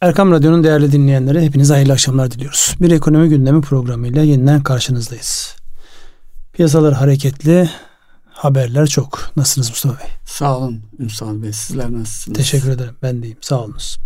Erkam 0.00 0.32
Radyo'nun 0.32 0.64
değerli 0.64 0.92
dinleyenleri 0.92 1.40
hepinize 1.40 1.74
hayırlı 1.74 1.92
akşamlar 1.92 2.30
diliyoruz. 2.30 2.74
Bir 2.80 2.90
ekonomi 2.90 3.28
gündemi 3.28 3.60
programıyla 3.60 4.22
yeniden 4.22 4.62
karşınızdayız. 4.62 5.56
Piyasalar 6.52 6.94
hareketli, 6.94 7.70
haberler 8.24 8.86
çok. 8.86 9.30
Nasılsınız 9.36 9.70
Mustafa 9.70 9.98
Bey? 9.98 10.06
Sağ 10.24 10.58
olun 10.58 10.80
Ünsal 10.98 11.42
Bey. 11.42 11.52
Sizler 11.52 11.92
nasılsınız? 11.92 12.38
Teşekkür 12.38 12.70
ederim. 12.70 12.94
Ben 13.02 13.22
deyim. 13.22 13.36
Sağ 13.40 13.60
olunuz. 13.60 13.98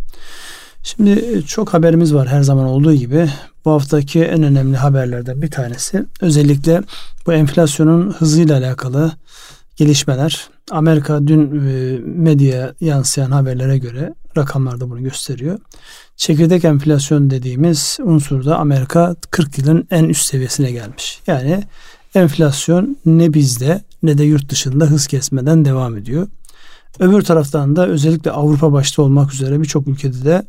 Şimdi 0.82 1.10
e, 1.10 1.42
çok 1.42 1.74
haberimiz 1.74 2.14
var 2.14 2.28
her 2.28 2.42
zaman 2.42 2.66
olduğu 2.66 2.94
gibi. 2.94 3.30
Bu 3.64 3.70
haftaki 3.70 4.24
en 4.24 4.42
önemli 4.42 4.76
haberlerden 4.76 5.42
bir 5.42 5.50
tanesi 5.50 6.04
özellikle 6.20 6.82
bu 7.26 7.32
enflasyonun 7.32 8.10
hızıyla 8.12 8.58
alakalı 8.58 9.12
gelişmeler. 9.76 10.48
Amerika 10.70 11.26
dün 11.26 11.66
e, 11.68 11.98
medya 12.04 12.74
yansıyan 12.80 13.30
haberlere 13.30 13.78
göre 13.78 14.14
rakamlar 14.36 14.80
da 14.80 14.90
bunu 14.90 15.02
gösteriyor. 15.02 15.58
Çekirdek 16.16 16.64
enflasyon 16.64 17.30
dediğimiz 17.30 17.98
unsurda 18.02 18.58
Amerika 18.58 19.16
40 19.30 19.58
yılın 19.58 19.88
en 19.90 20.04
üst 20.04 20.26
seviyesine 20.26 20.70
gelmiş. 20.70 21.20
Yani 21.26 21.64
enflasyon 22.14 22.96
ne 23.06 23.34
bizde 23.34 23.84
ne 24.02 24.18
de 24.18 24.24
yurt 24.24 24.48
dışında 24.48 24.84
hız 24.84 25.06
kesmeden 25.06 25.64
devam 25.64 25.96
ediyor. 25.96 26.28
Öbür 26.98 27.22
taraftan 27.22 27.76
da 27.76 27.86
özellikle 27.86 28.30
Avrupa 28.30 28.72
başta 28.72 29.02
olmak 29.02 29.34
üzere 29.34 29.60
birçok 29.60 29.88
ülkede 29.88 30.24
de 30.24 30.46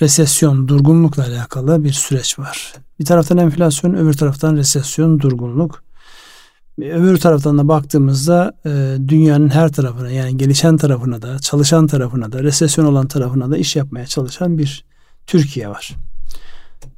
resesyon, 0.00 0.68
durgunlukla 0.68 1.22
alakalı 1.22 1.84
bir 1.84 1.92
süreç 1.92 2.38
var. 2.38 2.72
Bir 3.00 3.04
taraftan 3.04 3.38
enflasyon, 3.38 3.94
öbür 3.94 4.12
taraftan 4.12 4.56
resesyon, 4.56 5.20
durgunluk. 5.20 5.82
Öbür 6.78 7.16
taraftan 7.16 7.58
da 7.58 7.68
baktığımızda 7.68 8.52
e, 8.66 8.96
dünyanın 9.08 9.48
her 9.48 9.72
tarafına 9.72 10.10
yani 10.10 10.36
gelişen 10.36 10.76
tarafına 10.76 11.22
da 11.22 11.38
çalışan 11.38 11.86
tarafına 11.86 12.32
da 12.32 12.42
resesyon 12.42 12.84
olan 12.84 13.08
tarafına 13.08 13.50
da 13.50 13.56
iş 13.56 13.76
yapmaya 13.76 14.06
çalışan 14.06 14.58
bir 14.58 14.84
Türkiye 15.26 15.68
var. 15.68 15.96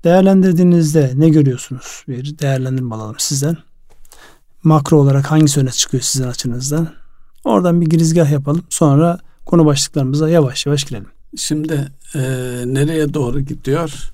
Değerlendirdiğinizde 0.05 1.13
ne 1.15 1.29
görüyorsunuz? 1.29 2.05
Bir 2.09 2.39
değerlendirme 2.39 2.95
alalım 2.95 3.15
sizden. 3.19 3.57
Makro 4.63 4.97
olarak 4.97 5.31
hangisi 5.31 5.61
öne 5.61 5.71
çıkıyor 5.71 6.03
sizin 6.03 6.29
açınızdan? 6.29 6.89
Oradan 7.45 7.81
bir 7.81 7.87
girizgah 7.87 8.31
yapalım. 8.31 8.65
Sonra 8.71 9.19
konu 9.47 9.67
başlıklarımıza 9.67 10.31
yavaş 10.31 10.67
yavaş 10.67 10.85
girelim. 10.85 11.07
Şimdi 11.37 11.93
e, 12.15 12.21
nereye 12.67 13.15
doğru 13.15 13.41
gidiyor? 13.41 14.13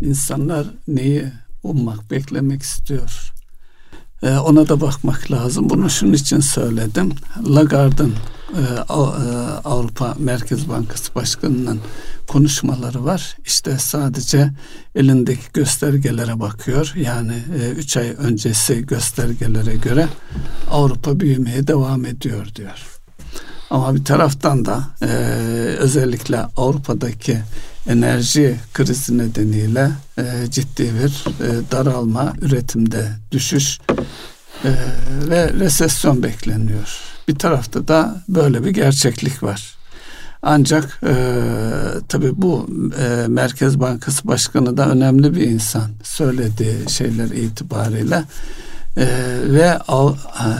İnsanlar 0.00 0.66
neyi 0.88 1.24
ummak, 1.62 2.10
beklemek 2.10 2.62
istiyor? 2.62 3.32
E, 4.22 4.38
ona 4.38 4.68
da 4.68 4.80
bakmak 4.80 5.30
lazım. 5.30 5.70
Bunu 5.70 5.90
şunun 5.90 6.12
için 6.12 6.40
söyledim. 6.40 7.12
Lagarde'ın 7.46 8.14
e, 8.56 8.60
e, 8.60 8.94
Avrupa 9.64 10.14
Merkez 10.18 10.68
Bankası 10.68 11.14
Başkanı'nın 11.14 11.80
konuşmaları 12.28 13.04
var. 13.04 13.36
İşte 13.44 13.78
sadece 13.78 14.50
elindeki 14.94 15.52
göstergelere 15.52 16.40
bakıyor. 16.40 16.92
Yani 16.96 17.34
3 17.76 17.96
e, 17.96 18.00
ay 18.00 18.14
öncesi 18.18 18.86
göstergelere 18.86 19.74
göre 19.74 20.08
Avrupa 20.70 21.20
büyümeye 21.20 21.66
devam 21.66 22.06
ediyor 22.06 22.46
diyor. 22.54 22.86
Ama 23.70 23.94
bir 23.94 24.04
taraftan 24.04 24.64
da 24.64 24.84
e, 25.02 25.06
özellikle 25.78 26.38
Avrupa'daki 26.56 27.38
enerji 27.86 28.60
krizi 28.74 29.18
nedeniyle 29.18 29.90
e, 30.18 30.50
ciddi 30.50 30.82
bir 30.82 31.24
e, 31.44 31.70
daralma, 31.70 32.32
üretimde 32.40 33.08
düşüş 33.32 33.78
e, 34.64 34.70
ve 35.30 35.52
resesyon 35.52 36.22
bekleniyor. 36.22 37.00
Bir 37.28 37.34
tarafta 37.34 37.88
da 37.88 38.22
böyle 38.28 38.64
bir 38.64 38.70
gerçeklik 38.70 39.42
var. 39.42 39.74
Ancak 40.42 41.00
e, 41.06 41.14
tabii 42.08 42.42
bu 42.42 42.66
e, 42.98 43.28
Merkez 43.28 43.80
Bankası 43.80 44.28
Başkanı 44.28 44.76
da 44.76 44.88
önemli 44.90 45.34
bir 45.34 45.42
insan 45.42 45.90
söylediği 46.02 46.90
şeyler 46.90 47.28
itibariyle 47.30 48.24
e, 48.96 49.06
ve 49.44 49.78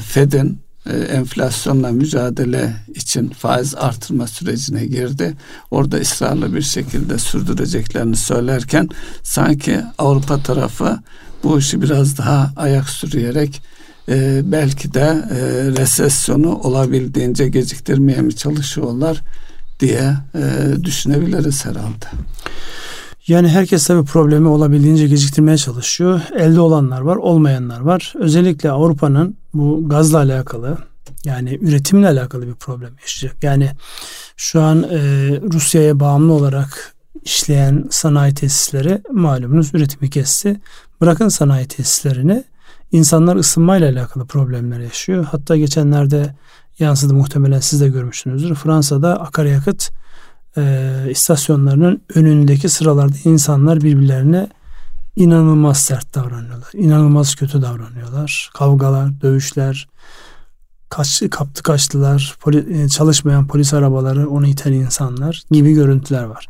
Fed'in 0.06 0.60
e, 0.92 0.98
enflasyonla 0.98 1.92
mücadele 1.92 2.74
için 2.94 3.28
faiz 3.28 3.74
artırma 3.74 4.26
sürecine 4.26 4.86
girdi. 4.86 5.36
Orada 5.70 5.96
ısrarlı 5.96 6.54
bir 6.54 6.62
şekilde 6.62 7.18
sürdüreceklerini 7.18 8.16
söylerken 8.16 8.88
sanki 9.22 9.80
Avrupa 9.98 10.42
tarafı 10.42 10.98
bu 11.44 11.58
işi 11.58 11.82
biraz 11.82 12.18
daha 12.18 12.52
ayak 12.56 12.88
sürüyerek 12.88 13.62
e, 14.08 14.40
belki 14.44 14.94
de 14.94 15.24
e, 15.30 15.36
resesyonu 15.80 16.54
olabildiğince 16.54 17.48
geciktirmeye 17.48 18.20
mi 18.20 18.36
çalışıyorlar 18.36 19.22
diye 19.80 20.14
e, 20.34 20.84
düşünebiliriz 20.84 21.66
herhalde. 21.66 22.06
Yani 23.26 23.48
herkes 23.48 23.86
tabii 23.86 24.04
problemi 24.04 24.48
olabildiğince 24.48 25.08
geciktirmeye 25.08 25.56
çalışıyor. 25.56 26.20
Elde 26.38 26.60
olanlar 26.60 27.00
var, 27.00 27.16
olmayanlar 27.16 27.80
var. 27.80 28.14
Özellikle 28.18 28.70
Avrupa'nın 28.70 29.36
bu 29.54 29.88
gazla 29.88 30.18
alakalı 30.18 30.78
yani 31.24 31.58
üretimle 31.62 32.08
alakalı 32.08 32.46
bir 32.46 32.54
problem 32.54 32.90
yaşayacak. 33.00 33.44
Yani 33.44 33.70
şu 34.36 34.62
an 34.62 34.82
e, 34.82 34.98
Rusya'ya 35.52 36.00
bağımlı 36.00 36.32
olarak 36.32 36.94
işleyen 37.24 37.86
sanayi 37.90 38.34
tesisleri 38.34 39.02
malumunuz 39.12 39.74
üretimi 39.74 40.10
kesti. 40.10 40.60
Bırakın 41.00 41.28
sanayi 41.28 41.68
tesislerini 41.68 42.44
insanlar 42.92 43.36
ısınmayla 43.36 43.92
alakalı 43.92 44.26
problemler 44.26 44.80
yaşıyor. 44.80 45.26
Hatta 45.30 45.56
geçenlerde 45.56 46.34
yansıdı 46.78 47.14
muhtemelen 47.14 47.60
siz 47.60 47.80
de 47.80 47.88
görmüşsünüzdür. 47.88 48.54
Fransa'da 48.54 49.20
akaryakıt 49.20 49.90
e, 50.56 51.06
istasyonlarının 51.10 52.02
önündeki 52.14 52.68
sıralarda 52.68 53.16
insanlar 53.24 53.80
birbirlerine 53.80 54.48
inanılmaz 55.20 55.80
sert 55.80 56.14
davranıyorlar. 56.14 56.68
İnanılmaz 56.72 57.34
kötü 57.34 57.62
davranıyorlar. 57.62 58.50
Kavgalar, 58.54 59.20
dövüşler, 59.20 59.88
kaç, 60.88 61.22
kaptı 61.30 61.62
kaçtılar, 61.62 62.36
poli, 62.40 62.82
e, 62.82 62.88
çalışmayan 62.88 63.46
polis 63.46 63.74
arabaları, 63.74 64.30
onu 64.30 64.46
iten 64.46 64.72
insanlar 64.72 65.42
gibi 65.50 65.72
görüntüler 65.72 66.24
var. 66.24 66.46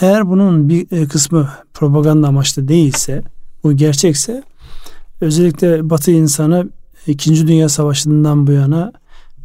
Eğer 0.00 0.28
bunun 0.28 0.68
bir 0.68 0.92
e, 0.92 1.08
kısmı 1.08 1.48
propaganda 1.74 2.28
amaçlı 2.28 2.68
değilse, 2.68 3.22
bu 3.64 3.72
gerçekse 3.72 4.42
özellikle 5.20 5.90
Batı 5.90 6.10
insanı 6.10 6.68
İkinci 7.06 7.46
Dünya 7.46 7.68
Savaşı'ndan 7.68 8.46
bu 8.46 8.52
yana 8.52 8.92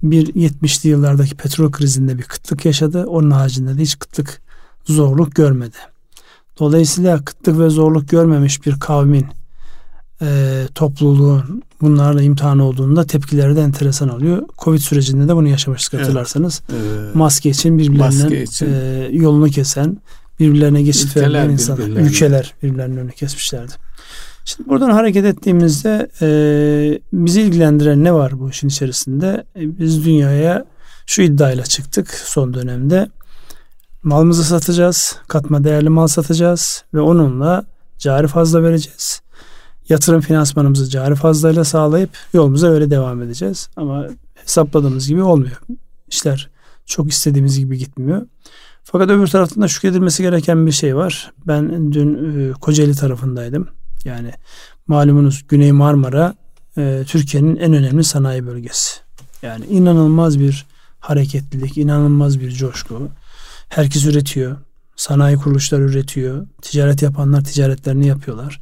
bir 0.03 0.27
70'li 0.27 0.89
yıllardaki 0.89 1.35
petrol 1.35 1.71
krizinde 1.71 2.17
bir 2.17 2.23
kıtlık 2.23 2.65
yaşadı. 2.65 3.05
Onun 3.05 3.31
haricinde 3.31 3.77
de 3.77 3.81
hiç 3.81 3.99
kıtlık, 3.99 4.41
zorluk 4.85 5.35
görmedi. 5.35 5.77
Dolayısıyla 6.59 7.25
kıtlık 7.25 7.59
ve 7.59 7.69
zorluk 7.69 8.09
görmemiş 8.09 8.65
bir 8.65 8.79
kavmin 8.79 9.25
e, 10.21 10.61
topluluğun 10.75 11.63
bunlarla 11.81 12.21
imtihan 12.21 12.59
olduğunda 12.59 13.05
tepkileri 13.05 13.55
de 13.55 13.61
enteresan 13.61 14.09
oluyor. 14.09 14.41
Covid 14.57 14.79
sürecinde 14.79 15.27
de 15.27 15.35
bunu 15.35 15.47
yaşamıştık 15.47 15.99
hatırlarsanız. 15.99 16.61
Evet. 16.69 17.15
Maske 17.15 17.49
için 17.49 17.77
birbirlerinin 17.77 18.43
için. 18.43 18.73
E, 18.73 19.09
yolunu 19.11 19.49
kesen, 19.49 19.97
birbirlerine 20.39 20.81
geçit 20.81 21.17
veren 21.17 21.49
insanlar, 21.49 21.87
ülkeler 21.87 22.53
birbirlerinin 22.63 22.97
önünü 22.97 23.11
kesmişlerdi. 23.11 23.71
Şimdi 24.45 24.69
buradan 24.69 24.89
hareket 24.89 25.25
ettiğimizde 25.25 26.09
e, 26.21 26.27
bizi 27.13 27.41
ilgilendiren 27.41 28.03
ne 28.03 28.13
var 28.13 28.39
bu 28.39 28.49
işin 28.49 28.67
içerisinde? 28.67 29.43
E, 29.55 29.79
biz 29.79 30.05
dünyaya 30.05 30.65
şu 31.05 31.21
iddiayla 31.21 31.63
çıktık 31.63 32.09
son 32.09 32.53
dönemde. 32.53 33.09
Malımızı 34.05 34.43
satacağız, 34.43 35.15
katma 35.27 35.63
değerli 35.63 35.89
mal 35.89 36.07
satacağız 36.07 36.83
ve 36.93 37.01
onunla 37.01 37.65
cari 37.97 38.27
fazla 38.27 38.63
vereceğiz. 38.63 39.21
Yatırım 39.89 40.21
finansmanımızı 40.21 40.89
cari 40.89 41.15
fazlayla 41.15 41.63
sağlayıp 41.63 42.09
yolumuza 42.33 42.67
öyle 42.67 42.89
devam 42.89 43.21
edeceğiz. 43.21 43.69
Ama 43.75 44.07
hesapladığımız 44.33 45.07
gibi 45.07 45.23
olmuyor. 45.23 45.61
İşler 46.07 46.49
çok 46.85 47.11
istediğimiz 47.11 47.59
gibi 47.59 47.77
gitmiyor. 47.77 48.25
Fakat 48.83 49.09
öbür 49.09 49.27
taraftan 49.27 49.63
da 49.63 49.67
şükredilmesi 49.67 50.23
gereken 50.23 50.67
bir 50.67 50.71
şey 50.71 50.95
var. 50.95 51.31
Ben 51.47 51.91
dün 51.91 52.39
e, 52.49 52.53
Kocaeli 52.53 52.95
tarafındaydım. 52.95 53.67
Yani 54.03 54.31
malumunuz 54.87 55.47
Güney 55.47 55.71
Marmara 55.71 56.35
e, 56.77 57.03
Türkiye'nin 57.07 57.55
en 57.55 57.73
önemli 57.73 58.03
sanayi 58.03 58.45
bölgesi. 58.45 58.99
Yani 59.41 59.65
inanılmaz 59.65 60.39
bir 60.39 60.65
hareketlilik, 60.99 61.77
inanılmaz 61.77 62.39
bir 62.39 62.51
coşku. 62.51 63.09
Herkes 63.69 64.05
üretiyor. 64.05 64.57
Sanayi 64.95 65.37
kuruluşları 65.37 65.83
üretiyor. 65.83 66.47
Ticaret 66.61 67.01
yapanlar 67.01 67.43
ticaretlerini 67.43 68.07
yapıyorlar. 68.07 68.61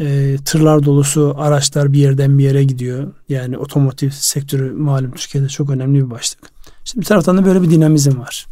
E, 0.00 0.36
tırlar 0.44 0.84
dolusu 0.84 1.34
araçlar 1.38 1.92
bir 1.92 1.98
yerden 1.98 2.38
bir 2.38 2.44
yere 2.44 2.64
gidiyor. 2.64 3.12
Yani 3.28 3.58
otomotiv 3.58 4.10
sektörü 4.10 4.72
malum 4.72 5.10
Türkiye'de 5.10 5.48
çok 5.48 5.70
önemli 5.70 6.04
bir 6.04 6.10
başlık. 6.10 6.40
Şimdi 6.84 7.00
bir 7.02 7.06
taraftan 7.06 7.38
da 7.38 7.44
böyle 7.44 7.62
bir 7.62 7.70
dinamizm 7.70 8.20
var. 8.20 8.46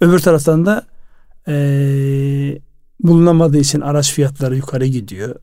Öbür 0.00 0.18
taraftan 0.18 0.66
da 0.66 0.86
e, 1.48 1.54
bulunamadığı 3.00 3.58
için 3.58 3.80
araç 3.80 4.12
fiyatları 4.12 4.56
yukarı 4.56 4.86
gidiyor. 4.86 5.34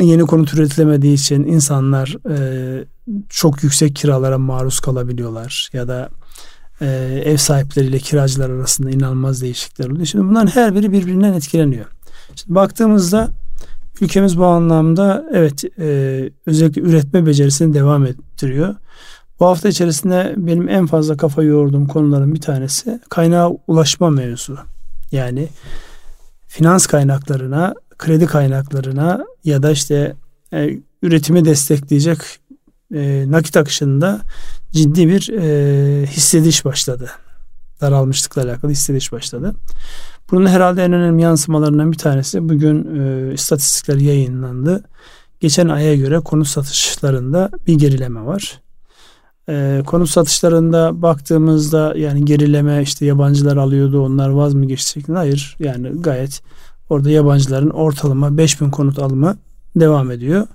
Yeni 0.00 0.22
konut 0.22 0.54
üretilemediği 0.54 1.14
için 1.14 1.44
insanlar 1.44 2.16
e, 2.30 2.84
çok 3.28 3.62
yüksek 3.62 3.96
kiralara 3.96 4.38
maruz 4.38 4.80
kalabiliyorlar 4.80 5.70
ya 5.72 5.88
da 5.88 6.08
e, 6.80 6.86
ev 7.24 7.36
sahipleriyle 7.36 7.98
kiracılar 7.98 8.50
arasında 8.50 8.90
inanılmaz 8.90 9.42
değişiklikler 9.42 9.90
oluyor. 9.90 10.06
Şimdi 10.06 10.24
bunların 10.24 10.46
her 10.46 10.74
biri 10.74 10.92
birbirinden 10.92 11.32
etkileniyor. 11.32 11.86
Şimdi 12.34 12.54
baktığımızda 12.54 13.30
ülkemiz 14.00 14.38
bu 14.38 14.46
anlamda 14.46 15.26
evet 15.32 15.64
e, 15.78 16.30
özellikle 16.46 16.82
üretme 16.82 17.26
becerisini 17.26 17.74
devam 17.74 18.06
ettiriyor. 18.06 18.74
Bu 19.40 19.46
hafta 19.46 19.68
içerisinde 19.68 20.34
benim 20.36 20.68
en 20.68 20.86
fazla 20.86 21.16
kafa 21.16 21.42
yorduğum 21.42 21.86
konuların 21.86 22.34
bir 22.34 22.40
tanesi 22.40 23.00
kaynağa 23.08 23.50
ulaşma 23.66 24.10
mevzu. 24.10 24.58
Yani 25.12 25.48
finans 26.46 26.86
kaynaklarına, 26.86 27.74
kredi 27.98 28.26
kaynaklarına 28.26 29.24
ya 29.44 29.62
da 29.62 29.70
işte 29.70 30.14
e, 30.52 30.78
üretimi 31.02 31.44
destekleyecek 31.44 32.18
e, 32.94 33.24
nakit 33.30 33.56
akışında 33.56 34.20
ciddi 34.72 35.08
bir 35.08 35.28
e, 35.28 36.06
hissediş 36.06 36.64
başladı. 36.64 37.10
Daralmışlıkla 37.80 38.42
alakalı 38.42 38.70
hissediş 38.70 39.12
başladı. 39.12 39.54
Bunun 40.30 40.46
herhalde 40.46 40.84
en 40.84 40.92
önemli 40.92 41.22
yansımalarından 41.22 41.92
bir 41.92 41.98
tanesi 41.98 42.48
bugün 42.48 43.00
e, 43.00 43.32
istatistikler 43.34 43.96
yayınlandı. 43.96 44.84
Geçen 45.40 45.68
aya 45.68 45.96
göre 45.96 46.20
konut 46.20 46.46
satışlarında 46.46 47.50
bir 47.66 47.74
gerileme 47.74 48.24
var. 48.26 48.60
E, 49.48 49.82
konut 49.86 50.10
satışlarında 50.10 51.02
baktığımızda 51.02 51.94
yani 51.96 52.24
gerileme 52.24 52.82
işte 52.82 53.06
yabancılar 53.06 53.56
alıyordu 53.56 54.04
onlar 54.04 54.28
vaz 54.28 54.54
mı 54.54 54.76
şeklinde 54.78 55.18
hayır. 55.18 55.56
Yani 55.58 56.02
gayet 56.02 56.42
orada 56.90 57.10
yabancıların 57.10 57.70
ortalama 57.70 58.38
5000 58.38 58.70
konut 58.70 58.98
alımı 58.98 59.36
devam 59.76 60.10
ediyor. 60.10 60.46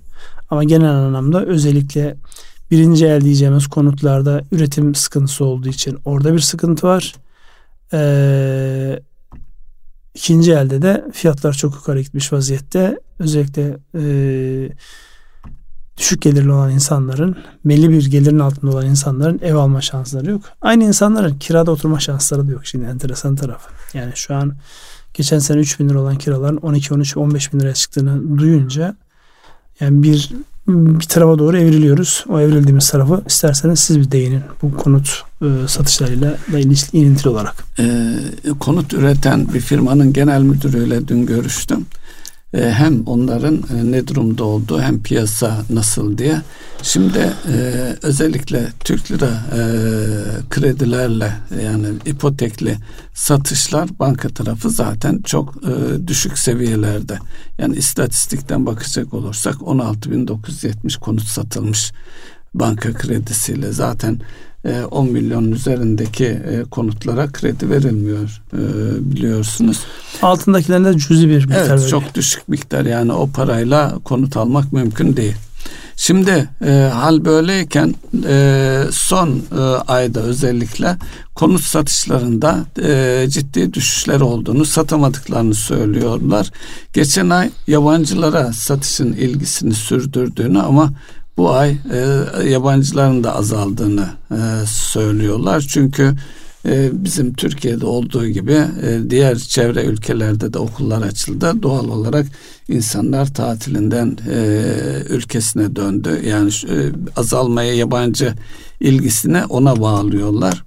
Ama 0.50 0.64
genel 0.64 0.90
anlamda 0.90 1.44
özellikle 1.44 2.16
birinci 2.70 3.06
el 3.06 3.20
diyeceğimiz 3.20 3.66
konutlarda 3.66 4.42
üretim 4.52 4.94
sıkıntısı 4.94 5.44
olduğu 5.44 5.68
için 5.68 5.98
orada 6.04 6.34
bir 6.34 6.40
sıkıntı 6.40 6.86
var. 6.86 7.14
Ee, 7.92 9.00
ikinci 10.14 10.52
elde 10.52 10.82
de 10.82 11.04
fiyatlar 11.12 11.52
çok 11.52 11.74
yukarı 11.74 12.00
gitmiş 12.00 12.32
vaziyette. 12.32 12.98
Özellikle 13.18 13.78
e, 13.94 14.02
düşük 15.98 16.22
gelirli 16.22 16.52
olan 16.52 16.70
insanların, 16.70 17.36
belli 17.64 17.90
bir 17.90 18.10
gelirin 18.10 18.38
altında 18.38 18.70
olan 18.70 18.86
insanların 18.86 19.40
ev 19.42 19.54
alma 19.54 19.80
şansları 19.80 20.30
yok. 20.30 20.42
Aynı 20.60 20.84
insanların 20.84 21.38
kirada 21.38 21.70
oturma 21.70 22.00
şansları 22.00 22.48
da 22.48 22.52
yok 22.52 22.66
şimdi 22.66 22.86
enteresan 22.86 23.36
tarafı. 23.36 23.98
Yani 23.98 24.12
şu 24.14 24.34
an 24.34 24.56
geçen 25.14 25.38
sene 25.38 25.60
3 25.60 25.80
bin 25.80 25.88
lira 25.88 26.00
olan 26.00 26.18
kiraların 26.18 26.56
12, 26.56 26.94
13, 26.94 27.16
15 27.16 27.52
bin 27.52 27.60
liraya 27.60 27.74
çıktığını 27.74 28.38
duyunca 28.38 28.96
yani 29.80 30.02
bir 30.02 30.30
bir 30.68 31.04
tarafa 31.04 31.38
doğru 31.38 31.58
evriliyoruz. 31.58 32.24
O 32.28 32.40
evrildiğimiz 32.40 32.90
tarafı 32.90 33.22
isterseniz 33.26 33.80
siz 33.80 34.00
bir 34.00 34.10
değinin 34.10 34.42
bu 34.62 34.76
konut 34.76 35.22
e, 35.42 35.68
satışlarıyla 35.68 36.36
da 36.52 36.58
ilintili 36.58 37.28
olarak. 37.28 37.64
E, 37.78 38.14
konut 38.60 38.94
üreten 38.94 39.54
bir 39.54 39.60
firmanın 39.60 40.12
genel 40.12 40.42
müdürüyle 40.42 41.08
dün 41.08 41.26
görüştüm. 41.26 41.86
E, 42.54 42.70
hem 42.70 43.02
onların 43.06 43.54
e, 43.54 43.92
ne 43.92 44.06
durumda 44.06 44.44
olduğu 44.44 44.80
hem 44.80 45.02
piyasa 45.02 45.64
nasıl 45.70 46.18
diye. 46.18 46.42
Şimdi 46.82 47.32
e, 47.52 47.56
özellikle 48.02 48.68
Türk 48.80 49.10
lira 49.10 49.42
kredilerle 50.50 51.32
yani 51.62 51.86
ipotekli 52.06 52.76
satışlar 53.14 53.88
banka 53.98 54.28
tarafı 54.28 54.70
zaten 54.70 55.20
çok 55.24 55.54
düşük 56.06 56.38
seviyelerde. 56.38 57.18
Yani 57.58 57.76
istatistikten 57.76 58.66
bakacak 58.66 59.14
olursak 59.14 59.54
16.970 59.54 61.00
konut 61.00 61.24
satılmış 61.24 61.92
banka 62.54 62.92
kredisiyle 62.92 63.72
zaten 63.72 64.20
10 64.90 65.06
e, 65.06 65.10
milyonun 65.10 65.52
üzerindeki 65.52 66.24
e, 66.24 66.64
konutlara 66.70 67.32
kredi 67.32 67.70
verilmiyor 67.70 68.42
e, 68.52 68.60
biliyorsunuz. 69.12 69.80
Altındakilerinde 70.22 70.98
cüzi 70.98 71.28
bir 71.28 71.44
miktar. 71.44 71.76
Evet 71.78 71.88
çok 71.88 72.14
düşük 72.14 72.48
miktar 72.48 72.84
yani 72.84 73.12
o 73.12 73.26
parayla 73.26 73.98
konut 74.04 74.36
almak 74.36 74.72
mümkün 74.72 75.16
değil. 75.16 75.36
Şimdi 76.00 76.48
e, 76.66 76.90
hal 76.94 77.24
böyleyken 77.24 77.94
e, 78.28 78.82
son 78.90 79.28
e, 79.28 79.60
ayda 79.88 80.20
özellikle 80.20 80.96
konut 81.34 81.60
satışlarında 81.60 82.66
e, 82.82 83.26
ciddi 83.28 83.74
düşüşler 83.74 84.20
olduğunu, 84.20 84.64
satamadıklarını 84.64 85.54
söylüyorlar. 85.54 86.50
Geçen 86.92 87.30
ay 87.30 87.50
yabancılara 87.66 88.52
satışın 88.52 89.12
ilgisini 89.12 89.74
sürdürdüğünü 89.74 90.60
ama 90.60 90.90
bu 91.38 91.50
ay 91.50 91.76
e, 91.92 92.48
yabancıların 92.48 93.24
da 93.24 93.36
azaldığını 93.36 94.08
e, 94.30 94.66
söylüyorlar. 94.66 95.60
Çünkü 95.60 96.14
e, 96.66 96.90
bizim 96.92 97.34
Türkiye'de 97.34 97.86
olduğu 97.86 98.26
gibi 98.26 98.52
e, 98.52 99.10
diğer 99.10 99.38
çevre 99.38 99.84
ülkelerde 99.84 100.52
de 100.52 100.58
okullar 100.58 101.02
açıldı. 101.02 101.62
Doğal 101.62 101.88
olarak 101.88 102.26
insanlar 102.68 103.34
tatilinden 103.34 104.16
e, 104.30 104.62
ülkesine 105.08 105.76
döndü. 105.76 106.22
Yani 106.26 106.50
e, 106.50 106.76
azalmaya 107.16 107.74
yabancı 107.74 108.34
ilgisine 108.80 109.44
ona 109.44 109.80
bağlıyorlar. 109.80 110.64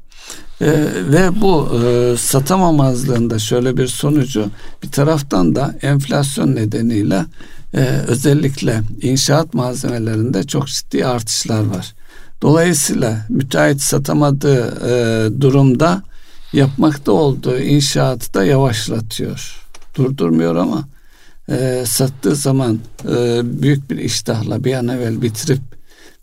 Ee, 0.61 0.87
ve 1.11 1.41
bu 1.41 1.69
e, 1.83 2.17
satamamazlığında 2.17 3.39
şöyle 3.39 3.77
bir 3.77 3.87
sonucu 3.87 4.45
bir 4.83 4.91
taraftan 4.91 5.55
da 5.55 5.75
enflasyon 5.81 6.55
nedeniyle 6.55 7.25
e, 7.73 7.79
özellikle 8.07 8.81
inşaat 9.01 9.53
malzemelerinde 9.53 10.43
çok 10.43 10.67
ciddi 10.67 11.05
artışlar 11.05 11.65
var. 11.65 11.93
Dolayısıyla 12.41 13.25
müteahhit 13.29 13.81
satamadığı 13.81 14.63
e, 14.89 15.41
durumda 15.41 16.03
yapmakta 16.53 17.11
olduğu 17.11 17.59
inşaatı 17.59 18.33
da 18.33 18.43
yavaşlatıyor. 18.43 19.67
Durdurmuyor 19.95 20.55
ama 20.55 20.87
e, 21.49 21.83
sattığı 21.87 22.35
zaman 22.35 22.79
e, 23.09 23.41
büyük 23.61 23.89
bir 23.89 23.97
iştahla 23.97 24.63
bir 24.63 24.73
an 24.73 24.87
evvel 24.87 25.21
bitirip 25.21 25.61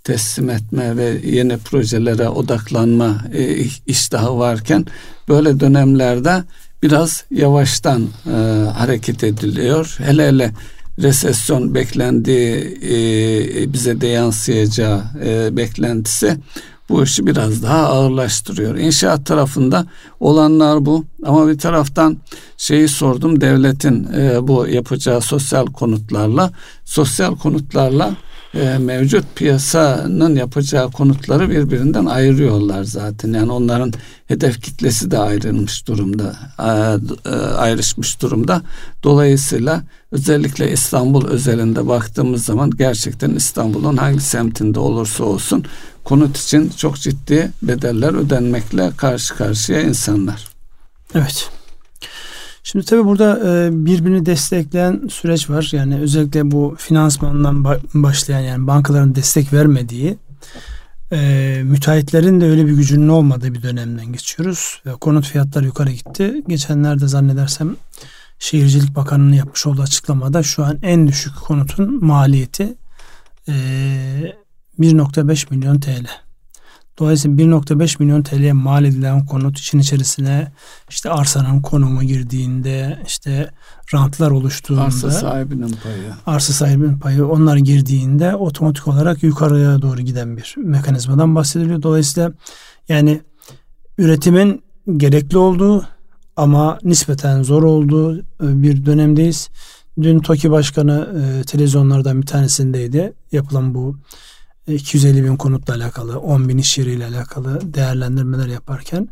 teslim 0.05 0.50
etme 0.50 0.97
ve 0.97 1.21
yeni 1.25 1.59
projelere 1.59 2.29
odaklanma 2.29 3.25
e, 3.33 3.65
iştahı 3.87 4.39
varken 4.39 4.87
böyle 5.29 5.61
dönemlerde 5.61 6.45
biraz 6.83 7.25
yavaştan 7.31 8.09
e, 8.27 8.31
hareket 8.71 9.25
ediliyor. 9.25 9.97
Hele 9.99 10.29
hele 10.29 10.53
resesyon 11.03 11.75
beklendiği 11.75 12.79
e, 12.83 13.73
bize 13.73 14.00
de 14.00 14.06
yansıyacağı 14.06 15.03
e, 15.25 15.56
beklentisi 15.56 16.39
bu 16.89 17.03
işi 17.03 17.27
biraz 17.27 17.62
daha 17.62 17.89
ağırlaştırıyor. 17.89 18.77
İnşaat 18.77 19.27
tarafında 19.27 19.87
olanlar 20.21 20.87
bu 20.87 21.05
ama 21.25 21.49
bir 21.49 21.59
taraftan 21.59 22.17
şeyi 22.56 22.89
sordum 22.89 23.41
devletin 23.41 24.09
e, 24.17 24.49
bu 24.49 24.67
yapacağı 24.67 25.21
sosyal 25.21 25.67
konutlarla 25.67 26.50
sosyal 26.85 27.37
konutlarla 27.37 28.17
e, 28.55 28.78
mevcut 28.78 29.25
piyasanın 29.37 30.37
yapacağı 30.37 30.90
konutları 30.90 31.50
birbirinden 31.50 32.05
ayırıyorlar 32.07 32.85
zaten. 32.85 33.33
Yani 33.33 33.52
onların 33.52 33.93
hedef 34.26 34.62
kitlesi 34.62 35.11
de 35.11 35.19
ayrılmış 35.19 35.87
durumda, 35.87 36.37
e, 36.59 37.31
ayrışmış 37.37 38.23
durumda. 38.23 38.62
Dolayısıyla 39.02 39.83
özellikle 40.12 40.73
İstanbul 40.73 41.27
özelinde 41.27 41.88
baktığımız 41.88 42.45
zaman 42.45 42.71
gerçekten 42.71 43.31
İstanbul'un 43.31 43.97
hangi 43.97 44.21
semtinde 44.21 44.81
olursa 44.81 45.25
olsun 45.25 45.65
konut 46.05 46.37
için 46.37 46.73
çok 46.77 46.97
ciddi 46.97 47.50
bedeller 47.62 48.15
ödenmekle 48.15 48.91
karşı 48.97 49.37
karşıya 49.37 49.81
insanlar. 49.81 50.49
Evet. 51.15 51.50
Şimdi 52.62 52.85
tabii 52.85 53.05
burada 53.05 53.41
e, 53.45 53.69
birbirini 53.87 54.27
destekleyen 54.27 55.09
süreç 55.11 55.50
var. 55.50 55.69
Yani 55.73 56.00
özellikle 56.00 56.50
bu 56.50 56.75
finansmandan 56.79 57.65
başlayan 57.95 58.41
yani 58.41 58.67
bankaların 58.67 59.15
destek 59.15 59.53
vermediği 59.53 60.19
e, 61.12 61.61
müteahhitlerin 61.65 62.41
de 62.41 62.45
öyle 62.45 62.67
bir 62.67 62.73
gücünün 62.73 63.09
olmadığı 63.09 63.55
bir 63.55 63.62
dönemden 63.62 64.12
geçiyoruz. 64.12 64.83
Konut 65.00 65.27
fiyatları 65.27 65.65
yukarı 65.65 65.91
gitti. 65.91 66.43
Geçenlerde 66.49 67.09
zannedersem 67.09 67.77
Şehircilik 68.38 68.97
Bakanı'nın 68.97 69.33
yapmış 69.33 69.66
olduğu 69.66 69.83
açıklamada 69.83 70.42
şu 70.42 70.64
an 70.64 70.78
en 70.83 71.07
düşük 71.07 71.37
konutun 71.37 72.04
maliyeti 72.04 72.75
e, 73.49 73.52
1.5 74.78 75.54
milyon 75.54 75.80
TL. 75.80 76.07
Dolayısıyla 76.99 77.37
1.5 77.37 78.02
milyon 78.02 78.23
TL'ye 78.23 78.52
mal 78.52 78.85
edilen 78.85 79.26
konut 79.26 79.59
için 79.59 79.78
içerisine 79.78 80.52
işte 80.88 81.11
arsanın 81.11 81.62
konumu 81.62 82.02
girdiğinde 82.02 83.02
işte 83.07 83.50
rantlar 83.95 84.30
oluştuğunda 84.30 84.83
arsa 84.83 85.11
sahibinin 85.11 85.76
payı 85.83 86.12
arsa 86.26 86.52
sahibinin 86.52 86.99
payı 86.99 87.26
onlar 87.26 87.57
girdiğinde 87.57 88.35
otomatik 88.37 88.88
olarak 88.88 89.23
yukarıya 89.23 89.83
doğru 89.83 90.00
giden 90.00 90.37
bir 90.37 90.54
mekanizmadan 90.57 91.35
bahsediliyor. 91.35 91.83
Dolayısıyla 91.83 92.33
yani 92.88 93.21
üretimin 93.99 94.62
gerekli 94.97 95.38
olduğu 95.38 95.87
ama 96.38 96.78
nispeten 96.85 97.42
zor 97.42 97.62
olduğu 97.62 98.18
e, 98.18 98.23
bir 98.40 98.87
dönemdeyiz. 98.87 99.49
Dün 100.02 100.21
TOKİ 100.21 100.50
Başkanı 100.50 101.09
e, 101.23 101.45
televizyonlardan 101.45 102.23
bir 102.23 102.26
tanesindeydi. 102.26 103.12
Yapılan 103.33 103.75
bu 103.75 103.97
250 104.66 105.25
bin 105.25 105.37
konutla 105.37 105.75
alakalı, 105.75 106.18
10 106.18 106.49
bin 106.49 106.59
iş 106.59 106.78
yeriyle 106.78 107.07
alakalı 107.07 107.75
değerlendirmeler 107.75 108.47
yaparken 108.47 109.09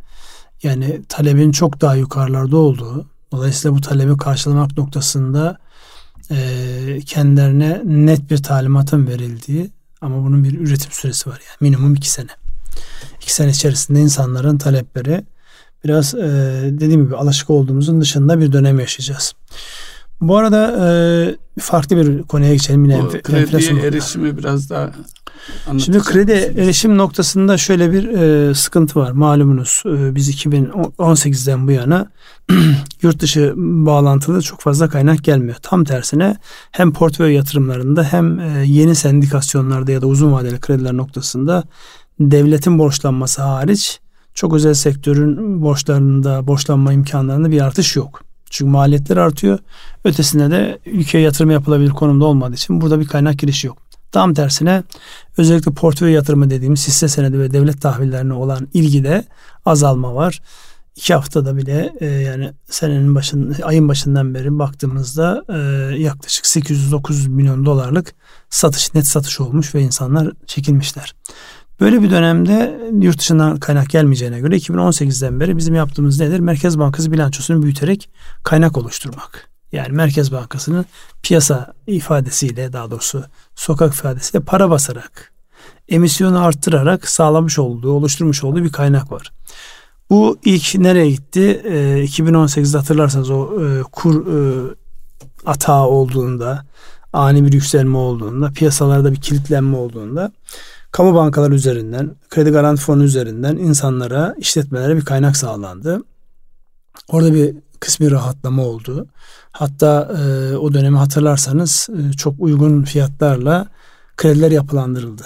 yani 0.62 1.02
talebin 1.08 1.52
çok 1.52 1.80
daha 1.80 1.94
yukarılarda 1.94 2.56
olduğu, 2.56 3.06
dolayısıyla 3.32 3.76
bu 3.76 3.80
talebi 3.80 4.16
karşılamak 4.16 4.78
noktasında 4.78 5.58
e, 6.30 7.00
kendilerine 7.06 7.80
net 7.84 8.30
bir 8.30 8.42
talimatın 8.42 9.06
verildiği 9.06 9.70
ama 10.00 10.24
bunun 10.24 10.44
bir 10.44 10.60
üretim 10.60 10.92
süresi 10.92 11.30
var 11.30 11.40
yani 11.48 11.70
minimum 11.70 11.94
iki 11.94 12.10
sene. 12.10 12.30
İki 13.22 13.34
sene 13.34 13.50
içerisinde 13.50 14.00
insanların 14.00 14.58
talepleri 14.58 15.24
biraz 15.86 16.14
e, 16.14 16.20
dediğim 16.70 17.04
gibi 17.04 17.16
alışık 17.16 17.50
olduğumuzun 17.50 18.00
dışında 18.00 18.40
bir 18.40 18.52
dönem 18.52 18.80
yaşayacağız. 18.80 19.34
Bu 20.20 20.36
arada 20.36 20.86
e, 20.86 20.88
farklı 21.60 21.96
bir 21.96 22.22
konuya 22.22 22.52
geçelim 22.52 22.84
yine 22.84 23.02
Bu 23.04 23.08
krediye 23.08 23.82
erişimi 23.82 24.38
biraz 24.38 24.70
daha 24.70 24.90
Şimdi 25.78 25.98
kredi 25.98 26.32
erişim 26.32 26.98
noktasında 26.98 27.58
şöyle 27.58 27.92
bir 27.92 28.08
e, 28.08 28.54
sıkıntı 28.54 29.00
var. 29.00 29.10
Malumunuz 29.10 29.82
e, 29.86 30.14
biz 30.14 30.30
2018'den 30.30 31.66
bu 31.66 31.70
yana 31.70 32.10
yurt 33.02 33.20
dışı 33.20 33.52
bağlantılı 33.56 34.42
çok 34.42 34.60
fazla 34.60 34.88
kaynak 34.88 35.24
gelmiyor. 35.24 35.56
Tam 35.62 35.84
tersine 35.84 36.36
hem 36.70 36.92
portföy 36.92 37.32
yatırımlarında 37.32 38.04
hem 38.04 38.40
e, 38.40 38.64
yeni 38.66 38.94
sendikasyonlarda 38.94 39.92
ya 39.92 40.02
da 40.02 40.06
uzun 40.06 40.32
vadeli 40.32 40.60
krediler 40.60 40.96
noktasında 40.96 41.64
devletin 42.20 42.78
borçlanması 42.78 43.42
hariç 43.42 44.00
çok 44.36 44.54
özel 44.54 44.74
sektörün 44.74 45.62
borçlarında, 45.62 46.46
borçlanma 46.46 46.92
imkanlarında 46.92 47.50
bir 47.50 47.60
artış 47.60 47.96
yok. 47.96 48.22
Çünkü 48.50 48.70
maliyetler 48.70 49.16
artıyor. 49.16 49.58
Ötesinde 50.04 50.50
de 50.50 50.78
ülkeye 50.86 51.20
yatırım 51.20 51.50
yapılabilir 51.50 51.90
konumda 51.90 52.24
olmadığı 52.24 52.54
için 52.54 52.80
burada 52.80 53.00
bir 53.00 53.06
kaynak 53.06 53.38
girişi 53.38 53.66
yok. 53.66 53.78
Tam 54.12 54.34
tersine 54.34 54.82
özellikle 55.36 55.72
portföy 55.72 56.12
yatırımı 56.12 56.50
dediğimiz 56.50 56.88
hisse 56.88 57.08
senedi 57.08 57.38
ve 57.38 57.52
devlet 57.52 57.82
tahvillerine 57.82 58.32
olan 58.32 58.68
ilgide 58.74 59.24
azalma 59.64 60.14
var. 60.14 60.40
İki 60.96 61.14
haftada 61.14 61.56
bile 61.56 61.92
e, 62.00 62.06
yani 62.06 62.52
senenin 62.70 63.14
başın, 63.14 63.56
ayın 63.62 63.88
başından 63.88 64.34
beri 64.34 64.58
baktığımızda 64.58 65.44
e, 65.48 65.58
yaklaşık 65.96 66.46
809 66.46 67.26
milyon 67.26 67.66
dolarlık 67.66 68.14
satış, 68.50 68.94
net 68.94 69.06
satış 69.06 69.40
olmuş 69.40 69.74
ve 69.74 69.80
insanlar 69.80 70.32
çekilmişler. 70.46 71.14
Böyle 71.80 72.02
bir 72.02 72.10
dönemde 72.10 72.80
yurt 73.00 73.18
dışından 73.18 73.56
kaynak 73.56 73.90
gelmeyeceğine 73.90 74.40
göre 74.40 74.56
2018'den 74.56 75.40
beri 75.40 75.56
bizim 75.56 75.74
yaptığımız 75.74 76.20
nedir? 76.20 76.40
Merkez 76.40 76.78
Bankası 76.78 77.12
bilançosunu 77.12 77.62
büyüterek 77.62 78.10
kaynak 78.42 78.78
oluşturmak. 78.78 79.50
Yani 79.72 79.92
Merkez 79.92 80.32
Bankası'nın 80.32 80.86
piyasa 81.22 81.74
ifadesiyle 81.86 82.72
daha 82.72 82.90
doğrusu 82.90 83.24
sokak 83.54 83.94
ifadesiyle 83.94 84.44
para 84.44 84.70
basarak 84.70 85.32
emisyonu 85.88 86.44
arttırarak 86.44 87.08
sağlamış 87.08 87.58
olduğu, 87.58 87.92
oluşturmuş 87.92 88.44
olduğu 88.44 88.64
bir 88.64 88.72
kaynak 88.72 89.12
var. 89.12 89.32
Bu 90.10 90.38
ilk 90.44 90.74
nereye 90.74 91.10
gitti? 91.10 91.62
E, 91.64 91.74
2018'de 92.04 92.78
hatırlarsanız 92.78 93.30
o 93.30 93.64
e, 93.64 93.82
kur 93.82 94.26
e, 94.26 94.74
atağı 95.46 95.86
olduğunda, 95.86 96.66
ani 97.12 97.44
bir 97.44 97.52
yükselme 97.52 97.98
olduğunda, 97.98 98.50
piyasalarda 98.50 99.12
bir 99.12 99.20
kilitlenme 99.20 99.76
olduğunda 99.76 100.32
kamu 100.96 101.14
bankaları 101.14 101.54
üzerinden, 101.54 102.10
kredi 102.30 102.50
garanti 102.50 102.82
fonu 102.82 103.04
üzerinden 103.04 103.56
insanlara, 103.56 104.34
işletmelere 104.38 104.96
bir 104.96 105.04
kaynak 105.04 105.36
sağlandı. 105.36 106.02
Orada 107.08 107.34
bir 107.34 107.56
kısmi 107.80 108.10
rahatlama 108.10 108.62
oldu. 108.62 109.06
Hatta 109.52 110.12
e, 110.18 110.56
o 110.56 110.74
dönemi 110.74 110.96
hatırlarsanız 110.96 111.88
e, 111.98 112.12
çok 112.12 112.34
uygun 112.38 112.82
fiyatlarla 112.82 113.66
krediler 114.16 114.50
yapılandırıldı. 114.50 115.22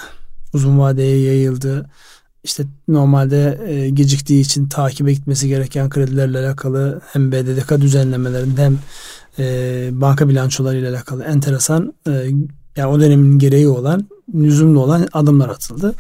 Uzun 0.52 0.78
vadeye 0.78 1.22
yayıldı. 1.22 1.90
İşte 2.44 2.64
normalde 2.88 3.60
e, 3.66 3.90
geciktiği 3.90 4.40
için 4.40 4.68
takibe 4.68 5.12
gitmesi 5.12 5.48
gereken 5.48 5.90
kredilerle 5.90 6.38
alakalı 6.38 7.00
hem 7.12 7.32
BDDK 7.32 7.80
düzenlemelerinde 7.80 8.64
hem 8.64 8.78
e, 9.38 9.88
banka 9.92 10.28
bilançolarıyla 10.28 10.90
alakalı 10.90 11.24
enteresan 11.24 11.94
e, 12.08 12.30
yani 12.80 12.94
o 12.94 13.00
dönemin 13.00 13.38
gereği 13.38 13.68
olan 13.68 14.08
lüzumlu 14.34 14.80
olan 14.80 15.08
adımlar 15.12 15.48
atıldı. 15.48 15.94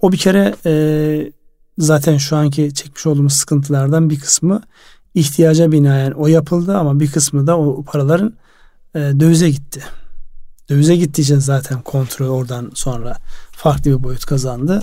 O 0.00 0.12
bir 0.12 0.16
kere 0.16 0.54
e, 0.66 1.32
zaten 1.78 2.16
şu 2.16 2.36
anki 2.36 2.74
çekmiş 2.74 3.06
olduğumuz 3.06 3.32
sıkıntılardan 3.32 4.10
bir 4.10 4.20
kısmı 4.20 4.62
ihtiyaca 5.14 5.72
binaen 5.72 6.10
o 6.10 6.26
yapıldı 6.26 6.76
ama 6.76 7.00
bir 7.00 7.10
kısmı 7.10 7.46
da 7.46 7.58
o 7.58 7.82
paraların 7.82 8.34
e, 8.94 8.98
dövize 8.98 9.50
gitti. 9.50 9.82
Dövize 10.68 10.96
gittiği 10.96 11.22
için 11.22 11.38
zaten 11.38 11.82
kontrol 11.82 12.28
oradan 12.28 12.70
sonra 12.74 13.16
farklı 13.52 13.98
bir 13.98 14.04
boyut 14.04 14.24
kazandı. 14.24 14.82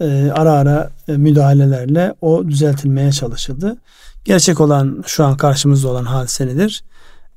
E, 0.00 0.30
ara 0.34 0.52
ara 0.52 0.90
e, 1.08 1.12
müdahalelerle 1.12 2.14
o 2.20 2.48
düzeltilmeye 2.48 3.12
çalışıldı. 3.12 3.76
Gerçek 4.24 4.60
olan 4.60 5.04
şu 5.06 5.24
an 5.24 5.36
karşımızda 5.36 5.88
olan 5.88 6.04
hadise 6.04 6.46
nedir? 6.46 6.84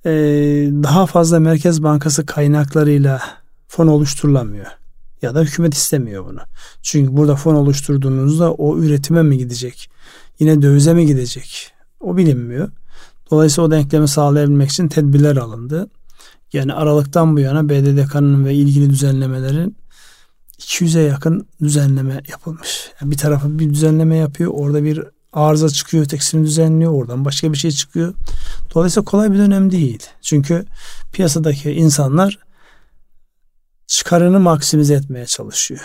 E, 0.05 0.11
daha 0.83 1.05
fazla 1.05 1.39
Merkez 1.39 1.83
Bankası 1.83 2.25
kaynaklarıyla 2.25 3.21
fon 3.67 3.87
oluşturulamıyor. 3.87 4.65
Ya 5.21 5.35
da 5.35 5.41
hükümet 5.41 5.73
istemiyor 5.73 6.25
bunu. 6.25 6.39
Çünkü 6.81 7.17
burada 7.17 7.35
fon 7.35 7.55
oluşturduğunuzda 7.55 8.53
o 8.53 8.77
üretime 8.77 9.23
mi 9.23 9.37
gidecek? 9.37 9.89
Yine 10.39 10.61
dövize 10.61 10.93
mi 10.93 11.05
gidecek? 11.05 11.71
O 11.99 12.17
bilinmiyor. 12.17 12.69
Dolayısıyla 13.31 13.67
o 13.67 13.71
denklemi 13.71 14.07
sağlayabilmek 14.07 14.69
için 14.69 14.87
tedbirler 14.87 15.37
alındı. 15.37 15.89
Yani 16.53 16.73
Aralık'tan 16.73 17.35
bu 17.35 17.39
yana 17.39 17.69
BDDK'nın 17.69 18.45
ve 18.45 18.53
ilgili 18.53 18.89
düzenlemelerin 18.89 19.77
200'e 20.59 21.01
yakın 21.01 21.47
düzenleme 21.61 22.21
yapılmış. 22.29 22.91
Yani 23.01 23.11
bir 23.11 23.17
tarafı 23.17 23.59
bir 23.59 23.69
düzenleme 23.69 24.17
yapıyor. 24.17 24.51
Orada 24.55 24.83
bir 24.83 25.03
arıza 25.37 25.69
çıkıyor, 25.69 26.03
ötekisini 26.03 26.45
düzenliyor. 26.45 26.91
Oradan 26.91 27.25
başka 27.25 27.51
bir 27.53 27.57
şey 27.57 27.71
çıkıyor. 27.71 28.13
Dolayısıyla 28.75 29.05
kolay 29.05 29.31
bir 29.31 29.37
dönem 29.37 29.71
değil. 29.71 30.03
Çünkü 30.21 30.65
piyasadaki 31.11 31.71
insanlar 31.71 32.39
çıkarını 33.87 34.39
maksimize 34.39 34.93
etmeye 34.93 35.25
çalışıyor. 35.25 35.81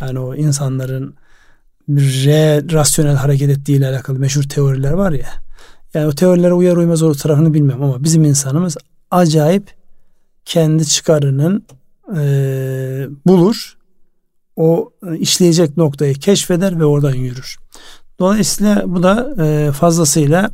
Yani 0.00 0.18
o 0.18 0.34
insanların 0.34 1.14
re, 1.88 2.72
rasyonel 2.72 3.16
hareket 3.16 3.50
ettiği 3.50 3.76
ile 3.76 3.88
alakalı 3.88 4.18
meşhur 4.18 4.42
teoriler 4.42 4.92
var 4.92 5.12
ya. 5.12 5.28
Yani 5.94 6.06
o 6.06 6.14
teorilere 6.14 6.52
uyar 6.52 6.76
uymaz 6.76 7.02
o 7.02 7.12
tarafını 7.12 7.54
bilmem 7.54 7.82
ama 7.82 8.04
bizim 8.04 8.24
insanımız 8.24 8.76
acayip 9.10 9.74
kendi 10.44 10.86
çıkarının 10.86 11.66
e, 12.16 12.20
bulur. 13.26 13.76
O 14.56 14.92
işleyecek 15.18 15.76
noktayı 15.76 16.14
keşfeder 16.14 16.80
ve 16.80 16.84
oradan 16.84 17.14
yürür. 17.14 17.56
Dolayısıyla 18.18 18.82
bu 18.86 19.02
da 19.02 19.34
e, 19.44 19.72
fazlasıyla 19.72 20.50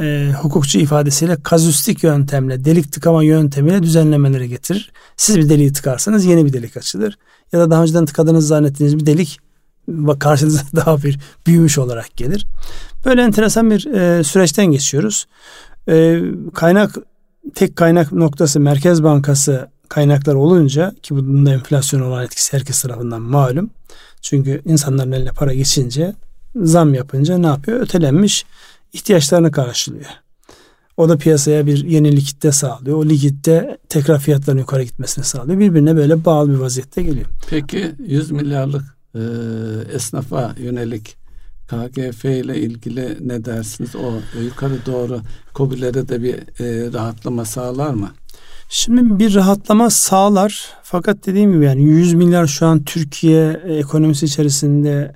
e, 0.00 0.32
hukukçu 0.42 0.78
ifadesiyle 0.78 1.36
kazüstik 1.42 2.02
yöntemle, 2.02 2.64
delik 2.64 2.92
tıkama 2.92 3.22
yöntemiyle 3.22 3.82
düzenlemeleri 3.82 4.48
getirir. 4.48 4.92
Siz 5.16 5.36
bir 5.36 5.48
deliği 5.48 5.72
tıkarsanız 5.72 6.24
yeni 6.24 6.46
bir 6.46 6.52
delik 6.52 6.76
açılır. 6.76 7.18
Ya 7.52 7.60
da 7.60 7.70
daha 7.70 7.82
önceden 7.82 8.06
tıkadığınızı 8.06 8.46
zannettiğiniz 8.46 8.98
bir 8.98 9.06
delik 9.06 9.38
karşınıza 10.18 10.62
daha 10.76 11.02
bir 11.02 11.18
büyümüş 11.46 11.78
olarak 11.78 12.16
gelir. 12.16 12.46
Böyle 13.04 13.22
enteresan 13.22 13.70
bir 13.70 13.86
e, 13.86 14.24
süreçten 14.24 14.66
geçiyoruz. 14.66 15.26
E, 15.88 16.20
kaynak 16.54 16.94
tek 17.54 17.76
kaynak 17.76 18.12
noktası 18.12 18.60
Merkez 18.60 19.02
Bankası 19.02 19.68
kaynaklar 19.88 20.34
olunca 20.34 20.94
ki 21.02 21.16
bunun 21.16 21.46
da 21.46 21.52
enflasyon 21.52 22.00
olan 22.00 22.24
etkisi 22.24 22.52
herkes 22.52 22.82
tarafından 22.82 23.22
malum. 23.22 23.70
Çünkü 24.22 24.62
insanların 24.64 25.12
eline 25.12 25.30
para 25.30 25.54
geçince 25.54 26.14
zam 26.62 26.94
yapınca 26.94 27.38
ne 27.38 27.46
yapıyor? 27.46 27.80
Ötelenmiş 27.80 28.44
ihtiyaçlarını 28.92 29.52
karşılıyor. 29.52 30.06
O 30.96 31.08
da 31.08 31.18
piyasaya 31.18 31.66
bir 31.66 31.84
yeni 31.84 32.16
likitte 32.16 32.52
sağlıyor. 32.52 32.96
O 32.98 33.04
likitte 33.04 33.78
tekrar 33.88 34.18
fiyatların 34.18 34.58
yukarı 34.58 34.82
gitmesini 34.82 35.24
sağlıyor. 35.24 35.60
Birbirine 35.60 35.96
böyle 35.96 36.24
bağlı 36.24 36.50
bir 36.50 36.58
vaziyette 36.58 37.02
geliyor. 37.02 37.26
Peki 37.50 37.92
100 38.06 38.30
milyarlık 38.30 38.82
e, 39.14 39.20
esnafa 39.94 40.54
yönelik 40.58 41.16
KGF 41.68 42.24
ile 42.24 42.60
ilgili 42.60 43.16
ne 43.20 43.44
dersiniz? 43.44 43.96
O 43.96 44.12
yukarı 44.42 44.86
doğru 44.86 45.20
COBİ'lere 45.54 46.08
de 46.08 46.22
bir 46.22 46.34
e, 46.34 46.92
rahatlama 46.92 47.44
sağlar 47.44 47.90
mı? 47.90 48.10
Şimdi 48.68 49.18
bir 49.18 49.34
rahatlama 49.34 49.90
sağlar. 49.90 50.68
Fakat 50.82 51.26
dediğim 51.26 51.52
gibi 51.52 51.64
yani 51.64 51.82
100 51.82 52.14
milyar 52.14 52.46
şu 52.46 52.66
an 52.66 52.84
Türkiye 52.84 53.52
ekonomisi 53.66 54.26
içerisinde 54.26 55.14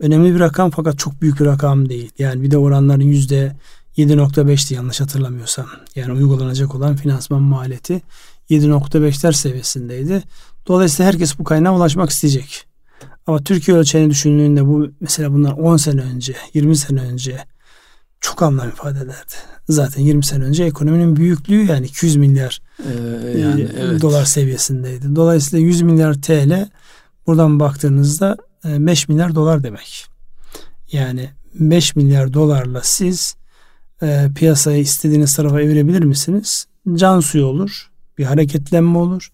önemli 0.00 0.34
bir 0.34 0.40
rakam 0.40 0.70
fakat 0.70 0.98
çok 0.98 1.22
büyük 1.22 1.40
bir 1.40 1.44
rakam 1.44 1.88
değil. 1.88 2.10
Yani 2.18 2.42
bir 2.42 2.50
de 2.50 2.58
oranların 2.58 3.04
yüzde 3.04 3.56
7.5'ti 3.96 4.74
yanlış 4.74 5.00
hatırlamıyorsam. 5.00 5.66
Yani 5.94 6.12
uygulanacak 6.12 6.74
olan 6.74 6.96
finansman 6.96 7.42
maliyeti 7.42 8.02
7.5'ler 8.50 9.32
seviyesindeydi. 9.32 10.22
Dolayısıyla 10.66 11.12
herkes 11.12 11.38
bu 11.38 11.44
kaynağa 11.44 11.76
ulaşmak 11.76 12.10
isteyecek. 12.10 12.64
Ama 13.26 13.44
Türkiye 13.44 13.76
ölçeğini 13.76 14.10
düşündüğünde 14.10 14.66
bu 14.66 14.88
mesela 15.00 15.32
bundan 15.32 15.58
10 15.58 15.76
sene 15.76 16.00
önce, 16.00 16.36
20 16.54 16.76
sene 16.76 17.00
önce 17.00 17.44
çok 18.20 18.42
anlam 18.42 18.68
ifade 18.68 18.98
ederdi. 18.98 19.34
Zaten 19.68 20.02
20 20.02 20.24
sene 20.24 20.44
önce 20.44 20.64
ekonominin 20.64 21.16
büyüklüğü 21.16 21.66
yani 21.66 21.86
200 21.86 22.16
milyar 22.16 22.60
ee, 22.78 23.38
yani, 23.38 23.60
e, 23.62 23.68
evet. 23.80 24.02
dolar 24.02 24.24
seviyesindeydi. 24.24 25.16
Dolayısıyla 25.16 25.66
100 25.66 25.82
milyar 25.82 26.22
TL 26.22 26.68
buradan 27.26 27.60
baktığınızda 27.60 28.36
5 28.64 29.02
e, 29.02 29.12
milyar 29.12 29.34
dolar 29.34 29.62
demek. 29.62 30.06
Yani 30.92 31.30
5 31.54 31.96
milyar 31.96 32.32
dolarla 32.32 32.80
siz 32.84 33.36
e, 34.02 34.28
piyasayı 34.34 34.80
istediğiniz 34.80 35.36
tarafa 35.36 35.60
evirebilir 35.60 36.02
misiniz? 36.02 36.66
Can 36.94 37.20
suyu 37.20 37.46
olur. 37.46 37.90
Bir 38.18 38.24
hareketlenme 38.24 38.98
olur. 38.98 39.32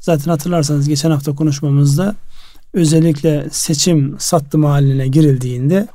Zaten 0.00 0.30
hatırlarsanız 0.30 0.88
geçen 0.88 1.10
hafta 1.10 1.34
konuşmamızda 1.34 2.14
özellikle 2.74 3.46
seçim 3.50 4.16
sattım 4.18 4.64
haline 4.64 5.08
girildiğinde 5.08 5.88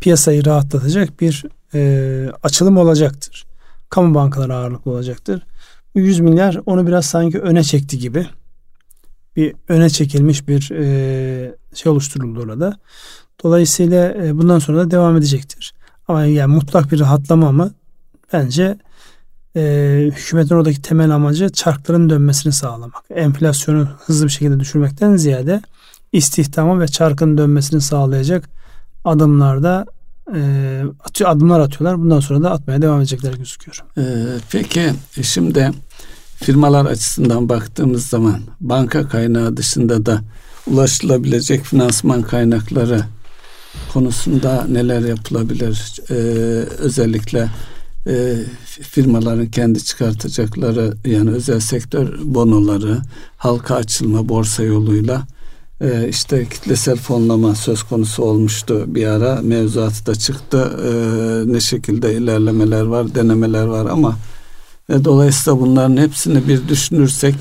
piyasayı 0.00 0.44
rahatlatacak 0.44 1.20
bir 1.20 1.44
e, 1.74 2.30
açılım 2.42 2.76
olacaktır. 2.76 3.46
Kamu 3.88 4.14
bankaları 4.14 4.54
ağırlıklı 4.54 4.90
olacaktır. 4.90 5.42
100 5.94 6.20
milyar 6.20 6.60
onu 6.66 6.86
biraz 6.86 7.06
sanki 7.06 7.40
öne 7.40 7.64
çekti 7.64 7.98
gibi. 7.98 8.26
Bir 9.38 9.54
öne 9.68 9.90
çekilmiş 9.90 10.48
bir 10.48 10.70
e, 10.70 11.54
şey 11.74 11.92
oluşturuldu 11.92 12.40
orada. 12.40 12.78
Dolayısıyla 13.44 14.14
e, 14.14 14.38
bundan 14.38 14.58
sonra 14.58 14.78
da 14.78 14.90
devam 14.90 15.16
edecektir. 15.16 15.74
Ama 16.08 16.24
yani 16.24 16.54
mutlak 16.54 16.92
bir 16.92 17.00
rahatlama 17.00 17.52
mı? 17.52 17.74
Bence 18.32 18.78
e, 19.56 20.10
hükümetin 20.16 20.54
oradaki 20.54 20.82
temel 20.82 21.10
amacı 21.10 21.48
çarkların 21.48 22.10
dönmesini 22.10 22.52
sağlamak. 22.52 23.04
Enflasyonu 23.10 23.88
hızlı 24.06 24.26
bir 24.26 24.30
şekilde 24.30 24.60
düşürmekten 24.60 25.16
ziyade 25.16 25.62
istihdamı 26.12 26.80
ve 26.80 26.88
çarkın 26.88 27.38
dönmesini 27.38 27.80
sağlayacak 27.80 28.48
adımlarda 29.04 29.86
adımlar 31.24 31.60
atıyorlar. 31.60 32.00
Bundan 32.00 32.20
sonra 32.20 32.42
da 32.42 32.50
atmaya 32.50 32.82
devam 32.82 32.98
edecekler 32.98 33.34
gözüküyor. 33.34 33.84
Peki 34.50 34.92
şimdi 35.22 35.72
firmalar 36.42 36.86
açısından 36.86 37.48
baktığımız 37.48 38.06
zaman 38.06 38.40
banka 38.60 39.08
kaynağı 39.08 39.56
dışında 39.56 40.06
da 40.06 40.20
ulaşılabilecek 40.66 41.64
finansman 41.64 42.22
kaynakları 42.22 43.04
konusunda 43.92 44.66
neler 44.68 45.00
yapılabilir? 45.00 46.00
Ee, 46.10 46.14
özellikle 46.78 47.50
e, 48.06 48.34
firmaların 48.66 49.46
kendi 49.46 49.84
çıkartacakları 49.84 50.94
yani 51.04 51.30
özel 51.30 51.60
sektör 51.60 52.18
bonoları, 52.24 52.98
halka 53.36 53.74
açılma 53.74 54.28
borsa 54.28 54.62
yoluyla 54.62 55.26
e, 55.80 56.08
işte 56.08 56.46
kitlesel 56.48 56.96
fonlama 56.96 57.54
söz 57.54 57.82
konusu 57.82 58.22
olmuştu 58.22 58.84
bir 58.86 59.06
ara 59.06 59.40
mevzuatı 59.42 60.06
da 60.06 60.14
çıktı 60.14 60.70
e, 60.84 61.52
ne 61.52 61.60
şekilde 61.60 62.14
ilerlemeler 62.14 62.82
var 62.82 63.14
denemeler 63.14 63.64
var 63.64 63.86
ama 63.86 64.16
e, 64.88 65.04
dolayısıyla 65.04 65.60
bunların 65.60 65.96
hepsini 65.96 66.48
bir 66.48 66.68
düşünürsek 66.68 67.34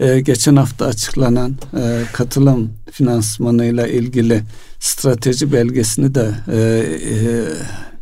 e, 0.00 0.20
geçen 0.20 0.56
hafta 0.56 0.86
açıklanan 0.86 1.56
e, 1.76 2.02
katılım 2.12 2.70
finansmanıyla 2.90 3.86
ilgili 3.86 4.42
strateji 4.80 5.52
belgesini 5.52 6.14
de 6.14 6.30
e, 6.52 6.58
e, 6.58 7.16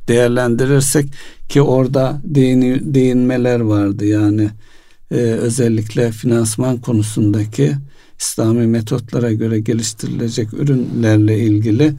değerlendirirsek 0.09 1.07
ki 1.49 1.63
orada 1.63 2.21
değin, 2.25 2.95
değinmeler 2.95 3.61
vardı 3.61 4.05
yani 4.05 4.51
e, 5.11 5.17
özellikle 5.17 6.13
finansman 6.13 6.77
konusundaki 6.77 7.73
İslami 8.19 8.67
metotlara 8.67 9.33
göre 9.33 9.61
geliştirilecek 9.61 10.55
ürünlerle 10.55 11.39
ilgili 11.39 11.93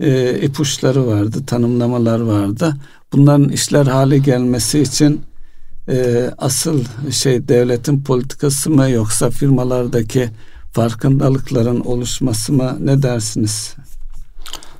e, 0.00 0.40
ipuçları 0.42 1.06
vardı, 1.06 1.46
tanımlamalar 1.46 2.20
vardı. 2.20 2.76
Bunların 3.12 3.48
işler 3.48 3.86
hale 3.86 4.18
gelmesi 4.18 4.80
için 4.80 5.20
e, 5.88 6.30
asıl 6.38 6.84
şey 7.10 7.48
devletin 7.48 8.02
politikası 8.02 8.70
mı 8.70 8.90
yoksa 8.90 9.30
firmalardaki 9.30 10.30
farkındalıkların 10.72 11.80
oluşması 11.80 12.52
mı 12.52 12.76
ne 12.80 13.02
dersiniz? 13.02 13.74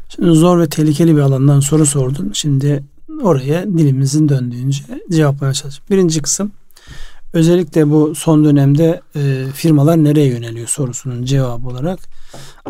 Şimdi 0.08 0.30
zor 0.30 0.60
ve 0.60 0.68
tehlikeli 0.68 1.16
bir 1.16 1.20
alandan 1.20 1.60
soru 1.60 1.86
sordun. 1.86 2.30
Şimdi 2.34 2.84
oraya 3.22 3.64
dilimizin 3.64 4.28
döndüğünce 4.28 4.82
cevaplamaya 5.10 5.54
çalışacağım. 5.54 5.86
Birinci 5.90 6.22
kısım 6.22 6.52
özellikle 7.32 7.90
bu 7.90 8.14
son 8.14 8.44
dönemde 8.44 9.00
e, 9.16 9.44
firmalar 9.54 10.04
nereye 10.04 10.26
yöneliyor 10.26 10.68
sorusunun 10.68 11.24
cevabı 11.24 11.68
olarak 11.68 11.98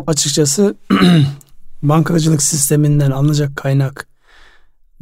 açıkçası 0.07 0.75
bankacılık 1.83 2.41
sisteminden 2.41 3.11
alınacak 3.11 3.55
kaynak 3.55 4.07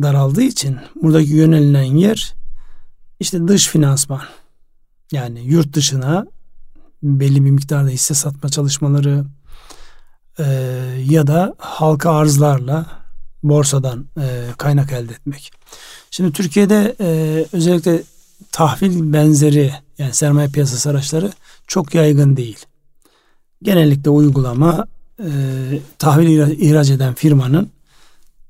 daraldığı 0.02 0.42
için 0.42 0.78
buradaki 1.02 1.34
yönelilen 1.34 1.84
yer 1.84 2.36
işte 3.20 3.48
dış 3.48 3.68
finansman 3.68 4.22
yani 5.12 5.42
yurt 5.44 5.74
dışına 5.74 6.26
belli 7.04 7.46
bir 7.46 7.52
miktarda 7.52 7.90
hisse 7.90 8.14
satma 8.14 8.50
çalışmaları 8.50 9.26
e, 10.40 10.44
ya 11.10 11.28
da 11.28 11.56
halka 11.58 12.12
arzlarla 12.12 12.86
borsadan 13.44 14.06
e, 14.18 14.48
kaynak 14.58 14.92
elde 14.92 15.14
etmek. 15.14 15.52
Şimdi 16.12 16.32
Türkiye'de 16.32 16.96
e, 17.00 17.46
özellikle 17.52 18.04
tahvil 18.52 19.14
benzeri 19.14 19.74
yani 19.98 20.14
sermaye 20.14 20.48
piyasası 20.48 20.90
araçları 20.90 21.32
çok 21.68 21.96
yaygın 21.96 22.38
değil. 22.38 22.66
Genellikle 23.64 24.10
uygulama 24.10 24.86
e, 25.20 25.30
tahvil 26.00 26.28
ihraç 26.60 26.90
eden 26.90 27.14
firmanın 27.14 27.70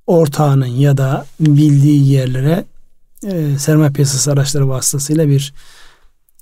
ortağının 0.08 0.65
ya 0.65 0.97
da 0.97 1.25
bildiği 1.39 2.12
yerlere 2.12 2.65
e, 3.26 3.60
sermaye 3.60 3.92
piyasası 3.92 4.32
araçları 4.32 4.70
vasıtasıyla 4.70 5.28
bir 5.28 5.54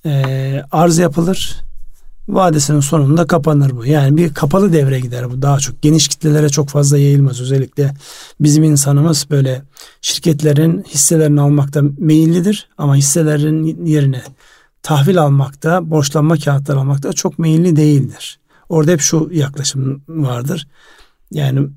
e, 0.05 0.63
arz 0.71 0.97
yapılır. 0.97 1.63
Vadesinin 2.27 2.79
sonunda 2.79 3.27
kapanır 3.27 3.71
bu. 3.77 3.85
Yani 3.85 4.17
bir 4.17 4.33
kapalı 4.33 4.73
devre 4.73 4.99
gider 4.99 5.31
bu. 5.31 5.41
Daha 5.41 5.59
çok 5.59 5.81
geniş 5.81 6.07
kitlelere 6.07 6.49
çok 6.49 6.69
fazla 6.69 6.97
yayılmaz. 6.97 7.41
Özellikle 7.41 7.93
bizim 8.39 8.63
insanımız 8.63 9.27
böyle 9.29 9.61
şirketlerin 10.01 10.83
hisselerini 10.83 11.41
almakta 11.41 11.81
meyillidir. 11.97 12.69
Ama 12.77 12.95
hisselerin 12.95 13.85
yerine 13.85 14.21
tahvil 14.83 15.21
almakta, 15.21 15.89
borçlanma 15.89 16.37
kağıtları 16.37 16.79
almakta 16.79 17.13
çok 17.13 17.39
meyilli 17.39 17.75
değildir. 17.75 18.39
Orada 18.69 18.91
hep 18.91 19.01
şu 19.01 19.29
yaklaşım 19.33 20.03
vardır. 20.07 20.67
Yani 21.31 21.69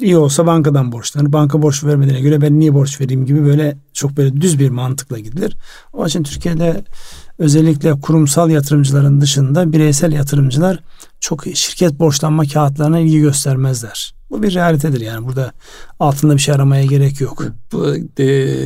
iyi 0.00 0.16
olsa 0.16 0.46
bankadan 0.46 0.92
borçlanır. 0.92 1.32
Banka 1.32 1.62
borç 1.62 1.84
vermediğine 1.84 2.20
göre 2.20 2.40
ben 2.40 2.60
niye 2.60 2.74
borç 2.74 3.00
vereyim 3.00 3.26
gibi 3.26 3.44
böyle 3.44 3.76
çok 3.92 4.16
böyle 4.16 4.40
düz 4.40 4.58
bir 4.58 4.70
mantıkla 4.70 5.18
gidilir. 5.18 5.56
Onun 5.92 6.06
için 6.06 6.22
Türkiye'de 6.22 6.84
özellikle 7.38 8.00
kurumsal 8.00 8.50
yatırımcıların 8.50 9.20
dışında 9.20 9.72
bireysel 9.72 10.12
yatırımcılar 10.12 10.78
çok 11.20 11.44
şirket 11.54 11.98
borçlanma 11.98 12.44
kağıtlarına 12.44 12.98
ilgi 12.98 13.20
göstermezler. 13.20 14.14
Bu 14.34 14.42
bir 14.42 14.54
realitedir 14.54 15.00
yani 15.00 15.26
burada 15.26 15.52
altında 16.00 16.34
bir 16.34 16.38
şey 16.38 16.54
aramaya 16.54 16.84
gerek 16.84 17.20
yok. 17.20 17.44
Bu 17.72 17.86
de, 18.18 18.56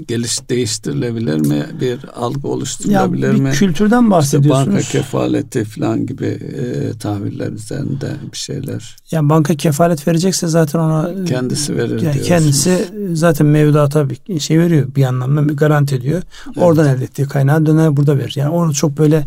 geliş 0.08 0.48
değiştirilebilir 0.50 1.40
mi? 1.40 1.66
Bir 1.80 1.98
algı 2.16 2.48
oluşturulabilir 2.48 3.28
ya 3.28 3.34
bir 3.34 3.40
mi? 3.40 3.50
kültürden 3.50 4.10
bahsediyorsunuz. 4.10 4.80
İşte 4.80 4.98
banka 4.98 5.04
kefaleti 5.04 5.64
falan 5.64 6.06
gibi 6.06 6.26
e, 6.26 6.98
tahviller 6.98 7.52
üzerinde 7.52 8.12
bir 8.32 8.36
şeyler. 8.36 8.96
Yani 9.10 9.28
banka 9.28 9.54
kefalet 9.54 10.08
verecekse 10.08 10.46
zaten 10.46 10.78
ona 10.78 11.24
kendisi 11.24 11.76
verir 11.76 12.02
yani 12.02 12.22
Kendisi 12.22 12.88
zaten 13.12 13.46
mevduata 13.46 14.10
bir 14.10 14.40
şey 14.40 14.58
veriyor 14.58 14.86
bir 14.96 15.04
anlamda 15.04 15.48
bir 15.48 15.56
garanti 15.56 15.94
ediyor. 15.94 16.22
Evet. 16.46 16.58
Oradan 16.58 16.88
elde 16.88 17.04
ettiği 17.04 17.28
kaynağı 17.28 17.66
döner 17.66 17.96
burada 17.96 18.18
verir. 18.18 18.32
Yani 18.36 18.50
onu 18.50 18.74
çok 18.74 18.98
böyle 18.98 19.24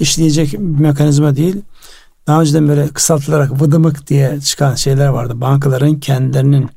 işleyecek 0.00 0.52
bir 0.52 0.58
mekanizma 0.58 1.36
değil. 1.36 1.56
Daha 2.26 2.40
önceden 2.40 2.68
böyle 2.68 2.88
kısaltılarak 2.88 3.62
vıdımık 3.62 4.06
diye 4.06 4.40
çıkan 4.40 4.74
şeyler 4.74 5.08
vardı. 5.08 5.40
Bankaların 5.40 6.00
kendilerinin 6.00 6.70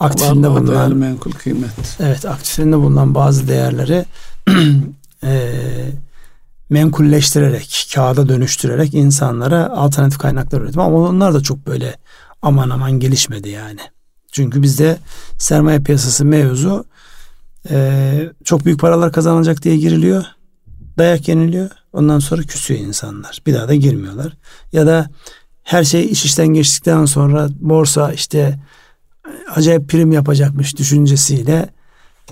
aktifinde 0.00 0.48
Vallahi 0.48 0.62
bulunan 0.62 0.96
menkul 0.96 1.32
kıymet. 1.32 1.96
Evet, 2.00 2.24
aktifinde 2.24 2.76
bulunan 2.76 3.14
bazı 3.14 3.48
değerleri 3.48 4.04
e, 5.22 5.52
menkulleştirerek, 6.70 7.88
kağıda 7.94 8.28
dönüştürerek 8.28 8.94
insanlara 8.94 9.66
alternatif 9.66 10.18
kaynaklar 10.18 10.60
üretim. 10.60 10.80
Ama 10.80 10.98
onlar 10.98 11.34
da 11.34 11.40
çok 11.40 11.66
böyle 11.66 11.96
aman 12.42 12.70
aman 12.70 12.92
gelişmedi 12.92 13.48
yani. 13.48 13.80
Çünkü 14.32 14.62
bizde 14.62 14.98
sermaye 15.38 15.80
piyasası 15.80 16.24
mevzu 16.24 16.84
e, 17.70 18.30
çok 18.44 18.64
büyük 18.64 18.80
paralar 18.80 19.12
kazanılacak 19.12 19.62
diye 19.62 19.76
giriliyor. 19.76 20.24
Dayak 20.98 21.28
yeniliyor. 21.28 21.70
Ondan 21.92 22.18
sonra 22.18 22.42
küsüyor 22.42 22.80
insanlar. 22.80 23.42
Bir 23.46 23.54
daha 23.54 23.68
da 23.68 23.74
girmiyorlar. 23.74 24.32
Ya 24.72 24.86
da 24.86 25.10
her 25.62 25.84
şey 25.84 26.04
iş 26.04 26.24
işten 26.24 26.48
geçtikten 26.48 27.04
sonra 27.04 27.48
borsa 27.60 28.12
işte 28.12 28.58
acayip 29.54 29.88
prim 29.88 30.12
yapacakmış 30.12 30.76
düşüncesiyle 30.76 31.68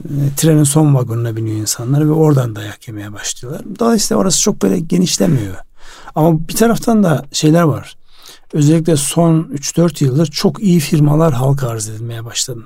e, 0.04 0.12
trenin 0.36 0.64
son 0.64 0.94
vagonuna 0.94 1.36
biniyor 1.36 1.56
insanlar 1.56 2.08
ve 2.08 2.12
oradan 2.12 2.56
dayak 2.56 2.88
yemeye 2.88 3.12
başlıyorlar. 3.12 3.62
Dolayısıyla 3.78 4.20
orası 4.20 4.40
çok 4.40 4.62
böyle 4.62 4.78
genişlemiyor. 4.78 5.56
Ama 6.14 6.48
bir 6.48 6.54
taraftan 6.54 7.02
da 7.02 7.26
şeyler 7.32 7.62
var. 7.62 7.96
Özellikle 8.52 8.96
son 8.96 9.42
3-4 9.42 10.04
yıldır 10.04 10.26
çok 10.26 10.62
iyi 10.62 10.80
firmalar 10.80 11.32
halka 11.32 11.68
arz 11.68 11.88
edilmeye 11.88 12.24
başladı. 12.24 12.64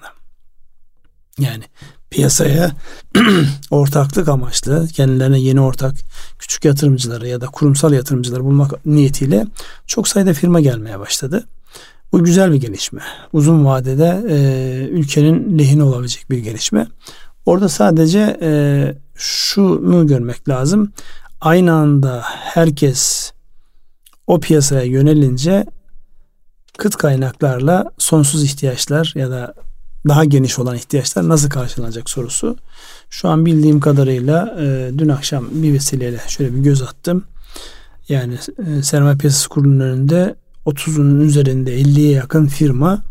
Yani 1.39 1.65
piyasaya 2.11 2.71
ortaklık 3.71 4.29
amaçlı 4.29 4.89
kendilerine 4.89 5.41
yeni 5.41 5.61
ortak 5.61 5.95
küçük 6.39 6.65
yatırımcıları 6.65 7.29
ya 7.29 7.41
da 7.41 7.47
kurumsal 7.47 7.93
yatırımcıları 7.93 8.45
bulmak 8.45 8.87
niyetiyle 8.87 9.47
çok 9.87 10.09
sayıda 10.09 10.35
firma 10.35 10.61
gelmeye 10.61 10.99
başladı. 10.99 11.47
Bu 12.13 12.25
güzel 12.25 12.53
bir 12.53 12.61
gelişme. 12.61 13.01
Uzun 13.33 13.65
vadede 13.65 14.25
e, 14.29 14.89
ülkenin 14.89 15.59
lehine 15.59 15.83
olabilecek 15.83 16.31
bir 16.31 16.39
gelişme. 16.39 16.87
Orada 17.47 17.69
sadece 17.69 18.39
e, 18.43 18.95
şunu 19.15 20.07
görmek 20.07 20.49
lazım. 20.49 20.93
Aynı 21.41 21.73
anda 21.73 22.23
herkes 22.25 23.33
o 24.27 24.41
piyasaya 24.41 24.83
yönelince 24.83 25.67
kıt 26.79 26.97
kaynaklarla 26.97 27.91
sonsuz 27.99 28.45
ihtiyaçlar 28.45 29.13
ya 29.17 29.31
da 29.31 29.55
daha 30.09 30.25
geniş 30.25 30.59
olan 30.59 30.77
ihtiyaçlar 30.77 31.29
nasıl 31.29 31.51
karşılanacak 31.51 32.11
sorusu. 32.11 32.57
Şu 33.11 33.29
an 33.29 33.47
bildiğim 33.47 33.81
kadarıyla 33.81 34.57
e, 34.61 34.91
dün 34.99 35.09
akşam 35.09 35.49
bir 35.51 35.73
vesileyle 35.73 36.21
şöyle 36.29 36.55
bir 36.55 36.59
göz 36.59 36.83
attım. 36.83 37.25
Yani 38.09 38.39
e, 38.67 38.83
sermaye 38.83 39.17
piyasası 39.17 39.49
kurulunun 39.49 39.81
önünde 39.81 40.35
30'un 40.67 41.21
üzerinde 41.21 41.81
50'ye 41.81 42.11
yakın 42.11 42.47
firma 42.47 43.03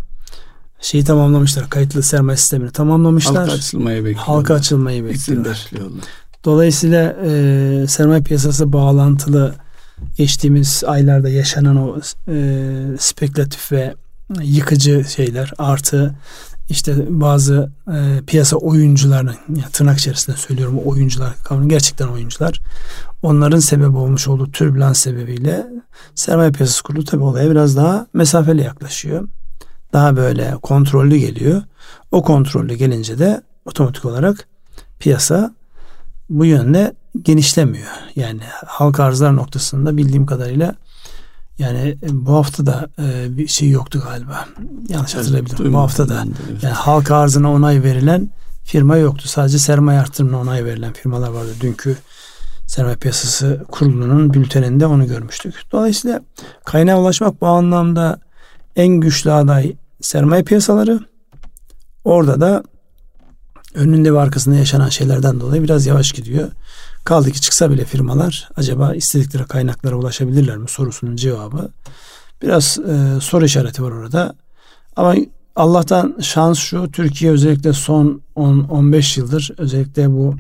şeyi 0.79 1.03
tamamlamışlar. 1.03 1.69
Kayıtlı 1.69 2.03
sermaye 2.03 2.37
sistemini 2.37 2.71
tamamlamışlar. 2.71 3.35
Halka 3.35 3.51
açılmayı 3.51 4.05
bekliyorlar. 4.05 4.27
Halka 4.27 4.53
açılmayı 4.53 5.05
bekliyorlar. 5.05 5.69
Dolayısıyla 6.45 7.15
e, 7.25 7.85
sermaye 7.87 8.21
piyasası 8.21 8.73
bağlantılı 8.73 9.55
geçtiğimiz 10.17 10.83
aylarda 10.87 11.29
yaşanan 11.29 11.77
o 11.77 11.99
e, 12.27 12.73
spekülatif 12.99 13.71
ve 13.71 13.95
yıkıcı 14.41 15.05
şeyler 15.15 15.53
artı 15.57 16.15
işte 16.69 16.95
bazı 17.09 17.71
e, 17.93 18.21
piyasa 18.27 18.57
oyuncularının 18.57 19.35
ya 19.55 19.69
tırnak 19.73 19.97
içerisinde 19.97 20.37
söylüyorum 20.37 20.79
oyuncular 20.85 21.35
kavramı 21.43 21.69
gerçekten 21.69 22.07
oyuncular 22.07 22.61
onların 23.21 23.59
sebep 23.59 23.95
olmuş 23.95 24.27
olduğu 24.27 24.51
türbülans 24.51 24.99
sebebiyle 24.99 25.67
sermaye 26.15 26.51
piyasası 26.51 26.83
kurulu 26.83 27.05
tabi 27.05 27.23
olaya 27.23 27.51
biraz 27.51 27.77
daha 27.77 28.07
mesafeli 28.13 28.61
yaklaşıyor. 28.61 29.27
Daha 29.93 30.15
böyle 30.15 30.55
kontrollü 30.61 31.17
geliyor. 31.17 31.61
O 32.11 32.23
kontrollü 32.23 32.73
gelince 32.73 33.19
de 33.19 33.41
otomatik 33.65 34.05
olarak 34.05 34.47
piyasa 34.99 35.55
bu 36.29 36.45
yönde 36.45 36.95
genişlemiyor. 37.21 37.87
Yani 38.15 38.41
halka 38.65 39.03
arzlar 39.03 39.35
noktasında 39.35 39.97
bildiğim 39.97 40.25
kadarıyla 40.25 40.75
yani 41.59 41.97
e, 42.03 42.07
bu 42.11 42.33
hafta 42.33 42.65
da 42.65 42.89
e, 42.99 43.37
bir 43.37 43.47
şey 43.47 43.69
yoktu 43.69 44.03
galiba. 44.05 44.45
Yanlış 44.89 45.15
hatırlayabilirim. 45.15 45.73
Bu 45.73 45.77
hafta 45.77 46.09
da 46.09 46.25
evet. 46.51 46.63
yani 46.63 46.73
halka 46.73 47.15
arzına 47.15 47.51
onay 47.51 47.83
verilen 47.83 48.29
firma 48.63 48.97
yoktu. 48.97 49.27
Sadece 49.27 49.59
sermaye 49.59 49.99
artırımına 49.99 50.39
onay 50.39 50.65
verilen 50.65 50.93
firmalar 50.93 51.29
vardı. 51.29 51.49
Dünkü 51.61 51.97
sermaye 52.67 52.95
piyasası 52.95 53.65
kurulunun 53.71 54.33
bülteninde 54.33 54.85
onu 54.85 55.07
görmüştük. 55.07 55.55
Dolayısıyla 55.71 56.21
kaynağa 56.65 56.99
ulaşmak 56.99 57.41
bu 57.41 57.47
anlamda 57.47 58.19
en 58.75 58.87
güçlü 58.87 59.31
aday 59.31 59.75
sermaye 60.01 60.43
piyasaları. 60.43 60.99
Orada 62.03 62.41
da 62.41 62.63
önünde 63.73 64.13
ve 64.13 64.19
arkasında 64.19 64.55
yaşanan 64.55 64.89
şeylerden 64.89 65.39
dolayı 65.39 65.63
biraz 65.63 65.85
yavaş 65.85 66.11
gidiyor. 66.11 66.51
Kaldı 67.07 67.31
ki 67.31 67.41
çıksa 67.41 67.71
bile 67.71 67.85
firmalar 67.85 68.49
acaba 68.55 68.95
istedikleri 68.95 69.45
kaynaklara 69.45 69.95
ulaşabilirler 69.95 70.57
mi 70.57 70.69
sorusunun 70.69 71.15
cevabı 71.15 71.69
biraz 72.41 72.79
e, 72.79 73.21
soru 73.21 73.45
işareti 73.45 73.83
var 73.83 73.91
orada. 73.91 74.35
Ama 74.95 75.15
Allah'tan 75.55 76.17
şans 76.21 76.59
şu 76.59 76.91
Türkiye 76.91 77.31
özellikle 77.31 77.73
son 77.73 78.21
10-15 78.35 79.19
yıldır 79.19 79.51
özellikle 79.57 80.11
bu 80.11 80.35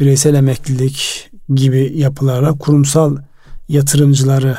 bireysel 0.00 0.34
emeklilik 0.34 1.30
gibi 1.54 1.92
yapılarla 1.96 2.58
kurumsal 2.58 3.16
yatırımcıları 3.68 4.56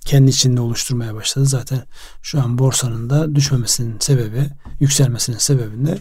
kendi 0.00 0.30
içinde 0.30 0.60
oluşturmaya 0.60 1.14
başladı. 1.14 1.46
Zaten 1.46 1.82
şu 2.22 2.40
an 2.40 2.58
borsanın 2.58 3.10
da 3.10 3.34
düşmemesinin 3.34 3.96
sebebi, 4.00 4.50
yükselmesinin 4.80 5.38
sebebinde 5.38 5.98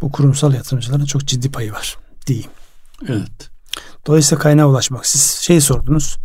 bu 0.00 0.12
kurumsal 0.12 0.54
yatırımcıların 0.54 1.04
çok 1.04 1.24
ciddi 1.24 1.50
payı 1.50 1.72
var 1.72 1.96
diyeyim. 2.26 2.50
Evet. 3.08 3.57
Dolayısıyla 4.06 4.42
kaynağa 4.42 4.66
ulaşmak. 4.66 5.06
Siz 5.06 5.22
şey 5.22 5.60
sordunuz. 5.60 6.16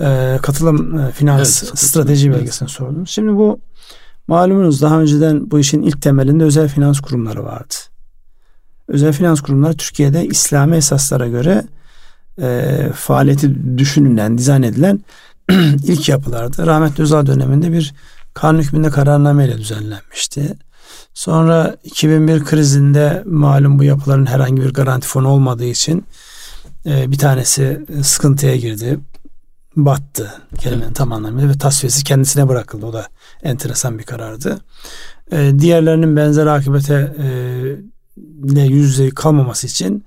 E, 0.00 0.38
katılım 0.42 0.98
e, 0.98 1.12
finans 1.12 1.62
evet, 1.62 1.78
strateji 1.78 2.28
evet. 2.28 2.38
belgesini 2.38 2.68
sordunuz. 2.68 3.10
Şimdi 3.10 3.32
bu 3.32 3.60
malumunuz 4.26 4.82
daha 4.82 5.00
önceden 5.00 5.50
bu 5.50 5.58
işin 5.58 5.82
ilk 5.82 6.02
temelinde 6.02 6.44
özel 6.44 6.68
finans 6.68 7.00
kurumları 7.00 7.44
vardı. 7.44 7.74
Özel 8.88 9.12
finans 9.12 9.40
kurumları 9.40 9.76
Türkiye'de 9.76 10.26
İslami 10.26 10.76
esaslara 10.76 11.28
göre 11.28 11.64
e, 12.42 12.88
faaliyeti 12.94 13.78
düşünülen, 13.78 14.38
dizayn 14.38 14.62
edilen 14.62 15.00
ilk 15.84 16.08
yapılardı. 16.08 16.66
Rahmetli 16.66 17.02
Özal 17.02 17.26
döneminde 17.26 17.72
bir 17.72 17.94
kanun 18.34 18.62
hükmünde 18.62 18.90
kararnameyle 18.90 19.58
düzenlenmişti. 19.58 20.54
Sonra 21.14 21.76
2001 21.84 22.44
krizinde 22.44 23.22
malum 23.26 23.78
bu 23.78 23.84
yapıların 23.84 24.26
herhangi 24.26 24.62
bir 24.62 24.72
garanti 24.72 25.08
fonu 25.08 25.28
olmadığı 25.28 25.64
için 25.64 26.04
e, 26.86 27.10
bir 27.10 27.18
tanesi 27.18 27.80
sıkıntıya 28.02 28.56
girdi. 28.56 28.98
Battı 29.76 30.42
kelimenin 30.58 30.92
tam 30.92 31.12
anlamıyla 31.12 31.48
ve 31.48 31.58
tasfiyesi 31.58 32.04
kendisine 32.04 32.48
bırakıldı. 32.48 32.86
O 32.86 32.92
da 32.92 33.06
enteresan 33.42 33.98
bir 33.98 34.04
karardı. 34.04 34.58
E, 35.32 35.52
diğerlerinin 35.58 36.16
benzer 36.16 36.46
akıbete 36.46 37.14
e, 37.18 37.28
ile 38.44 38.60
yüz 38.60 38.98
yüze 38.98 39.10
kalmaması 39.10 39.66
için 39.66 40.04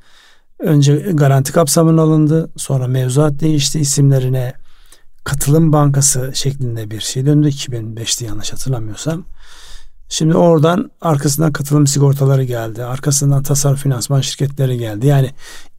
önce 0.60 0.96
garanti 0.96 1.52
kapsamına 1.52 2.02
alındı. 2.02 2.50
Sonra 2.58 2.88
mevzuat 2.88 3.40
değişti. 3.40 3.80
isimlerine 3.80 4.54
Katılım 5.24 5.74
Bankası 5.74 6.32
şeklinde 6.34 6.92
bir 6.92 7.00
şey 7.00 7.26
döndü. 7.26 7.48
2005'te 7.48 8.26
yanlış 8.26 8.54
hatırlamıyorsam. 8.54 9.26
Şimdi 10.10 10.36
oradan 10.36 10.92
arkasından 11.02 11.52
katılım 11.52 11.88
sigortaları 11.88 12.44
geldi. 12.44 12.84
Arkasından 12.84 13.44
tasarruf 13.44 13.84
finansman 13.84 14.22
şirketleri 14.22 14.78
geldi. 14.78 15.08
Yani 15.08 15.32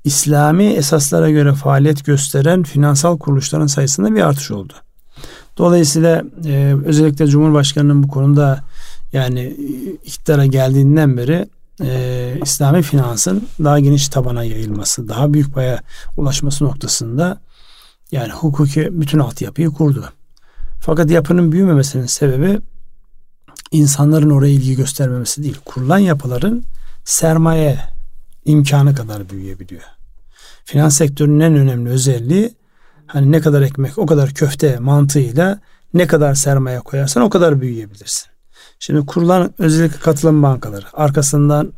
İslami 0.04 0.64
esaslara 0.64 1.30
göre 1.30 1.54
faaliyet 1.54 2.04
gösteren 2.04 2.62
finansal 2.62 3.18
kuruluşların 3.18 3.66
sayısında 3.66 4.14
bir 4.14 4.20
artış 4.20 4.50
oldu. 4.50 4.72
Dolayısıyla 5.58 6.24
e, 6.46 6.74
özellikle 6.84 7.26
Cumhurbaşkanı'nın 7.26 8.02
bu 8.02 8.08
konuda 8.08 8.64
yani 9.12 9.56
iktidara 10.04 10.46
geldiğinden 10.46 11.16
beri 11.16 11.48
e, 11.82 12.38
İslami 12.42 12.82
finansın 12.82 13.48
daha 13.64 13.80
geniş 13.80 14.08
tabana 14.08 14.44
yayılması, 14.44 15.08
daha 15.08 15.32
büyük 15.34 15.54
paya 15.54 15.80
ulaşması 16.16 16.64
noktasında 16.64 17.40
yani 18.12 18.32
hukuki 18.32 18.88
bütün 19.00 19.18
altyapıyı 19.18 19.68
kurdu. 19.68 20.04
Fakat 20.80 21.10
yapının 21.10 21.52
büyümemesinin 21.52 22.06
sebebi 22.06 22.60
insanların 23.70 24.30
oraya 24.30 24.52
ilgi 24.52 24.76
göstermemesi 24.76 25.42
değil. 25.42 25.56
Kurulan 25.64 25.98
yapıların 25.98 26.64
sermaye 27.04 27.78
imkanı 28.44 28.94
kadar 28.94 29.30
büyüyebiliyor. 29.30 29.82
Finans 30.64 30.96
sektörünün 30.96 31.40
en 31.40 31.56
önemli 31.56 31.90
özelliği 31.90 32.54
hani 33.06 33.32
ne 33.32 33.40
kadar 33.40 33.62
ekmek 33.62 33.98
o 33.98 34.06
kadar 34.06 34.34
köfte 34.34 34.78
mantığıyla 34.78 35.60
ne 35.94 36.06
kadar 36.06 36.34
sermaye 36.34 36.80
koyarsan 36.80 37.22
o 37.22 37.30
kadar 37.30 37.60
büyüyebilirsin. 37.60 38.26
Şimdi 38.78 39.06
kurulan 39.06 39.54
özellikle 39.58 39.98
katılım 39.98 40.42
bankaları 40.42 40.86
arkasından 40.92 41.72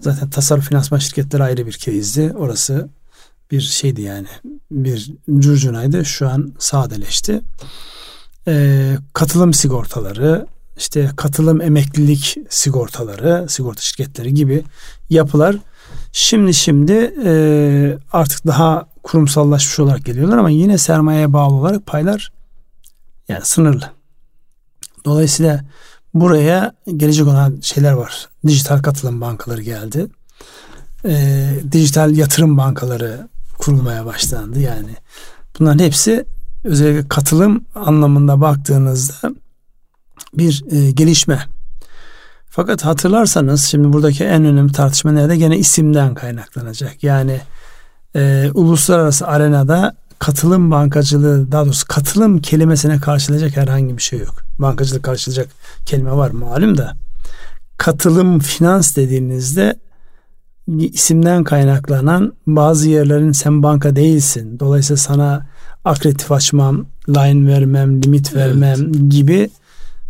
zaten 0.00 0.30
tasarruf 0.30 0.68
finansman 0.68 0.98
şirketleri 0.98 1.42
ayrı 1.42 1.66
bir 1.66 1.72
kezdi. 1.72 2.32
Orası 2.36 2.88
bir 3.50 3.60
şeydi 3.60 4.02
yani 4.02 4.28
bir 4.70 5.12
curcunaydı 5.38 6.04
şu 6.04 6.28
an 6.28 6.52
sadeleşti. 6.58 7.40
Ee, 8.48 8.96
katılım 9.12 9.54
sigortaları 9.54 10.46
işte 10.78 11.10
katılım 11.16 11.60
emeklilik 11.60 12.36
sigortaları 12.48 13.46
sigorta 13.48 13.80
şirketleri 13.82 14.34
gibi 14.34 14.64
yapılar 15.10 15.56
Şimdi 16.12 16.54
şimdi 16.54 17.14
e, 17.24 17.98
artık 18.12 18.46
daha 18.46 18.88
kurumsallaşmış 19.02 19.78
olarak 19.78 20.04
geliyorlar 20.04 20.38
ama 20.38 20.50
yine 20.50 20.78
sermayeye 20.78 21.32
bağlı 21.32 21.54
olarak 21.54 21.86
paylar 21.86 22.32
yani 23.28 23.44
sınırlı. 23.44 23.90
Dolayısıyla 25.04 25.64
buraya 26.14 26.72
gelecek 26.96 27.26
olan 27.26 27.58
şeyler 27.62 27.92
var. 27.92 28.28
Dijital 28.46 28.82
katılım 28.82 29.20
bankaları 29.20 29.62
geldi. 29.62 30.06
E, 31.04 31.50
dijital 31.72 32.16
yatırım 32.16 32.56
bankaları 32.56 33.28
kurulmaya 33.58 34.06
başlandı. 34.06 34.60
Yani 34.60 34.96
bunların 35.58 35.84
hepsi 35.84 36.24
özellikle 36.64 37.08
katılım 37.08 37.64
anlamında 37.74 38.40
baktığınızda 38.40 39.34
bir 40.34 40.64
e, 40.70 40.90
gelişme. 40.90 41.38
Fakat 42.50 42.84
hatırlarsanız 42.84 43.64
şimdi 43.64 43.92
buradaki 43.92 44.24
en 44.24 44.44
önemli 44.44 44.72
tartışma 44.72 45.12
nerede? 45.12 45.36
Gene 45.36 45.58
isimden 45.58 46.14
kaynaklanacak. 46.14 47.04
Yani 47.04 47.40
e, 48.16 48.50
uluslararası 48.54 49.26
arenada 49.26 49.94
katılım 50.18 50.70
bankacılığı 50.70 51.52
daha 51.52 51.64
doğrusu 51.64 51.86
katılım 51.88 52.40
kelimesine 52.40 52.98
karşılayacak 52.98 53.56
herhangi 53.56 53.96
bir 53.96 54.02
şey 54.02 54.18
yok. 54.18 54.34
Bankacılık 54.58 55.02
karşılayacak 55.02 55.48
kelime 55.86 56.12
var 56.12 56.30
malum 56.30 56.78
da. 56.78 56.96
Katılım 57.76 58.38
finans 58.38 58.96
dediğinizde 58.96 59.78
isimden 60.78 61.44
kaynaklanan 61.44 62.32
bazı 62.46 62.88
yerlerin 62.88 63.32
sen 63.32 63.62
banka 63.62 63.96
değilsin. 63.96 64.60
Dolayısıyla 64.60 64.96
sana 64.96 65.46
akreditif 65.84 66.32
açmam, 66.32 66.86
line 67.08 67.52
vermem, 67.52 68.02
limit 68.02 68.34
vermem 68.34 68.78
evet. 68.80 69.10
gibi 69.10 69.50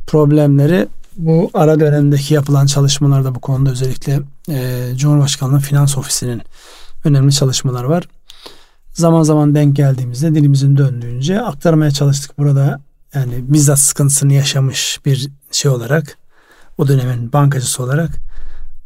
problemleri 0.09 0.89
bu 1.17 1.51
ara 1.55 1.81
dönemdeki 1.81 2.35
yapılan 2.35 2.67
çalışmalarda 2.67 3.35
bu 3.35 3.41
konuda 3.41 3.71
özellikle 3.71 4.21
e, 4.51 4.87
Cumhurbaşkanlığı 4.97 5.59
Finans 5.59 5.99
Ofisi'nin 5.99 6.43
önemli 7.05 7.33
çalışmalar 7.33 7.85
var. 7.85 8.09
Zaman 8.93 9.23
zaman 9.23 9.55
denk 9.55 9.77
geldiğimizde 9.77 10.35
dilimizin 10.35 10.77
döndüğünce 10.77 11.41
aktarmaya 11.41 11.91
çalıştık 11.91 12.39
burada. 12.39 12.81
Yani 13.15 13.35
bizzat 13.39 13.79
sıkıntısını 13.79 14.33
yaşamış 14.33 15.01
bir 15.07 15.31
şey 15.53 15.71
olarak 15.71 16.19
o 16.79 16.89
dönemin 16.89 17.33
bankacısı 17.33 17.83
olarak 17.83 18.11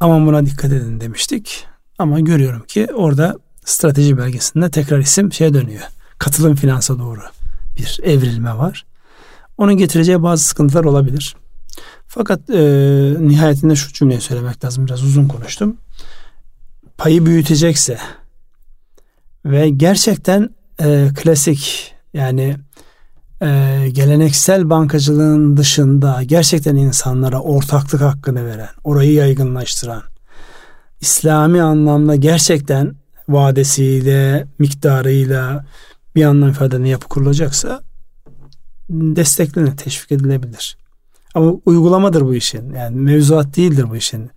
ama 0.01 0.27
buna 0.27 0.47
dikkat 0.47 0.73
edin 0.73 1.01
demiştik. 1.01 1.67
Ama 1.99 2.21
görüyorum 2.21 2.63
ki 2.69 2.89
orada 2.95 3.39
strateji 3.65 4.19
belgesinde 4.19 4.71
tekrar 4.71 4.99
isim 4.99 5.33
şeye 5.33 5.55
dönüyor. 5.55 5.83
Katılım 6.19 6.55
finansa 6.55 6.99
doğru 6.99 7.21
bir 7.77 8.01
evrilme 8.03 8.59
var. 8.59 8.85
Onun 9.63 9.77
getireceği 9.77 10.23
bazı 10.23 10.45
sıkıntılar 10.45 10.85
olabilir. 10.85 11.37
Fakat 12.07 12.51
e, 12.51 12.63
nihayetinde 13.19 13.77
şu 13.77 13.93
cümleyi 13.93 14.21
söylemek 14.21 14.65
lazım. 14.65 14.87
Biraz 14.87 15.03
uzun 15.03 15.29
konuştum. 15.29 15.77
Payı 16.99 17.27
büyütecekse 17.27 17.99
ve 19.45 19.71
gerçekten 19.71 20.51
e, 20.81 21.09
klasik 21.15 21.95
yani 22.15 22.57
e, 23.43 23.49
geleneksel 23.93 24.71
bankacılığın 24.71 25.57
dışında 25.57 26.23
gerçekten 26.23 26.77
insanlara 26.77 27.41
ortaklık 27.41 28.01
hakkını 28.01 28.47
veren, 28.47 28.71
orayı 28.85 29.13
yaygınlaştıran, 29.13 30.03
İslami 31.01 31.63
anlamda 31.63 32.17
gerçekten 32.17 32.95
vadesiyle, 33.29 34.47
miktarıyla 34.59 35.67
bir 36.17 36.25
anlam 36.25 36.51
ifade 36.51 36.89
yapı 36.89 37.09
kurulacaksa 37.09 37.92
desteklenir, 38.91 39.77
teşvik 39.77 40.13
edilebilir. 40.13 40.77
Ama 41.35 41.53
uygulamadır 41.67 42.23
bu 42.23 42.35
işin. 42.35 42.75
Yani 42.75 42.97
mevzuat 42.97 43.57
değildir 43.57 43.87
bu 43.91 43.97
işin. 43.97 44.31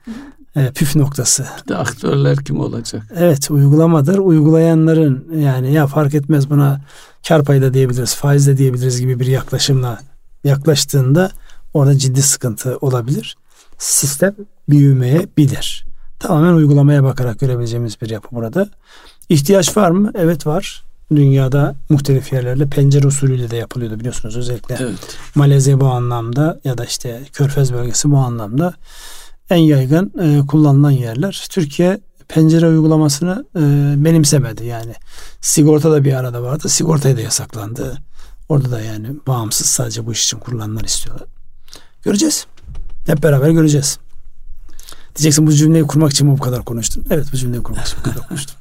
E, 0.55 0.71
püf 0.71 0.95
noktası. 0.95 1.45
Bir 1.63 1.67
de 1.67 1.77
aktörler 1.77 2.37
kim 2.37 2.59
olacak? 2.59 3.03
Evet 3.15 3.51
uygulamadır. 3.51 4.17
Uygulayanların 4.17 5.37
yani 5.39 5.73
ya 5.73 5.87
fark 5.87 6.13
etmez 6.13 6.49
buna 6.49 6.81
kar 7.27 7.43
payı 7.43 7.61
da 7.61 7.73
diyebiliriz, 7.73 8.15
faiz 8.15 8.47
de 8.47 8.57
diyebiliriz 8.57 9.01
gibi 9.01 9.19
bir 9.19 9.27
yaklaşımla 9.27 9.99
yaklaştığında 10.43 11.31
orada 11.73 11.97
ciddi 11.97 12.21
sıkıntı 12.21 12.77
olabilir. 12.77 13.37
Sistem 13.77 14.35
büyümeyebilir. 14.69 15.85
Tamamen 16.19 16.53
uygulamaya 16.53 17.03
bakarak 17.03 17.39
görebileceğimiz 17.39 18.01
bir 18.01 18.09
yapı 18.09 18.35
burada. 18.35 18.69
İhtiyaç 19.29 19.77
var 19.77 19.91
mı? 19.91 20.11
Evet 20.15 20.47
var. 20.47 20.83
Dünyada 21.11 21.75
muhtelif 21.89 22.33
yerlerde 22.33 22.65
pencere 22.65 23.07
usulüyle 23.07 23.51
de 23.51 23.55
yapılıyordu 23.55 23.99
biliyorsunuz 23.99 24.37
özellikle. 24.37 24.77
Evet. 24.79 25.17
Malezya 25.35 25.79
bu 25.79 25.87
anlamda 25.87 26.59
ya 26.63 26.77
da 26.77 26.85
işte 26.85 27.21
Körfez 27.33 27.73
bölgesi 27.73 28.11
bu 28.11 28.17
anlamda 28.17 28.73
en 29.49 29.57
yaygın 29.57 30.13
e, 30.21 30.47
kullanılan 30.47 30.91
yerler. 30.91 31.45
Türkiye 31.49 31.99
pencere 32.27 32.67
uygulamasını 32.67 33.45
e, 33.55 33.59
benimsemedi 33.97 34.65
yani. 34.65 34.93
Sigorta 35.41 35.91
da 35.91 36.03
bir 36.03 36.13
arada 36.13 36.43
vardı. 36.43 36.69
Sigortayı 36.69 37.17
da 37.17 37.21
yasaklandı. 37.21 37.97
Orada 38.49 38.71
da 38.71 38.81
yani 38.81 39.07
bağımsız 39.27 39.67
sadece 39.67 40.05
bu 40.05 40.11
iş 40.11 40.23
için 40.23 40.39
kullananlar 40.39 40.83
istiyorlar. 40.83 41.27
Göreceğiz. 42.03 42.45
Hep 43.07 43.23
beraber 43.23 43.49
göreceğiz. 43.49 43.99
Diyeceksin 45.15 45.47
bu 45.47 45.53
cümleyi 45.53 45.83
kurmak 45.83 46.11
için 46.11 46.27
mi 46.27 46.37
bu 46.37 46.41
kadar 46.41 46.65
konuştun? 46.65 47.05
Evet 47.09 47.27
bu 47.33 47.37
cümleyi 47.37 47.63
kurmak 47.63 47.87
için 47.87 47.99
bu 47.99 48.03
kadar 48.03 48.27
konuştum. 48.27 48.55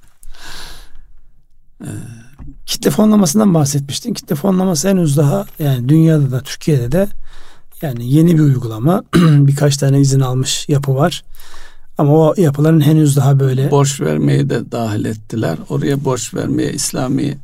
Kitle 2.66 2.90
fonlamasından 2.90 3.54
bahsetmiştin. 3.54 4.14
Kitle 4.14 4.34
fonlaması 4.34 4.88
henüz 4.88 5.16
daha 5.16 5.46
yani 5.58 5.88
dünyada 5.88 6.30
da 6.30 6.40
Türkiye'de 6.40 6.92
de 6.92 7.08
yani 7.82 8.12
yeni 8.12 8.34
bir 8.34 8.40
uygulama. 8.42 9.02
Birkaç 9.14 9.76
tane 9.76 10.00
izin 10.00 10.20
almış 10.20 10.68
yapı 10.68 10.94
var. 10.94 11.24
Ama 11.98 12.12
o 12.12 12.34
yapıların 12.36 12.80
henüz 12.80 13.16
daha 13.16 13.40
böyle... 13.40 13.70
Borç 13.70 14.00
vermeyi 14.00 14.50
de 14.50 14.72
dahil 14.72 15.04
ettiler. 15.04 15.58
Oraya 15.68 16.04
borç 16.04 16.34
vermeye 16.34 16.72
İslami 16.72 17.38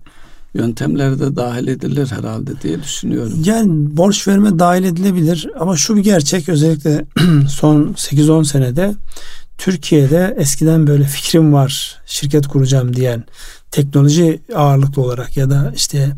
yöntemler 0.54 1.18
de 1.20 1.36
dahil 1.36 1.68
edilir 1.68 2.10
herhalde 2.10 2.60
diye 2.62 2.82
düşünüyorum. 2.82 3.42
Yani 3.44 3.96
borç 3.96 4.28
verme 4.28 4.58
dahil 4.58 4.84
edilebilir 4.84 5.48
ama 5.60 5.76
şu 5.76 5.96
bir 5.96 6.02
gerçek 6.02 6.48
özellikle 6.48 7.04
son 7.48 7.82
8-10 7.82 8.44
senede 8.44 8.94
Türkiye'de 9.58 10.34
eskiden 10.38 10.86
böyle 10.86 11.04
fikrim 11.04 11.52
var 11.52 11.98
şirket 12.06 12.46
kuracağım 12.46 12.96
diyen 12.96 13.24
teknoloji 13.70 14.40
ağırlıklı 14.54 15.02
olarak 15.02 15.36
ya 15.36 15.50
da 15.50 15.72
işte 15.76 16.12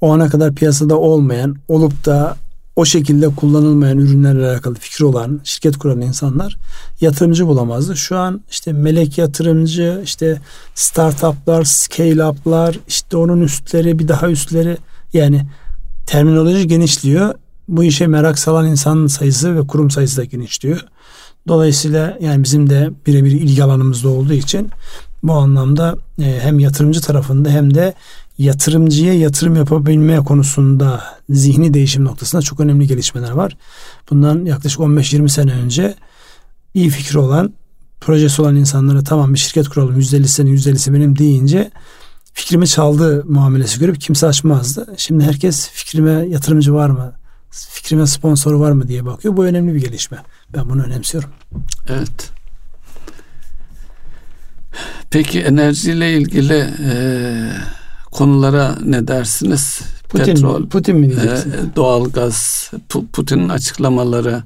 o 0.00 0.12
ana 0.12 0.28
kadar 0.28 0.54
piyasada 0.54 0.98
olmayan 0.98 1.56
olup 1.68 2.04
da 2.04 2.36
o 2.76 2.84
şekilde 2.84 3.28
kullanılmayan 3.28 3.98
ürünlerle 3.98 4.46
alakalı 4.46 4.74
fikir 4.74 5.04
olan 5.04 5.40
şirket 5.44 5.76
kuran 5.76 6.00
insanlar 6.00 6.56
yatırımcı 7.00 7.46
bulamazdı. 7.46 7.96
Şu 7.96 8.16
an 8.16 8.40
işte 8.50 8.72
melek 8.72 9.18
yatırımcı, 9.18 10.00
işte 10.04 10.40
startuplar, 10.74 11.64
scale 11.64 12.26
up'lar, 12.26 12.78
işte 12.88 13.16
onun 13.16 13.40
üstleri 13.40 13.98
bir 13.98 14.08
daha 14.08 14.30
üstleri 14.30 14.76
yani 15.12 15.46
terminoloji 16.06 16.66
genişliyor. 16.66 17.34
Bu 17.68 17.84
işe 17.84 18.06
merak 18.06 18.38
salan 18.38 18.66
insan 18.66 19.06
sayısı 19.06 19.56
ve 19.56 19.66
kurum 19.66 19.90
sayısı 19.90 20.16
da 20.16 20.24
genişliyor. 20.24 20.80
Dolayısıyla 21.48 22.18
yani 22.20 22.44
bizim 22.44 22.70
de 22.70 22.90
birebir 23.06 23.32
ilgi 23.32 23.64
alanımızda 23.64 24.08
olduğu 24.08 24.32
için 24.32 24.70
bu 25.22 25.32
anlamda 25.32 25.96
e, 26.22 26.38
hem 26.42 26.58
yatırımcı 26.58 27.00
tarafında 27.00 27.50
hem 27.50 27.74
de 27.74 27.94
yatırımcıya 28.38 29.14
yatırım 29.14 29.56
yapabilme 29.56 30.16
konusunda 30.16 31.04
zihni 31.30 31.74
değişim 31.74 32.04
noktasında 32.04 32.42
çok 32.42 32.60
önemli 32.60 32.86
gelişmeler 32.86 33.30
var. 33.30 33.56
Bundan 34.10 34.44
yaklaşık 34.44 34.80
15-20 34.80 35.28
sene 35.28 35.52
önce 35.52 35.94
iyi 36.74 36.90
fikri 36.90 37.18
olan, 37.18 37.54
projesi 38.00 38.42
olan 38.42 38.56
insanlara 38.56 39.04
tamam 39.04 39.34
bir 39.34 39.38
şirket 39.38 39.68
kuralım 39.68 40.00
%50'si 40.00 40.28
senin 40.28 40.56
%50'si 40.56 40.94
benim 40.94 41.18
deyince 41.18 41.70
fikrimi 42.32 42.68
çaldı 42.68 43.24
muamelesi 43.28 43.80
görüp 43.80 44.00
kimse 44.00 44.26
açmazdı. 44.26 44.94
Şimdi 44.96 45.24
herkes 45.24 45.68
fikrime 45.68 46.10
yatırımcı 46.10 46.74
var 46.74 46.90
mı? 46.90 47.12
Fikrime 47.50 48.06
sponsoru 48.06 48.60
var 48.60 48.72
mı 48.72 48.88
diye 48.88 49.06
bakıyor. 49.06 49.36
Bu 49.36 49.44
önemli 49.44 49.74
bir 49.74 49.80
gelişme. 49.80 50.18
Ben 50.56 50.70
bunu 50.70 50.82
önemsiyorum. 50.82 51.30
Evet. 51.88 52.35
Peki 55.10 55.40
enerjiyle 55.40 56.12
ilgili 56.18 56.54
eee 56.54 57.50
konulara 58.16 58.76
ne 58.84 59.08
dersiniz? 59.08 59.80
Putin, 60.08 60.34
Petrol, 60.34 60.66
Putin 60.66 60.96
mi 60.96 61.10
diyeceksiniz? 61.10 61.54
E, 61.54 61.76
doğalgaz, 61.76 62.70
Putin'in 63.12 63.48
açıklamaları, 63.48 64.42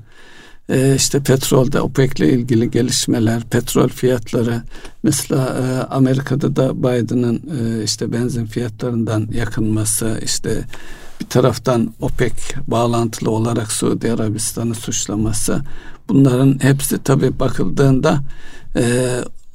e, 0.69 0.95
işte 0.97 1.21
petrolde 1.21 1.81
OPEC'le 1.81 2.21
ilgili 2.21 2.71
gelişmeler, 2.71 3.43
petrol 3.43 3.89
fiyatları. 3.89 4.63
Mesela 5.03 5.47
e, 5.47 5.95
Amerika'da 5.95 6.57
da 6.57 6.79
Biden'ın 6.79 7.37
e, 7.37 7.85
işte 7.85 8.13
benzin 8.13 8.47
fiyatlarından 8.47 9.29
yakınması, 9.33 10.21
işte 10.25 10.65
bir 11.21 11.27
taraftan 11.27 11.95
OPEC 12.01 12.35
bağlantılı 12.67 13.31
olarak 13.31 13.73
Suudi 13.73 14.13
Arabistan'ı 14.13 14.75
suçlaması. 14.75 15.61
Bunların 16.09 16.59
hepsi 16.63 17.03
tabi 17.03 17.39
bakıldığında 17.41 18.21
e, 18.77 19.11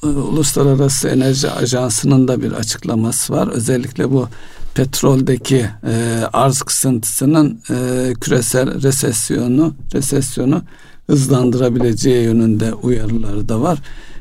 Uluslararası 0.08 1.08
Enerji 1.08 1.52
Ajansı'nın 1.52 2.28
da 2.28 2.42
bir 2.42 2.52
açıklaması 2.52 3.34
var. 3.34 3.48
Özellikle 3.48 4.12
bu 4.12 4.28
petroldeki 4.76 5.70
e, 5.88 6.24
arz 6.34 6.62
kısıntısının 6.62 7.62
e, 7.70 8.14
küresel 8.22 8.82
resesyonu 8.82 9.74
resesyonu 9.94 10.62
hızlandırabileceği 11.08 12.24
yönünde 12.24 12.74
uyarıları 12.74 13.50
da 13.50 13.62
var. 13.62 13.80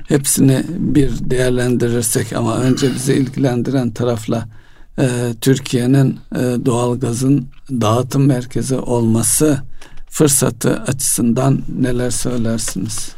Hepsini 0.09 0.65
bir 0.69 1.11
değerlendirirsek 1.21 2.33
ama 2.33 2.57
önce 2.57 2.95
bizi 2.95 3.15
ilgilendiren 3.15 3.91
tarafla 3.91 4.49
e, 4.99 5.09
Türkiye'nin 5.41 6.19
e, 6.35 6.39
doğalgazın 6.67 7.47
dağıtım 7.71 8.27
merkezi 8.27 8.77
olması 8.77 9.59
fırsatı 10.11 10.83
açısından 10.87 11.63
neler 11.81 12.11
söylersiniz? 12.11 13.13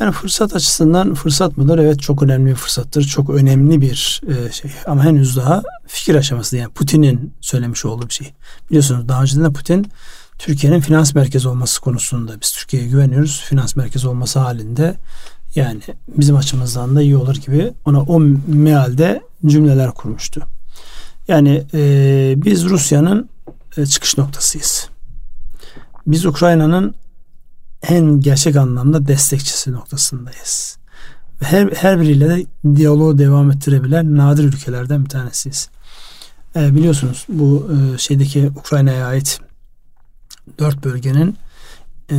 Yani 0.00 0.12
fırsat 0.12 0.56
açısından 0.56 1.14
fırsat 1.14 1.56
mıdır? 1.56 1.78
Evet 1.78 2.00
çok 2.00 2.22
önemli 2.22 2.50
bir 2.50 2.54
fırsattır. 2.54 3.04
Çok 3.04 3.30
önemli 3.30 3.80
bir 3.80 4.20
e, 4.28 4.52
şey. 4.52 4.70
Ama 4.86 5.04
henüz 5.04 5.36
daha 5.36 5.62
fikir 5.86 6.14
aşaması 6.14 6.56
yani 6.56 6.72
Putin'in 6.72 7.34
söylemiş 7.40 7.84
olduğu 7.84 8.08
bir 8.08 8.14
şey. 8.14 8.32
Biliyorsunuz 8.70 9.08
daha 9.08 9.22
önceden 9.22 9.44
de 9.44 9.52
Putin 9.52 9.86
Türkiye'nin 10.38 10.80
finans 10.80 11.14
merkezi 11.14 11.48
olması 11.48 11.80
konusunda 11.80 12.40
biz 12.40 12.52
Türkiye'ye 12.52 12.88
güveniyoruz. 12.88 13.40
Finans 13.40 13.76
merkezi 13.76 14.08
olması 14.08 14.38
halinde 14.38 14.94
yani 15.54 15.80
bizim 16.08 16.36
açımızdan 16.36 16.96
da 16.96 17.02
iyi 17.02 17.16
olur 17.16 17.34
gibi 17.34 17.72
ona 17.84 18.02
o 18.02 18.20
mealde 18.46 19.22
cümleler 19.46 19.90
kurmuştu. 19.90 20.42
Yani 21.28 21.64
e, 21.74 22.34
biz 22.36 22.64
Rusya'nın 22.64 23.28
e, 23.76 23.86
çıkış 23.86 24.18
noktasıyız. 24.18 24.88
Biz 26.06 26.26
Ukrayna'nın 26.26 26.94
en 27.88 28.20
gerçek 28.20 28.56
anlamda 28.56 29.06
destekçisi 29.06 29.72
noktasındayız. 29.72 30.78
Her, 31.40 31.68
her 31.72 32.00
biriyle 32.00 32.28
de 32.28 32.46
diyaloğu 32.76 33.18
devam 33.18 33.50
ettirebilen 33.50 34.16
nadir 34.16 34.44
ülkelerden 34.44 35.04
bir 35.04 35.08
tanesiyiz. 35.08 35.68
E, 36.56 36.74
biliyorsunuz 36.74 37.26
bu 37.28 37.70
e, 37.72 37.98
şeydeki 37.98 38.50
Ukrayna'ya 38.56 39.06
ait 39.06 39.40
dört 40.58 40.84
bölgenin 40.84 41.36
e, 42.10 42.16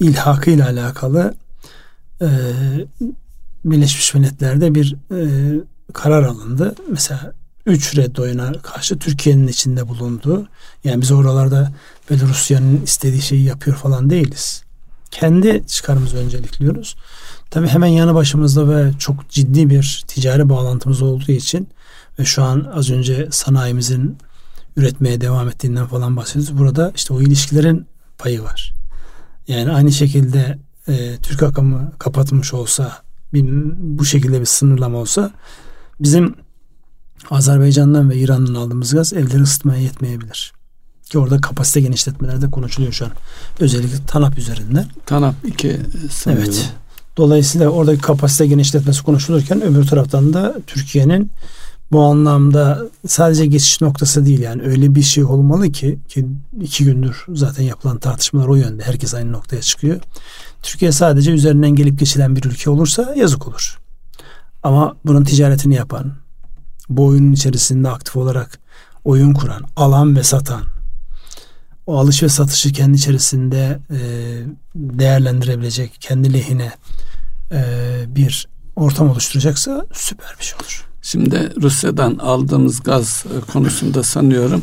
ilhakı 0.00 0.50
ile 0.50 0.64
alakalı 0.64 1.34
e, 2.20 2.28
Birleşmiş 3.64 4.14
Milletler'de 4.14 4.74
bir 4.74 4.96
e, 5.12 5.50
karar 5.92 6.22
alındı. 6.22 6.74
Mesela 6.90 7.32
3 7.66 7.96
red 7.96 8.16
oyuna 8.16 8.52
karşı 8.52 8.98
Türkiye'nin 8.98 9.48
içinde 9.48 9.88
bulunduğu 9.88 10.48
yani 10.84 11.02
biz 11.02 11.12
oralarda 11.12 11.72
böyle 12.10 12.22
Rusya'nın 12.22 12.82
istediği 12.82 13.22
şeyi 13.22 13.44
yapıyor 13.44 13.76
falan 13.76 14.10
değiliz. 14.10 14.63
Kendi 15.14 15.66
çıkarımızı 15.66 16.16
öncelikliyoruz. 16.16 16.96
Tabii 17.50 17.66
hemen 17.66 17.86
yanı 17.86 18.14
başımızda 18.14 18.68
ve 18.68 18.92
çok 18.98 19.30
ciddi 19.30 19.70
bir 19.70 20.04
ticari 20.08 20.48
bağlantımız 20.48 21.02
olduğu 21.02 21.32
için 21.32 21.68
ve 22.18 22.24
şu 22.24 22.42
an 22.42 22.72
az 22.74 22.90
önce 22.90 23.28
sanayimizin 23.30 24.18
üretmeye 24.76 25.20
devam 25.20 25.48
ettiğinden 25.48 25.86
falan 25.86 26.16
bahsediyoruz. 26.16 26.58
Burada 26.58 26.92
işte 26.96 27.14
o 27.14 27.20
ilişkilerin 27.20 27.86
payı 28.18 28.42
var. 28.42 28.74
Yani 29.48 29.72
aynı 29.72 29.92
şekilde 29.92 30.58
e, 30.88 31.16
Türk 31.22 31.42
akımı 31.42 31.92
kapatmış 31.98 32.54
olsa 32.54 33.02
bir, 33.32 33.44
bu 33.78 34.04
şekilde 34.04 34.40
bir 34.40 34.46
sınırlama 34.46 34.98
olsa 34.98 35.30
bizim 36.00 36.34
Azerbaycan'dan 37.30 38.10
ve 38.10 38.16
İran'dan 38.16 38.54
aldığımız 38.54 38.94
gaz 38.94 39.12
evleri 39.12 39.42
ısıtmaya 39.42 39.82
yetmeyebilir. 39.82 40.52
Ki 41.10 41.18
orada 41.18 41.40
kapasite 41.40 41.80
genişletmeleri 41.80 42.42
de 42.42 42.50
konuşuluyor 42.50 42.92
şu 42.92 43.04
an. 43.04 43.10
Özellikle 43.60 44.06
TANAP 44.06 44.38
üzerinde. 44.38 44.86
TANAP 45.06 45.34
2 45.44 45.80
sanıyorum. 46.10 46.52
Evet. 46.54 46.70
Dolayısıyla 47.16 47.68
oradaki 47.68 48.00
kapasite 48.00 48.46
genişletmesi 48.46 49.02
konuşulurken 49.02 49.62
öbür 49.62 49.86
taraftan 49.86 50.32
da 50.32 50.56
Türkiye'nin 50.66 51.30
bu 51.92 52.02
anlamda 52.02 52.82
sadece 53.06 53.46
geçiş 53.46 53.80
noktası 53.80 54.26
değil 54.26 54.40
yani 54.40 54.62
öyle 54.62 54.94
bir 54.94 55.02
şey 55.02 55.24
olmalı 55.24 55.72
ki 55.72 55.98
ki 56.08 56.26
iki 56.60 56.84
gündür 56.84 57.24
zaten 57.28 57.64
yapılan 57.64 57.98
tartışmalar 57.98 58.48
o 58.48 58.54
yönde. 58.54 58.82
Herkes 58.82 59.14
aynı 59.14 59.32
noktaya 59.32 59.62
çıkıyor. 59.62 60.00
Türkiye 60.62 60.92
sadece 60.92 61.30
üzerinden 61.30 61.70
gelip 61.70 61.98
geçilen 61.98 62.36
bir 62.36 62.44
ülke 62.44 62.70
olursa 62.70 63.14
yazık 63.16 63.48
olur. 63.48 63.78
Ama 64.62 64.96
bunun 65.04 65.24
ticaretini 65.24 65.74
yapan, 65.74 66.12
bu 66.88 67.06
oyunun 67.06 67.32
içerisinde 67.32 67.90
aktif 67.90 68.16
olarak 68.16 68.58
oyun 69.04 69.34
kuran, 69.34 69.62
alan 69.76 70.16
ve 70.16 70.22
satan, 70.22 70.62
o 71.86 71.98
alış 71.98 72.22
ve 72.22 72.28
satışı 72.28 72.72
kendi 72.72 72.96
içerisinde 72.96 73.78
e, 73.90 73.98
değerlendirebilecek, 74.74 75.96
kendi 76.00 76.32
lehine 76.32 76.72
e, 77.52 77.62
bir 78.08 78.48
ortam 78.76 79.10
oluşturacaksa 79.10 79.86
süper 79.92 80.36
bir 80.40 80.44
şey 80.44 80.56
olur. 80.56 80.84
Şimdi 81.02 81.52
Rusya'dan 81.62 82.18
aldığımız 82.18 82.82
gaz 82.82 83.24
e, 83.26 83.52
konusunda 83.52 84.02
sanıyorum 84.02 84.62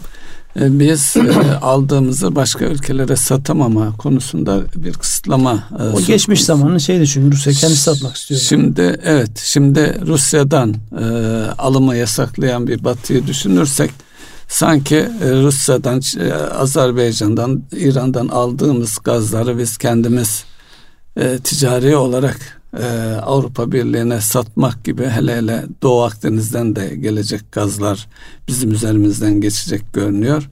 biz 0.55 1.15
aldığımızı 1.62 2.36
başka 2.36 2.65
ülkelere 2.65 3.15
satamama 3.15 3.97
konusunda 3.97 4.62
bir 4.75 4.93
kısıtlama 4.93 5.63
o 5.93 6.01
geçmiş 6.01 6.43
zamanın 6.43 6.77
şeydi 6.77 7.07
çünkü 7.07 7.36
Rusya 7.36 7.53
kendisi 7.53 7.81
satmak 7.81 8.15
istiyor. 8.15 8.41
Şimdi 8.41 8.99
evet 9.03 9.38
şimdi 9.38 10.01
Rusya'dan 10.05 10.75
e, 10.99 11.05
alımı 11.57 11.95
yasaklayan 11.95 12.67
bir 12.67 12.84
batıyı 12.84 13.27
düşünürsek 13.27 13.91
sanki 14.52 15.10
Rusya'dan 15.22 16.02
Azerbaycan'dan 16.52 17.64
İran'dan 17.72 18.28
aldığımız 18.28 18.98
gazları 19.04 19.58
biz 19.58 19.78
kendimiz 19.78 20.44
e, 21.18 21.40
ticari 21.44 21.96
olarak 21.96 22.62
e, 22.80 22.86
Avrupa 23.22 23.72
Birliği'ne 23.72 24.22
satmak 24.22 24.84
gibi 24.84 25.08
hele 25.08 25.36
hele 25.36 25.66
Doğu 25.82 26.04
Akdeniz'den 26.04 26.76
de 26.76 26.96
gelecek 26.96 27.52
gazlar 27.52 28.08
bizim 28.48 28.72
üzerimizden 28.72 29.42
geçecek 29.42 29.94
görünüyor. 29.94 30.50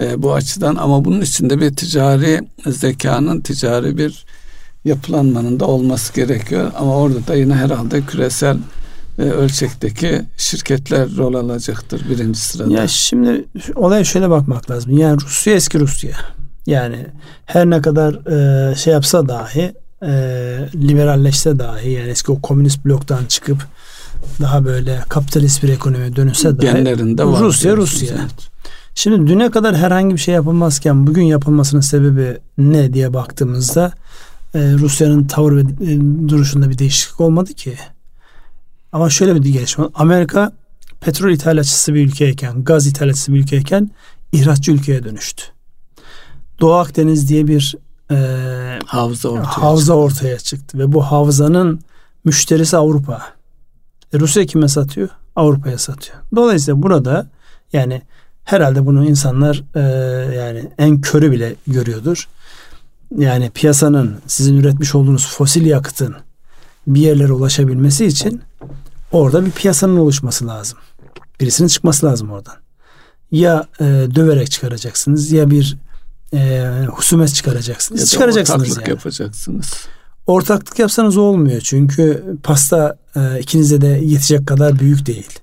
E, 0.00 0.22
bu 0.22 0.34
açıdan 0.34 0.76
ama 0.76 1.04
bunun 1.04 1.20
içinde 1.20 1.60
bir 1.60 1.76
ticari 1.76 2.40
zekanın 2.66 3.40
ticari 3.40 3.98
bir 3.98 4.26
yapılanmanın 4.84 5.60
da 5.60 5.66
olması 5.66 6.14
gerekiyor. 6.14 6.72
Ama 6.78 6.96
orada 6.96 7.26
da 7.26 7.34
yine 7.34 7.54
herhalde 7.54 8.00
küresel 8.00 8.56
e, 8.56 8.77
ölçekteki 9.24 10.22
şirketler 10.36 11.08
rol 11.16 11.34
alacaktır 11.34 12.02
birinci 12.10 12.40
sırada. 12.40 12.72
Ya 12.72 12.88
şimdi 12.88 13.44
olaya 13.74 14.04
şöyle 14.04 14.30
bakmak 14.30 14.70
lazım. 14.70 14.98
Yani 14.98 15.20
Rusya 15.20 15.54
eski 15.54 15.80
Rusya. 15.80 16.10
Yani 16.66 17.06
her 17.46 17.70
ne 17.70 17.82
kadar 17.82 18.14
e, 18.70 18.74
şey 18.74 18.92
yapsa 18.92 19.28
dahi 19.28 19.72
e, 20.02 20.08
liberalleşse 20.74 21.58
dahi 21.58 21.90
yani 21.90 22.08
eski 22.08 22.32
o 22.32 22.40
komünist 22.40 22.84
bloktan 22.84 23.24
çıkıp 23.24 23.58
daha 24.40 24.64
böyle 24.64 25.00
kapitalist 25.08 25.62
bir 25.62 25.68
ekonomiye 25.68 26.16
dönüşse 26.16 26.58
dahi 26.58 26.74
Genlerinde 26.74 27.24
var 27.24 27.40
Rusya 27.40 27.76
Rusya. 27.76 28.16
Evet. 28.20 28.48
Şimdi 28.94 29.30
düne 29.30 29.50
kadar 29.50 29.76
herhangi 29.76 30.14
bir 30.14 30.20
şey 30.20 30.34
yapılmazken 30.34 31.06
bugün 31.06 31.22
yapılmasının 31.22 31.80
sebebi 31.80 32.38
ne 32.58 32.92
diye 32.92 33.14
baktığımızda 33.14 33.92
e, 34.54 34.72
Rusya'nın 34.72 35.24
tavır 35.24 35.56
ve 35.56 35.60
e, 35.60 36.00
duruşunda 36.28 36.70
bir 36.70 36.78
değişiklik 36.78 37.20
olmadı 37.20 37.52
ki. 37.52 37.74
Ama 38.92 39.10
şöyle 39.10 39.34
bir 39.34 39.52
gelişme. 39.52 39.84
Amerika 39.94 40.52
petrol 41.00 41.30
ithalatçısı 41.30 41.94
bir 41.94 42.06
ülkeyken, 42.06 42.64
gaz 42.64 42.86
ithalatçısı 42.86 43.32
bir 43.32 43.40
ülkeyken 43.40 43.90
ihraççı 44.32 44.72
ülkeye 44.72 45.04
dönüştü. 45.04 45.42
Doğu 46.60 46.74
Akdeniz 46.74 47.28
diye 47.28 47.46
bir 47.46 47.74
e, 48.10 48.78
havza 48.86 49.28
ortaya, 49.28 49.44
havza 49.44 49.80
çıktı. 49.80 49.94
ortaya 49.94 50.38
çıktı 50.38 50.78
ve 50.78 50.92
bu 50.92 51.02
havzanın 51.02 51.80
müşterisi 52.24 52.76
Avrupa. 52.76 53.22
E, 54.12 54.18
Rusya 54.18 54.46
kime 54.46 54.68
satıyor? 54.68 55.08
Avrupa'ya 55.36 55.78
satıyor. 55.78 56.18
Dolayısıyla 56.36 56.82
burada 56.82 57.26
yani 57.72 58.02
herhalde 58.44 58.86
bunu 58.86 59.08
insanlar 59.08 59.64
e, 59.74 59.80
yani 60.36 60.70
en 60.78 61.00
körü 61.00 61.32
bile 61.32 61.54
görüyordur. 61.66 62.28
Yani 63.18 63.50
piyasanın 63.50 64.18
sizin 64.26 64.56
üretmiş 64.56 64.94
olduğunuz 64.94 65.28
fosil 65.28 65.66
yakıtın 65.66 66.16
bir 66.94 67.00
yerlere 67.00 67.32
ulaşabilmesi 67.32 68.06
için 68.06 68.42
orada 69.12 69.46
bir 69.46 69.50
piyasanın 69.50 69.96
oluşması 69.96 70.46
lazım. 70.46 70.78
Birisinin 71.40 71.68
çıkması 71.68 72.06
lazım 72.06 72.30
oradan. 72.30 72.56
Ya 73.30 73.66
e, 73.80 73.84
döverek 74.14 74.50
çıkaracaksınız 74.50 75.32
ya 75.32 75.50
bir 75.50 75.76
e, 76.34 76.66
husumet 76.92 77.34
çıkaracaksınız. 77.34 78.00
Ya 78.00 78.06
çıkaracaksınız 78.06 78.62
ortaklık 78.62 78.88
yani. 78.88 78.96
yapacaksınız. 78.96 79.72
Ortaklık 80.26 80.78
yapsanız 80.78 81.16
olmuyor. 81.16 81.60
Çünkü 81.60 82.24
pasta 82.42 82.98
e, 83.16 83.40
ikinize 83.40 83.80
de 83.80 83.86
yetecek 83.86 84.46
kadar 84.46 84.78
büyük 84.78 85.06
değil. 85.06 85.38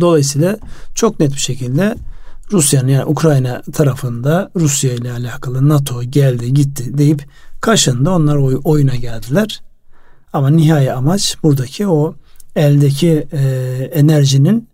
Dolayısıyla 0.00 0.58
çok 0.94 1.20
net 1.20 1.32
bir 1.32 1.40
şekilde 1.40 1.96
Rusya'nın 2.52 2.88
yani 2.88 3.04
Ukrayna 3.04 3.62
tarafında 3.72 4.50
Rusya 4.56 4.92
ile 4.92 5.12
alakalı 5.12 5.68
NATO 5.68 6.02
geldi 6.02 6.54
gitti 6.54 6.98
deyip 6.98 7.26
kaşında 7.60 8.10
onlar 8.10 8.36
oy, 8.36 8.60
oyuna 8.64 8.96
geldiler. 8.96 9.62
Ama 10.32 10.50
nihai 10.50 10.92
amaç 10.92 11.36
buradaki 11.42 11.86
o 11.86 12.14
eldeki 12.56 13.28
e, 13.32 13.40
enerjinin 13.92 14.68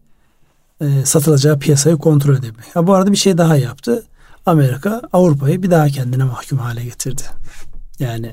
e, 0.80 1.04
satılacağı 1.04 1.58
piyasayı 1.58 1.96
kontrol 1.96 2.34
edebilmek. 2.34 2.76
Ha, 2.76 2.86
bu 2.86 2.94
arada 2.94 3.12
bir 3.12 3.16
şey 3.16 3.38
daha 3.38 3.56
yaptı. 3.56 4.04
Amerika 4.46 5.02
Avrupa'yı 5.12 5.62
bir 5.62 5.70
daha 5.70 5.88
kendine 5.88 6.24
mahkum 6.24 6.58
hale 6.58 6.84
getirdi. 6.84 7.22
Yani 7.98 8.32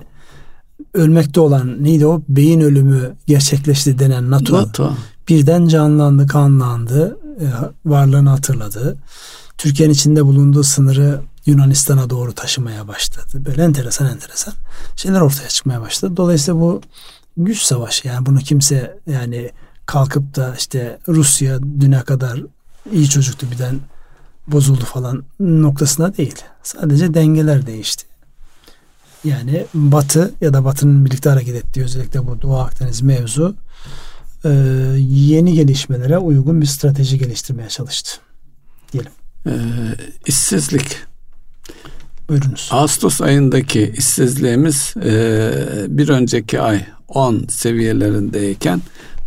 ölmekte 0.94 1.40
olan 1.40 1.84
neydi 1.84 2.08
o 2.08 2.22
beyin 2.30 2.62
ölümü 2.62 3.16
gerçekleşti 3.28 4.00
denen 4.00 4.32
NATO, 4.32 4.58
NATO. 4.58 4.94
birden 5.30 5.68
canlandı, 5.68 6.28
kanlandı, 6.28 7.18
e, 7.40 7.46
varlığını 7.86 8.30
hatırladı. 8.30 8.98
Türkiye'nin 9.58 9.94
içinde 9.94 10.26
bulunduğu 10.26 10.64
sınırı 10.64 11.22
Yunanistan'a 11.46 12.10
doğru 12.10 12.34
taşımaya 12.34 12.88
başladı. 12.88 13.46
Böyle 13.46 13.64
enteresan 13.64 14.08
enteresan 14.08 14.54
şeyler 14.96 15.22
ortaya 15.22 15.48
çıkmaya 15.48 15.82
başladı. 15.82 16.18
Dolayısıyla 16.18 16.60
bu 16.60 16.82
güç 17.38 17.62
savaşı 17.62 18.08
yani 18.08 18.26
bunu 18.26 18.40
kimse 18.40 18.98
yani 19.08 19.52
kalkıp 19.86 20.36
da 20.36 20.56
işte 20.58 21.00
Rusya 21.08 21.60
düne 21.62 22.02
kadar 22.02 22.40
iyi 22.92 23.10
çocuktu 23.10 23.48
birden 23.52 23.80
bozuldu 24.48 24.86
falan 24.86 25.24
noktasına 25.40 26.18
değil. 26.18 26.36
Sadece 26.64 27.14
dengeler 27.14 27.68
değişti. 27.68 28.06
Yani 29.24 29.66
Batı 29.74 30.32
ya 30.42 30.54
da 30.54 30.66
Batı'nın 30.66 31.06
birlikte 31.06 31.30
hareket 31.30 31.56
ettiği 31.56 31.84
özellikle 31.84 32.28
bu 32.28 32.42
Doğu 32.42 32.58
Akdeniz 32.58 33.02
mevzu 33.02 33.56
e, 34.46 34.50
yeni 35.00 35.54
gelişmelere 35.54 36.18
uygun 36.18 36.62
bir 36.62 36.66
strateji 36.66 37.18
geliştirmeye 37.18 37.70
çalıştı. 37.70 38.12
Diyelim. 38.94 39.12
Ee, 39.48 39.52
işsizlik. 40.26 40.98
Buyurunuz. 42.30 42.70
Ağustos 42.72 43.22
ayındaki 43.22 43.94
işsizliğimiz 43.98 44.94
e, 45.06 45.52
bir 45.88 46.10
önceki 46.10 46.62
ay 46.62 46.86
10 47.08 47.46
seviyelerindeyken 47.50 48.82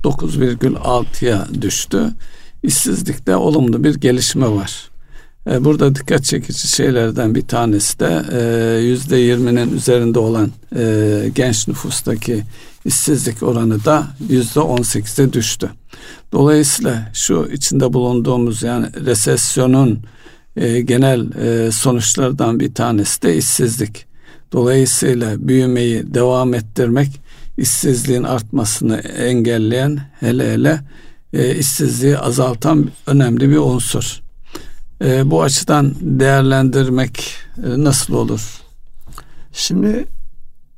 9,6'ya 0.04 1.46
düştü. 1.60 2.14
İşsizlikte 2.62 3.36
olumlu 3.36 3.84
bir 3.84 3.94
gelişme 3.94 4.48
var. 4.48 4.90
E, 5.50 5.64
burada 5.64 5.94
dikkat 5.94 6.24
çekici 6.24 6.68
şeylerden 6.68 7.34
bir 7.34 7.46
tanesi 7.46 8.00
de 8.00 8.22
e, 8.32 8.80
yüzde 8.80 9.16
yirminin 9.16 9.76
üzerinde 9.76 10.18
olan 10.18 10.50
e, 10.76 11.30
genç 11.34 11.68
nüfustaki 11.68 12.42
işsizlik 12.84 13.42
oranı 13.42 13.84
da 13.84 14.06
yüzde 14.28 14.60
on 14.60 14.82
sekize 14.82 15.32
düştü. 15.32 15.70
Dolayısıyla 16.32 17.10
şu 17.14 17.48
içinde 17.52 17.92
bulunduğumuz 17.92 18.62
yani 18.62 18.86
resesyonun 19.04 20.00
e, 20.56 20.80
genel 20.80 21.32
e, 21.32 21.72
sonuçlardan 21.72 22.60
bir 22.60 22.74
tanesi 22.74 23.22
de 23.22 23.36
işsizlik. 23.36 24.06
Dolayısıyla 24.52 25.48
büyümeyi 25.48 26.14
devam 26.14 26.54
ettirmek 26.54 27.20
işsizliğin 27.58 28.22
artmasını 28.22 28.96
engelleyen 28.98 29.98
hele 30.20 30.52
hele 30.52 30.80
e, 31.32 31.54
işsizliği 31.54 32.18
azaltan 32.18 32.90
önemli 33.06 33.50
bir 33.50 33.56
unsur. 33.56 34.20
E, 35.04 35.30
bu 35.30 35.42
açıdan 35.42 35.94
değerlendirmek 36.00 37.34
e, 37.58 37.84
nasıl 37.84 38.14
olur? 38.14 38.60
Şimdi 39.52 40.06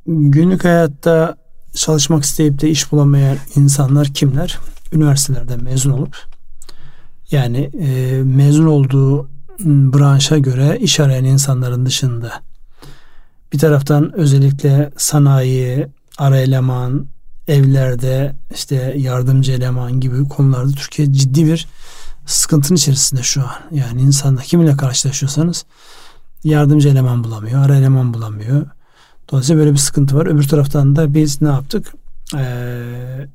günlük 0.06 0.64
hayatta 0.64 1.36
çalışmak 1.74 2.24
isteyip 2.24 2.60
de 2.60 2.70
iş 2.70 2.92
bulamayan 2.92 3.36
insanlar 3.56 4.08
kimler? 4.08 4.58
Üniversitelerden 4.92 5.64
mezun 5.64 5.90
olup 5.90 6.16
yani 7.30 7.70
e, 7.80 8.22
mezun 8.22 8.66
olduğu 8.66 9.28
branşa 9.64 10.38
göre 10.38 10.78
iş 10.80 11.00
arayan 11.00 11.24
insanların 11.24 11.86
dışında 11.86 12.32
bir 13.52 13.58
taraftan 13.58 14.12
özellikle 14.18 14.90
sanayi, 14.96 15.86
ara 16.18 16.38
eleman, 16.38 17.06
evlerde 17.48 18.34
işte 18.54 18.94
yardımcı 18.96 19.52
eleman 19.52 20.00
gibi 20.00 20.28
konularda 20.28 20.72
Türkiye 20.72 21.12
ciddi 21.12 21.46
bir 21.46 21.66
sıkıntının 22.26 22.76
içerisinde 22.76 23.22
şu 23.22 23.40
an. 23.40 23.56
Yani 23.70 24.00
insanda 24.02 24.40
kiminle 24.40 24.76
karşılaşıyorsanız 24.76 25.64
yardımcı 26.44 26.88
eleman 26.88 27.24
bulamıyor, 27.24 27.64
ara 27.64 27.76
eleman 27.76 28.14
bulamıyor. 28.14 28.66
Dolayısıyla 29.30 29.60
böyle 29.60 29.72
bir 29.72 29.78
sıkıntı 29.78 30.16
var. 30.16 30.26
Öbür 30.26 30.48
taraftan 30.48 30.96
da 30.96 31.14
biz 31.14 31.42
ne 31.42 31.48
yaptık? 31.48 31.94
Ee, 32.36 33.28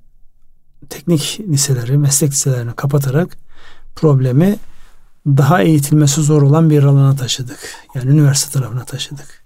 teknik 0.90 1.40
liseleri, 1.50 1.98
meslek 1.98 2.32
liselerini 2.32 2.74
kapatarak 2.74 3.38
problemi 3.96 4.58
daha 5.28 5.62
eğitilmesi 5.62 6.22
zor 6.22 6.42
olan 6.42 6.70
bir 6.70 6.84
alana 6.84 7.16
taşıdık. 7.16 7.60
Yani 7.96 8.12
üniversite 8.12 8.60
tarafına 8.60 8.86
taşıdık. 8.86 9.44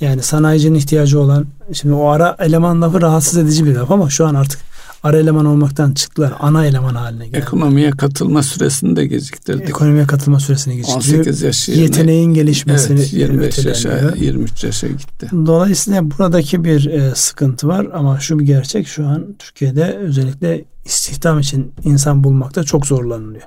Yani 0.00 0.22
sanayicinin 0.22 0.78
ihtiyacı 0.78 1.20
olan 1.20 1.46
şimdi 1.72 1.94
o 1.94 2.08
ara 2.08 2.36
eleman 2.38 2.82
lafı 2.82 3.02
rahatsız 3.02 3.38
edici 3.38 3.64
bir 3.64 3.74
laf 3.74 3.90
ama 3.90 4.10
şu 4.10 4.26
an 4.26 4.34
artık 4.34 4.60
ara 5.02 5.18
eleman 5.18 5.46
olmaktan 5.46 5.92
çıktılar. 5.92 6.34
Ana 6.40 6.66
eleman 6.66 6.94
haline 6.94 7.26
geldi. 7.26 7.36
Ekonomiye 7.36 7.90
katılma 7.90 8.42
süresini 8.42 8.96
de 8.96 9.06
geciktirdik. 9.06 9.68
Ekonomiye 9.68 10.06
katılma 10.06 10.40
süresini 10.40 10.76
geciktirdik. 10.76 11.18
18 11.18 11.42
yaş 11.42 11.68
yerine, 11.68 11.82
Yeteneğin 11.82 12.34
gelişmesini 12.34 13.00
evet, 13.00 13.12
25 13.12 13.64
yaşa 13.64 14.14
23 14.16 14.64
yaşa 14.64 14.88
gitti. 14.88 15.28
Dolayısıyla 15.32 16.10
buradaki 16.10 16.64
bir 16.64 16.86
e, 16.86 17.14
sıkıntı 17.14 17.68
var 17.68 17.86
ama 17.94 18.20
şu 18.20 18.38
bir 18.38 18.44
gerçek 18.44 18.86
şu 18.86 19.06
an 19.06 19.26
Türkiye'de 19.38 19.96
özellikle 19.96 20.64
istihdam 20.84 21.40
için 21.40 21.72
insan 21.84 22.24
bulmakta 22.24 22.64
çok 22.64 22.86
zorlanılıyor. 22.86 23.44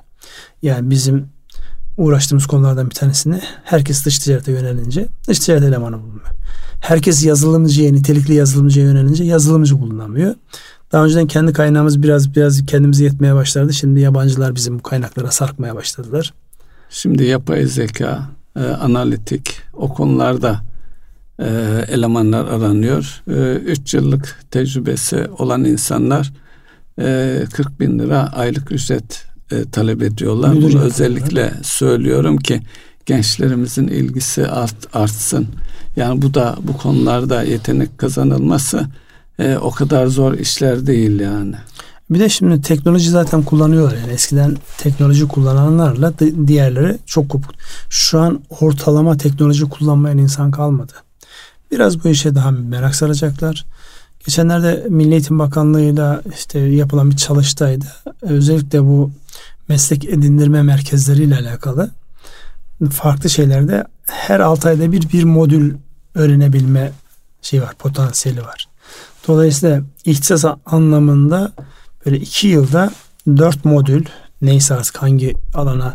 Yani 0.62 0.90
bizim 0.90 1.26
uğraştığımız 2.00 2.46
konulardan 2.46 2.90
bir 2.90 2.94
tanesini 2.94 3.40
herkes 3.64 4.04
dış 4.04 4.18
ticarete 4.18 4.52
yönelince 4.52 5.06
dış 5.28 5.38
ticaret 5.38 5.62
elemanı 5.62 5.98
bulunmuyor. 5.98 6.30
Herkes 6.80 7.24
yazılımcıya, 7.24 7.92
nitelikli 7.92 8.34
yazılımcıya 8.34 8.86
yönelince 8.86 9.24
yazılımcı 9.24 9.80
bulunamıyor. 9.80 10.34
Daha 10.92 11.04
önceden 11.04 11.26
kendi 11.26 11.52
kaynağımız 11.52 12.02
biraz 12.02 12.34
biraz 12.34 12.66
kendimize 12.66 13.04
yetmeye 13.04 13.34
başladı. 13.34 13.72
Şimdi 13.72 14.00
yabancılar 14.00 14.54
bizim 14.54 14.78
bu 14.78 14.82
kaynaklara 14.82 15.30
sarkmaya 15.30 15.76
başladılar. 15.76 16.34
Şimdi 16.90 17.24
yapay 17.24 17.66
zeka, 17.66 18.22
e, 18.56 18.60
analitik 18.60 19.62
o 19.72 19.94
konularda 19.94 20.60
e, 21.38 21.46
elemanlar 21.88 22.44
aranıyor. 22.44 23.22
3 23.26 23.94
e, 23.94 23.98
yıllık 23.98 24.40
tecrübesi 24.50 25.26
olan 25.38 25.64
insanlar 25.64 26.32
e, 26.98 27.44
40 27.52 27.80
bin 27.80 27.98
lira 27.98 28.32
aylık 28.32 28.72
ücret 28.72 29.29
e, 29.52 29.70
talep 29.70 30.02
ediyorlar. 30.02 30.52
Müdür 30.52 30.72
Bunu 30.72 30.80
özellikle 30.80 31.44
var. 31.44 31.52
söylüyorum 31.62 32.36
ki 32.36 32.60
gençlerimizin 33.06 33.88
ilgisi 33.88 34.46
art, 34.46 34.96
artsın. 34.96 35.46
Yani 35.96 36.22
bu 36.22 36.34
da 36.34 36.56
bu 36.62 36.76
konularda 36.76 37.42
yetenek 37.42 37.98
kazanılması 37.98 38.86
e, 39.38 39.56
o 39.56 39.70
kadar 39.70 40.06
zor 40.06 40.34
işler 40.34 40.86
değil 40.86 41.20
yani. 41.20 41.54
Bir 42.10 42.20
de 42.20 42.28
şimdi 42.28 42.62
teknoloji 42.62 43.10
zaten 43.10 43.42
kullanıyorlar. 43.42 43.96
Yani 43.96 44.12
eskiden 44.12 44.56
teknoloji 44.78 45.28
kullananlarla 45.28 46.12
diğerleri 46.46 46.98
çok 47.06 47.28
kopuk. 47.28 47.54
Şu 47.90 48.20
an 48.20 48.40
ortalama 48.60 49.16
teknoloji 49.16 49.64
kullanmayan 49.64 50.18
insan 50.18 50.50
kalmadı. 50.50 50.92
Biraz 51.70 52.04
bu 52.04 52.08
işe 52.08 52.34
daha 52.34 52.50
merak 52.50 52.94
saracaklar. 52.94 53.66
Geçenlerde 54.24 54.86
Milli 54.88 55.12
Eğitim 55.12 55.38
Bakanlığı'yla 55.38 56.22
işte 56.34 56.58
yapılan 56.58 57.10
bir 57.10 57.16
çalıştaydı. 57.16 57.86
Özellikle 58.22 58.82
bu 58.82 59.10
meslek 59.68 60.04
edindirme 60.04 60.62
merkezleriyle 60.62 61.36
alakalı 61.36 61.90
farklı 62.90 63.30
şeylerde 63.30 63.84
her 64.06 64.40
6 64.40 64.68
ayda 64.68 64.92
bir 64.92 65.10
bir 65.12 65.24
modül 65.24 65.74
öğrenebilme 66.14 66.92
şey 67.42 67.62
var, 67.62 67.74
potansiyeli 67.74 68.42
var. 68.42 68.68
Dolayısıyla 69.28 69.82
ihtisas 70.04 70.44
anlamında 70.66 71.52
böyle 72.06 72.16
iki 72.18 72.48
yılda 72.48 72.90
dört 73.26 73.64
modül 73.64 74.04
neyse 74.42 74.74
artık 74.74 74.96
hangi 75.02 75.34
alana 75.54 75.94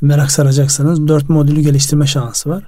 merak 0.00 0.32
saracaksanız 0.32 1.08
dört 1.08 1.28
modülü 1.28 1.60
geliştirme 1.60 2.06
şansı 2.06 2.50
var. 2.50 2.64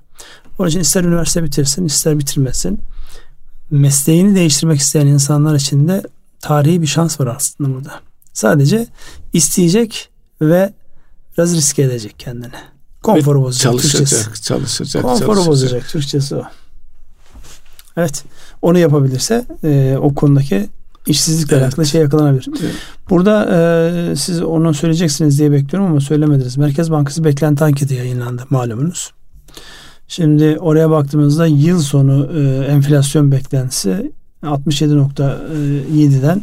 Onun 0.59 0.69
için 0.69 0.81
ister 0.81 1.05
üniversite 1.05 1.45
bitirsin 1.45 1.85
ister 1.85 2.19
bitirmesin 2.19 2.81
mesleğini 3.71 4.35
değiştirmek 4.35 4.81
isteyen 4.81 5.07
insanlar 5.07 5.55
için 5.55 5.89
de 5.89 6.03
tarihi 6.41 6.83
bir 6.83 6.87
şans 6.87 7.21
var 7.21 7.27
aslında 7.27 7.75
burada. 7.75 8.01
Sadece 8.33 8.87
isteyecek 9.33 10.11
ve 10.41 10.73
biraz 11.39 11.57
riske 11.57 11.83
edecek 11.83 12.15
kendini. 12.19 12.53
Konforu 13.03 13.43
bozacak. 13.43 13.73
Çalışacak, 13.73 14.09
Türkçesi. 14.09 14.43
çalışacak. 14.43 15.03
Konforu 15.03 15.27
çalışacak. 15.27 15.47
bozacak 15.47 15.89
Türkçesi 15.89 16.37
o. 16.37 16.43
Evet. 17.97 18.25
Onu 18.63 18.79
yapabilirse 18.79 19.45
e, 19.65 19.97
o 20.01 20.15
konudaki 20.15 20.69
işsizlikle 21.07 21.57
evet. 21.57 21.67
alakalı 21.67 21.87
şey 21.87 22.01
yakalanabilir. 22.01 22.49
Evet. 22.63 22.75
Burada 23.11 23.49
e, 23.53 24.17
siz 24.17 24.43
onu 24.43 24.75
söyleyeceksiniz 24.75 25.39
diye 25.39 25.53
bekliyorum 25.53 25.91
ama 25.91 26.01
söylemediniz. 26.01 26.57
Merkez 26.57 26.91
Bankası 26.91 27.25
beklenti 27.25 27.65
anketi 27.65 27.95
yayınlandı 27.95 28.43
malumunuz. 28.51 29.13
Şimdi 30.09 30.59
oraya 30.59 30.91
baktığımızda 30.91 31.47
yıl 31.47 31.81
sonu 31.81 32.41
e, 32.41 32.67
enflasyon 32.67 33.33
beklentisi 33.33 34.13
67.7'den 34.43 36.43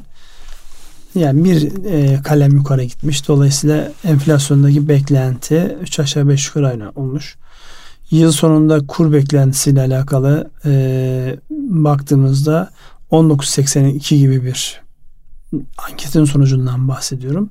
yani 1.15 1.43
bir 1.43 1.85
e, 1.85 2.21
kalem 2.21 2.51
yukarı 2.51 2.83
gitmiş. 2.83 3.27
Dolayısıyla 3.27 3.91
enflasyondaki 4.03 4.87
beklenti 4.87 5.77
3 5.81 5.99
aşağı 5.99 6.29
5 6.29 6.47
yukarı 6.47 6.91
olmuş. 6.95 7.37
Yıl 8.11 8.31
sonunda 8.31 8.87
kur 8.87 9.13
beklentisiyle 9.13 9.81
alakalı 9.81 10.51
e, 10.65 11.35
baktığımızda 11.59 12.69
19.82 13.11 14.15
gibi 14.15 14.45
bir 14.45 14.81
anketin 15.89 16.25
sonucundan 16.25 16.87
bahsediyorum. 16.87 17.49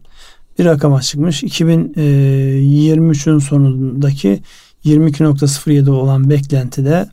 Bir 0.59 0.65
rakama 0.65 1.03
çıkmış. 1.03 1.43
2023'ün 1.43 3.37
e, 3.37 3.41
sonundaki 3.41 4.43
22.07 4.85 5.91
olan 5.91 6.31
beklentide 6.31 7.09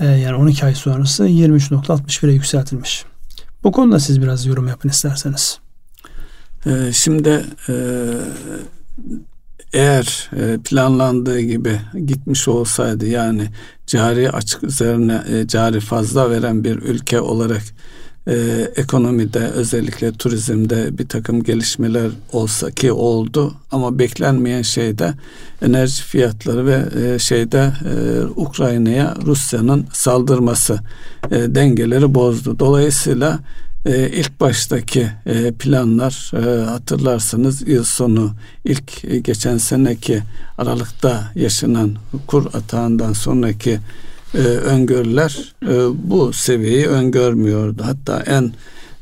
e, 0.00 0.06
yani 0.06 0.36
12 0.36 0.66
ay 0.66 0.74
sonrası 0.74 1.28
23.61'e 1.28 2.32
yükseltilmiş. 2.32 3.04
Bu 3.64 3.72
konuda 3.72 4.00
siz 4.00 4.22
biraz 4.22 4.46
yorum 4.46 4.68
yapın 4.68 4.88
isterseniz. 4.88 5.58
Ee, 6.66 6.92
şimdi 6.92 7.44
e, 7.68 7.74
eğer 9.72 10.30
e, 10.36 10.58
planlandığı 10.64 11.40
gibi 11.40 11.80
gitmiş 12.06 12.48
olsaydı 12.48 13.06
yani 13.06 13.48
cari 13.86 14.30
açık 14.30 14.64
üzerine 14.64 15.22
e, 15.28 15.46
cari 15.46 15.80
fazla 15.80 16.30
veren 16.30 16.64
bir 16.64 16.76
ülke 16.76 17.20
olarak 17.20 17.62
e, 18.28 18.68
ekonomide 18.76 19.38
özellikle 19.38 20.12
turizmde 20.12 20.98
bir 20.98 21.08
takım 21.08 21.42
gelişmeler 21.42 22.10
olsa 22.32 22.70
ki 22.70 22.92
oldu 22.92 23.54
ama 23.70 23.98
beklenmeyen 23.98 24.62
şey 24.62 24.98
de 24.98 25.14
enerji 25.62 26.02
fiyatları 26.02 26.66
ve 26.66 26.84
e, 27.04 27.18
şeyde 27.18 27.72
e, 27.84 28.24
Ukrayna'ya 28.36 29.14
Rusya'nın 29.26 29.86
saldırması 29.92 30.80
e, 31.30 31.54
dengeleri 31.54 32.14
bozdu. 32.14 32.58
Dolayısıyla 32.58 33.38
e, 33.86 34.10
ilk 34.10 34.40
baştaki 34.40 35.08
e, 35.26 35.52
planlar 35.52 36.30
e, 36.34 36.64
hatırlarsanız 36.64 37.68
yıl 37.68 37.84
sonu 37.84 38.32
ilk 38.64 39.04
e, 39.04 39.18
geçen 39.18 39.58
seneki 39.58 40.22
Aralık'ta 40.58 41.32
yaşanan 41.34 41.96
kur 42.26 42.46
atağından 42.54 43.12
sonraki 43.12 43.78
e, 44.34 44.38
öngörüler 44.38 45.54
e, 45.62 45.68
bu 46.10 46.32
seviyeyi 46.32 46.86
öngörmüyordu. 46.86 47.82
Hatta 47.84 48.22
en 48.26 48.52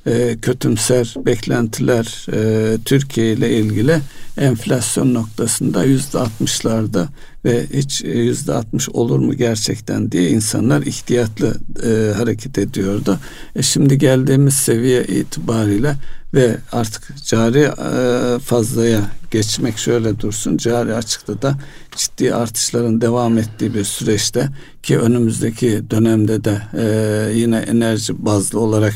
e, 0.06 0.36
kötümser 0.42 1.14
beklentiler 1.26 2.26
e, 2.32 2.78
Türkiye 2.84 3.32
ile 3.32 3.56
ilgili 3.56 4.00
enflasyon 4.38 5.14
noktasında 5.14 5.84
yüzde 5.84 6.18
altmışlarda 6.18 7.08
ve 7.44 7.66
hiç 7.72 8.04
e, 8.04 8.08
yüzde 8.08 8.52
altmış 8.52 8.88
olur 8.88 9.18
mu 9.18 9.34
gerçekten 9.34 10.12
diye 10.12 10.30
insanlar 10.30 10.82
ihtiyatlı 10.82 11.54
e, 11.84 12.14
hareket 12.16 12.58
ediyordu. 12.58 13.18
E 13.56 13.62
şimdi 13.62 13.98
geldiğimiz 13.98 14.54
seviye 14.54 15.04
itibariyle 15.04 15.94
ve 16.34 16.56
artık 16.72 17.16
cari 17.24 17.60
e, 17.60 18.38
fazlaya 18.38 19.00
geçmek 19.30 19.78
şöyle 19.78 20.20
dursun. 20.20 20.56
Cari 20.56 20.94
açıkta 20.94 21.42
da 21.42 21.56
ciddi 22.00 22.34
artışların 22.34 23.00
devam 23.00 23.38
ettiği 23.38 23.74
bir 23.74 23.84
süreçte 23.84 24.48
ki 24.82 24.98
önümüzdeki 24.98 25.82
dönemde 25.90 26.44
de 26.44 26.62
e, 26.78 27.38
yine 27.38 27.56
enerji 27.56 28.24
bazlı 28.26 28.60
olarak 28.60 28.94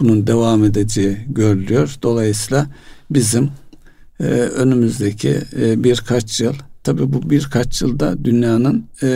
bunun 0.00 0.26
devam 0.26 0.64
edeceği 0.64 1.18
görülüyor. 1.28 1.96
Dolayısıyla 2.02 2.66
bizim 3.10 3.50
e, 4.20 4.24
önümüzdeki 4.34 5.38
e, 5.60 5.84
birkaç 5.84 6.40
yıl 6.40 6.54
tabi 6.84 7.12
bu 7.12 7.30
birkaç 7.30 7.82
yılda 7.82 8.24
dünyanın 8.24 8.86
e, 9.02 9.08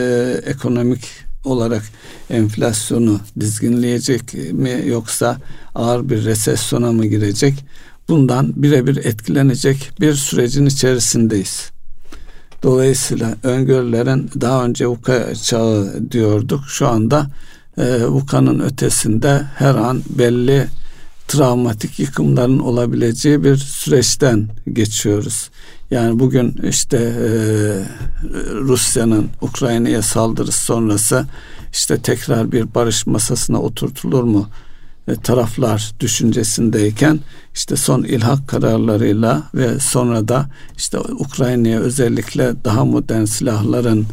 ekonomik 0.47 1.05
olarak 1.45 1.83
enflasyonu 2.31 3.21
dizginleyecek 3.41 4.35
mi 4.53 4.83
yoksa 4.87 5.37
ağır 5.75 6.09
bir 6.09 6.25
resesyona 6.25 6.93
mı 6.93 7.07
girecek? 7.07 7.65
Bundan 8.09 8.63
birebir 8.63 8.97
etkilenecek 8.97 9.91
bir 10.01 10.15
sürecin 10.15 10.67
içerisindeyiz. 10.67 11.78
Dolayısıyla 12.63 13.35
öngörülerin 13.43 14.31
daha 14.41 14.65
önce 14.65 14.87
VUKA 14.87 15.35
çağı 15.35 16.11
diyorduk. 16.11 16.61
Şu 16.69 16.89
anda 16.89 17.27
e, 17.79 18.05
VUKA'nın 18.07 18.61
ötesinde 18.61 19.43
her 19.55 19.75
an 19.75 20.03
belli 20.11 20.67
travmatik 21.29 21.99
yıkımların 21.99 22.59
olabileceği 22.59 23.45
bir 23.45 23.57
süreçten 23.57 24.49
geçiyoruz. 24.73 25.51
Yani 25.91 26.19
bugün 26.19 26.61
işte 26.69 26.97
e, 26.97 27.29
Rusya'nın 28.55 29.29
Ukrayna'ya 29.41 30.03
saldırısı 30.03 30.65
sonrası 30.65 31.27
işte 31.73 31.99
tekrar 31.99 32.53
bir 32.53 32.75
barış 32.75 33.07
masasına 33.07 33.61
oturtulur 33.61 34.23
mu 34.23 34.49
taraflar 35.17 35.93
düşüncesindeyken 36.01 37.21
işte 37.55 37.77
son 37.77 38.03
ilhak 38.03 38.49
kararlarıyla 38.49 39.43
ve 39.55 39.79
sonra 39.81 40.29
da 40.29 40.49
işte 40.77 40.99
Ukrayna'ya 40.99 41.81
özellikle 41.81 42.65
daha 42.65 42.85
modern 42.85 43.25
silahların 43.25 44.07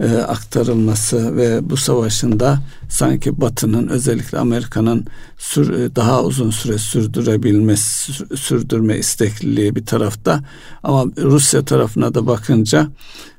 e, 0.00 0.16
aktarılması 0.16 1.36
ve 1.36 1.70
bu 1.70 1.76
savaşın 1.76 2.40
da 2.40 2.58
sanki 2.88 3.40
Batı'nın 3.40 3.88
özellikle 3.88 4.38
Amerika'nın 4.38 5.06
sür, 5.38 5.72
e, 5.72 5.96
daha 5.96 6.22
uzun 6.22 6.50
süre 6.50 6.78
sürdürebilmesi, 6.78 8.12
sürdürme 8.36 8.98
istekliliği 8.98 9.76
bir 9.76 9.86
tarafta. 9.86 10.44
Ama 10.82 11.12
Rusya 11.18 11.64
tarafına 11.64 12.14
da 12.14 12.26
bakınca 12.26 12.88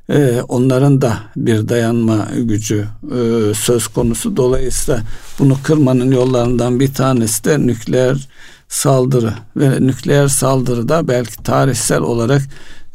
e, 0.09 0.41
onların 0.47 1.01
da 1.01 1.17
bir 1.35 1.69
dayanma 1.69 2.27
gücü 2.35 2.87
e, 3.03 3.53
söz 3.53 3.87
konusu. 3.87 4.37
Dolayısıyla 4.37 5.01
bunu 5.39 5.57
kırmanın 5.63 6.11
yollarından 6.11 6.79
bir 6.79 6.93
tanesi 6.93 7.43
de 7.43 7.67
nükleer 7.67 8.27
saldırı 8.67 9.33
ve 9.55 9.87
nükleer 9.87 10.27
saldırı 10.27 10.89
da 10.89 11.07
belki 11.07 11.43
tarihsel 11.43 12.01
olarak 12.01 12.41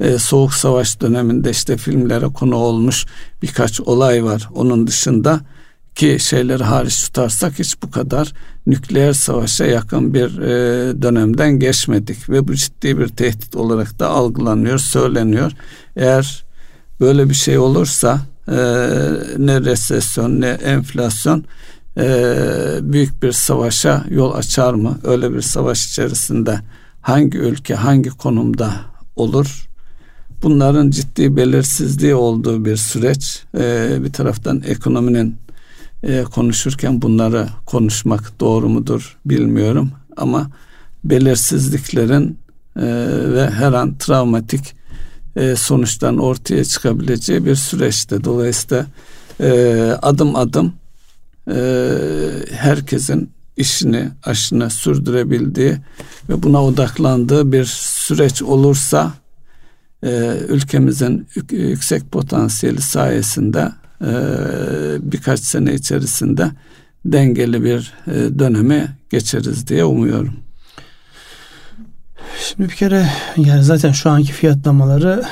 e, 0.01 0.19
Soğuk 0.19 0.55
Savaş 0.55 1.01
döneminde 1.01 1.51
işte 1.51 1.77
filmlere 1.77 2.27
konu 2.27 2.57
olmuş 2.57 3.07
birkaç 3.43 3.81
olay 3.81 4.25
var. 4.25 4.49
Onun 4.55 4.87
dışında 4.87 5.41
ki 5.95 6.17
şeyleri 6.21 6.65
hariç 6.65 7.03
tutarsak 7.03 7.59
hiç 7.59 7.83
bu 7.83 7.91
kadar 7.91 8.33
nükleer 8.67 9.13
savaşa 9.13 9.67
yakın 9.67 10.15
bir 10.15 10.39
e, 10.39 11.03
dönemden 11.03 11.59
geçmedik 11.59 12.29
ve 12.29 12.49
bu 12.49 12.55
ciddi 12.55 12.99
bir 12.99 13.09
tehdit 13.09 13.57
olarak 13.57 13.99
da 13.99 14.09
algılanıyor, 14.11 14.79
söyleniyor. 14.79 15.53
Eğer 15.97 16.45
böyle 17.03 17.29
bir 17.29 17.35
şey 17.35 17.59
olursa 17.59 18.21
e, 18.49 18.55
ne 19.39 19.61
resesyon 19.61 20.41
ne 20.41 20.49
enflasyon 20.49 21.45
e, 21.99 22.05
büyük 22.83 23.23
bir 23.23 23.33
savaşa 23.33 24.05
yol 24.11 24.35
açar 24.35 24.75
mı? 24.75 24.99
Öyle 25.05 25.35
bir 25.35 25.41
savaş 25.41 25.87
içerisinde 25.87 26.61
hangi 27.01 27.39
ülke 27.39 27.75
hangi 27.75 28.11
konumda 28.11 28.73
olur? 29.17 29.69
Bunların 30.43 30.91
ciddi 30.91 31.37
belirsizliği 31.37 32.15
olduğu 32.15 32.65
bir 32.65 32.77
süreç. 32.77 33.43
E, 33.59 33.97
bir 34.05 34.13
taraftan 34.13 34.63
ekonominin 34.67 35.37
e, 36.03 36.23
konuşurken 36.23 37.03
bunları 37.03 37.47
konuşmak 37.67 38.41
doğru 38.41 38.69
mudur 38.69 39.17
bilmiyorum 39.27 39.91
ama 40.17 40.51
belirsizliklerin 41.05 42.39
e, 42.77 42.85
ve 43.35 43.51
her 43.51 43.73
an 43.73 43.99
travmatik 43.99 44.82
e, 45.37 45.57
sonuçtan 45.57 46.19
ortaya 46.19 46.65
çıkabileceği 46.65 47.45
bir 47.45 47.55
süreçte. 47.55 48.25
Dolayısıyla 48.25 48.87
e, 49.41 49.51
adım 50.03 50.37
adım 50.37 50.73
e, 51.51 51.59
herkesin 52.51 53.31
işini, 53.57 54.09
aşını 54.25 54.71
sürdürebildiği 54.71 55.77
ve 56.29 56.43
buna 56.43 56.65
odaklandığı 56.65 57.53
bir 57.53 57.65
süreç 57.65 58.43
olursa 58.43 59.13
e, 60.05 60.37
ülkemizin 60.49 61.29
yüksek 61.51 62.13
potansiyeli 62.13 62.81
sayesinde 62.81 63.73
e, 64.01 64.13
birkaç 65.13 65.41
sene 65.41 65.75
içerisinde 65.75 66.51
dengeli 67.05 67.65
bir 67.65 67.93
e, 68.07 68.39
dönemi 68.39 68.89
geçeriz 69.11 69.69
diye 69.69 69.85
umuyorum. 69.85 70.35
Şimdi 72.41 72.71
bir 72.71 72.77
kere 72.77 73.09
yani 73.37 73.65
zaten 73.65 73.93
şu 73.93 74.11
anki 74.11 74.33
fiyatlamaları 74.33 75.25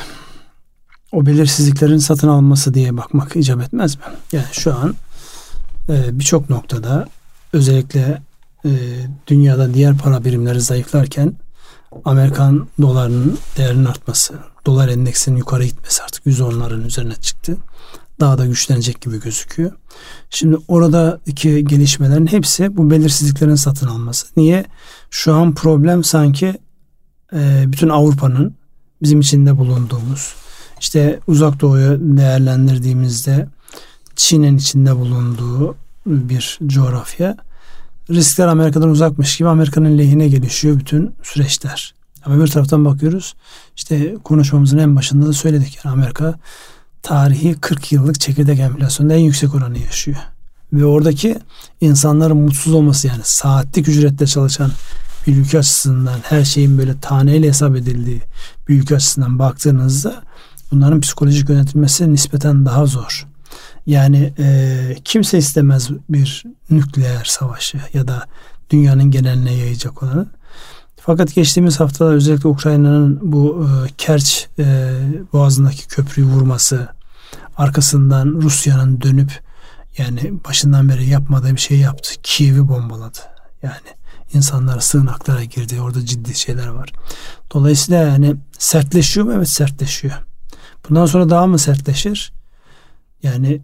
o 1.13 1.27
belirsizliklerin 1.27 1.99
satın 1.99 2.29
alınması 2.29 2.75
diye 2.75 2.97
bakmak 2.97 3.37
icap 3.37 3.63
etmez 3.63 3.97
mi? 3.97 4.03
Yani 4.33 4.45
şu 4.53 4.75
an 4.75 4.95
e, 5.89 6.19
birçok 6.19 6.51
noktada 6.51 7.09
özellikle 7.53 8.23
e, 8.65 8.71
dünyada 9.27 9.75
diğer 9.75 9.99
para 9.99 10.25
birimleri 10.25 10.61
zayıflarken 10.61 11.35
Amerikan 12.05 12.69
dolarının 12.81 13.39
değerinin 13.57 13.85
artması, 13.85 14.35
dolar 14.67 14.89
endeksinin 14.89 15.37
yukarı 15.37 15.65
gitmesi 15.65 16.03
artık 16.03 16.27
110'ların 16.27 16.87
üzerine 16.87 17.15
çıktı. 17.15 17.57
Daha 18.21 18.39
da 18.39 18.47
güçlenecek 18.47 19.01
gibi 19.01 19.21
gözüküyor. 19.21 19.73
Şimdi 20.31 20.57
oradaki 20.69 21.65
gelişmelerin 21.65 22.27
hepsi 22.27 22.77
bu 22.77 22.91
belirsizliklerin 22.91 23.55
satın 23.55 23.87
alması. 23.87 24.27
Niye? 24.37 24.65
Şu 25.11 25.35
an 25.35 25.55
problem 25.55 26.05
sanki 26.05 26.59
bütün 27.67 27.89
Avrupa'nın 27.89 28.55
bizim 29.03 29.21
içinde 29.21 29.59
bulunduğumuz 29.59 30.35
işte 30.81 31.21
uzak 31.27 31.61
doğuyu 31.61 31.99
değerlendirdiğimizde 32.17 33.49
Çin'in 34.17 34.57
içinde 34.57 34.97
bulunduğu 34.97 35.77
bir 36.07 36.59
coğrafya 36.67 37.37
riskler 38.11 38.47
Amerika'dan 38.47 38.89
uzakmış 38.89 39.37
gibi 39.37 39.49
Amerika'nın 39.49 39.99
lehine 39.99 40.29
gelişiyor 40.29 40.79
bütün 40.79 41.15
süreçler. 41.23 41.95
Ama 42.25 42.45
bir 42.45 42.47
taraftan 42.47 42.85
bakıyoruz 42.85 43.35
işte 43.77 44.17
konuşmamızın 44.25 44.79
en 44.79 44.97
başında 44.97 45.27
da 45.27 45.33
söyledik 45.33 45.79
yani 45.85 45.93
Amerika 45.93 46.35
tarihi 47.03 47.55
40 47.55 47.93
yıllık 47.93 48.21
çekirdek 48.21 48.59
enflasyonda 48.59 49.15
en 49.15 49.19
yüksek 49.19 49.55
oranı 49.55 49.79
yaşıyor. 49.79 50.17
Ve 50.73 50.85
oradaki 50.85 51.39
insanların 51.81 52.37
mutsuz 52.37 52.75
olması 52.75 53.07
yani 53.07 53.21
saatlik 53.25 53.89
ücretle 53.89 54.27
çalışan 54.27 54.71
bir 55.27 55.37
ülke 55.37 55.59
açısından 55.59 56.19
her 56.23 56.45
şeyin 56.45 56.79
böyle 56.79 57.01
taneyle 57.01 57.49
hesap 57.49 57.77
edildiği 57.77 58.23
bir 58.69 58.83
ülke 58.83 58.97
açısından 58.97 59.39
baktığınızda 59.39 60.23
bunların 60.73 61.01
psikolojik 61.01 61.49
yönetilmesi 61.49 62.13
nispeten 62.13 62.67
daha 62.67 62.87
zor. 62.87 63.27
Yani 63.87 64.35
e, 64.39 64.97
kimse 65.05 65.39
istemez 65.39 65.91
bir 66.09 66.45
nükleer 66.71 67.25
savaşı 67.25 67.81
ya 67.95 68.09
da 68.09 68.27
dünyanın 68.71 69.11
geneline 69.11 69.55
yayacak 69.55 70.03
olanı. 70.03 70.27
Fakat 70.97 71.35
geçtiğimiz 71.35 71.81
haftada 71.81 72.11
özellikle 72.11 72.49
Ukrayna'nın 72.49 73.33
bu 73.33 73.67
e, 73.67 73.91
Kerç 73.99 74.49
e, 74.59 74.93
boğazındaki 75.33 75.89
köprüyü 75.89 76.27
vurması, 76.29 76.89
arkasından 77.57 78.27
Rusya'nın 78.27 79.01
dönüp 79.01 79.41
yani 79.99 80.33
başından 80.49 80.89
beri 80.89 81.07
yapmadığı 81.07 81.53
bir 81.53 81.61
şey 81.61 81.79
yaptı. 81.79 82.15
Kiev'i 82.23 82.69
bombaladı. 82.69 83.19
Yani 83.63 84.00
insanlar 84.33 84.81
sığınaklara 84.81 85.45
girdi. 85.45 85.81
Orada 85.81 86.07
ciddi 86.07 86.35
şeyler 86.35 86.67
var. 86.67 86.93
Dolayısıyla 87.55 88.03
yani 88.03 88.37
sertleşiyor 88.59 89.27
mu? 89.27 89.33
Evet 89.33 89.49
sertleşiyor. 89.49 90.15
Bundan 90.89 91.07
sonra 91.07 91.31
daha 91.31 91.47
mı 91.47 91.59
sertleşir? 91.59 92.33
Yani 93.23 93.61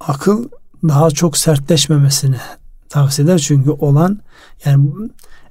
akıl 0.00 0.48
daha 0.82 1.10
çok 1.10 1.36
sertleşmemesini 1.36 2.36
tavsiye 2.88 3.24
eder. 3.28 3.38
Çünkü 3.38 3.70
olan 3.70 4.20
yani 4.64 4.90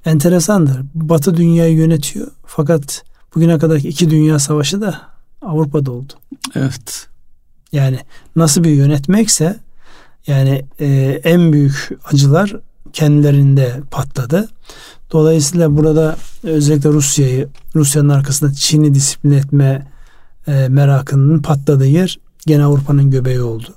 enteresandır. 0.06 0.82
Batı 0.93 1.38
dünyayı 1.38 1.76
yönetiyor. 1.76 2.28
Fakat 2.46 3.04
bugüne 3.36 3.60
kadar 3.60 3.76
iki 3.76 4.10
dünya 4.10 4.39
savaşı 4.39 4.82
da 4.82 5.02
Avrupa'da 5.41 5.91
oldu. 5.91 6.14
Evet. 6.56 7.08
Yani 7.72 8.00
nasıl 8.36 8.64
bir 8.64 8.70
yönetmekse 8.70 9.60
yani 10.28 10.66
e, 10.80 10.88
en 11.24 11.54
büyük 11.54 11.89
acılar 12.06 12.56
kendilerinde 12.96 13.82
patladı. 13.91 14.50
Dolayısıyla 15.12 15.78
burada 15.78 16.16
özellikle 16.43 16.89
Rusya'yı, 16.89 17.48
Rusya'nın 17.76 18.10
arkasında 18.10 18.54
Çin'i 18.54 18.96
disiplin 18.96 19.32
etme 19.32 19.88
e, 20.48 20.68
merakının 20.70 21.41
patladığı 21.41 21.88
yer 21.88 22.20
gene 22.46 22.64
Avrupa'nın 22.64 23.12
göbeği 23.12 23.41
oldu. 23.41 23.74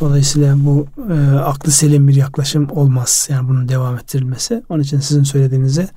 Dolayısıyla 0.00 0.54
bu 0.58 0.86
e, 1.12 1.38
aklı 1.38 1.72
selim 1.72 2.08
bir 2.08 2.14
yaklaşım 2.14 2.70
olmaz. 2.70 3.28
Yani 3.30 3.48
bunun 3.48 3.68
devam 3.68 3.96
ettirilmesi. 3.96 4.62
Onun 4.68 4.82
için 4.82 5.00
sizin 5.00 5.22
söylediğinize 5.22 5.88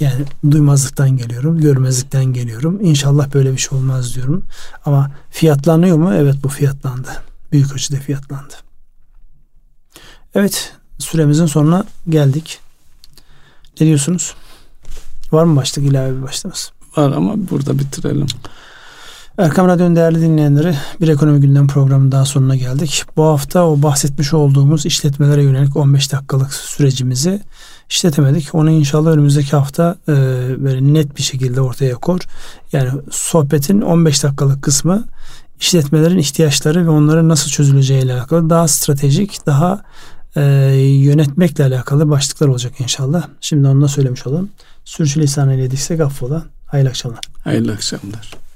yani 0.00 0.24
duymazlıktan 0.50 1.16
geliyorum, 1.16 1.60
görmezlikten 1.60 2.24
geliyorum. 2.24 2.78
İnşallah 2.82 3.34
böyle 3.34 3.52
bir 3.52 3.58
şey 3.58 3.78
olmaz 3.78 4.14
diyorum. 4.14 4.44
Ama 4.84 5.10
fiyatlanıyor 5.30 5.96
mu? 5.96 6.14
Evet 6.14 6.36
bu 6.42 6.48
fiyatlandı. 6.48 7.08
Büyük 7.52 7.72
ölçüde 7.72 7.96
fiyatlandı. 7.96 8.54
Evet 10.34 10.77
süremizin 10.98 11.46
sonuna 11.46 11.84
geldik. 12.08 12.58
Ne 13.80 13.86
diyorsunuz? 13.86 14.34
Var 15.32 15.44
mı 15.44 15.56
başlık 15.56 15.84
ilave 15.84 16.16
bir 16.16 16.22
başlığımız? 16.22 16.72
Var 16.96 17.12
ama 17.12 17.34
burada 17.50 17.78
bitirelim. 17.78 18.26
Erkam 19.38 19.68
Radyo'nun 19.68 19.96
değerli 19.96 20.20
dinleyenleri 20.20 20.74
bir 21.00 21.08
ekonomi 21.08 21.40
gündem 21.40 21.66
programının 21.66 22.12
daha 22.12 22.24
sonuna 22.24 22.56
geldik. 22.56 23.04
Bu 23.16 23.24
hafta 23.24 23.66
o 23.66 23.82
bahsetmiş 23.82 24.34
olduğumuz 24.34 24.86
işletmelere 24.86 25.42
yönelik 25.42 25.76
15 25.76 26.12
dakikalık 26.12 26.52
sürecimizi 26.52 27.40
işletemedik. 27.90 28.54
Onu 28.54 28.70
inşallah 28.70 29.10
önümüzdeki 29.10 29.50
hafta 29.50 29.96
e, 30.08 30.12
böyle 30.64 30.94
net 30.94 31.16
bir 31.16 31.22
şekilde 31.22 31.60
ortaya 31.60 31.94
kor. 31.94 32.20
Yani 32.72 32.90
sohbetin 33.10 33.80
15 33.80 34.24
dakikalık 34.24 34.62
kısmı 34.62 35.04
işletmelerin 35.60 36.18
ihtiyaçları 36.18 36.86
ve 36.86 36.90
onların 36.90 37.28
nasıl 37.28 37.50
çözüleceği 37.50 38.02
ile 38.02 38.14
alakalı 38.14 38.50
daha 38.50 38.68
stratejik, 38.68 39.46
daha 39.46 39.82
e, 40.36 40.42
yönetmekle 40.80 41.64
alakalı 41.64 42.10
başlıklar 42.10 42.48
olacak 42.48 42.80
inşallah. 42.80 43.28
Şimdi 43.40 43.68
onu 43.68 43.82
da 43.82 43.88
söylemiş 43.88 44.26
olalım. 44.26 44.50
Sürçülisan 44.84 45.50
eylediksek 45.50 46.00
affola. 46.00 46.44
Hayırlı 46.66 46.88
akşamlar. 46.88 47.20
Hayırlı 47.44 47.72
akşamlar. 47.72 48.47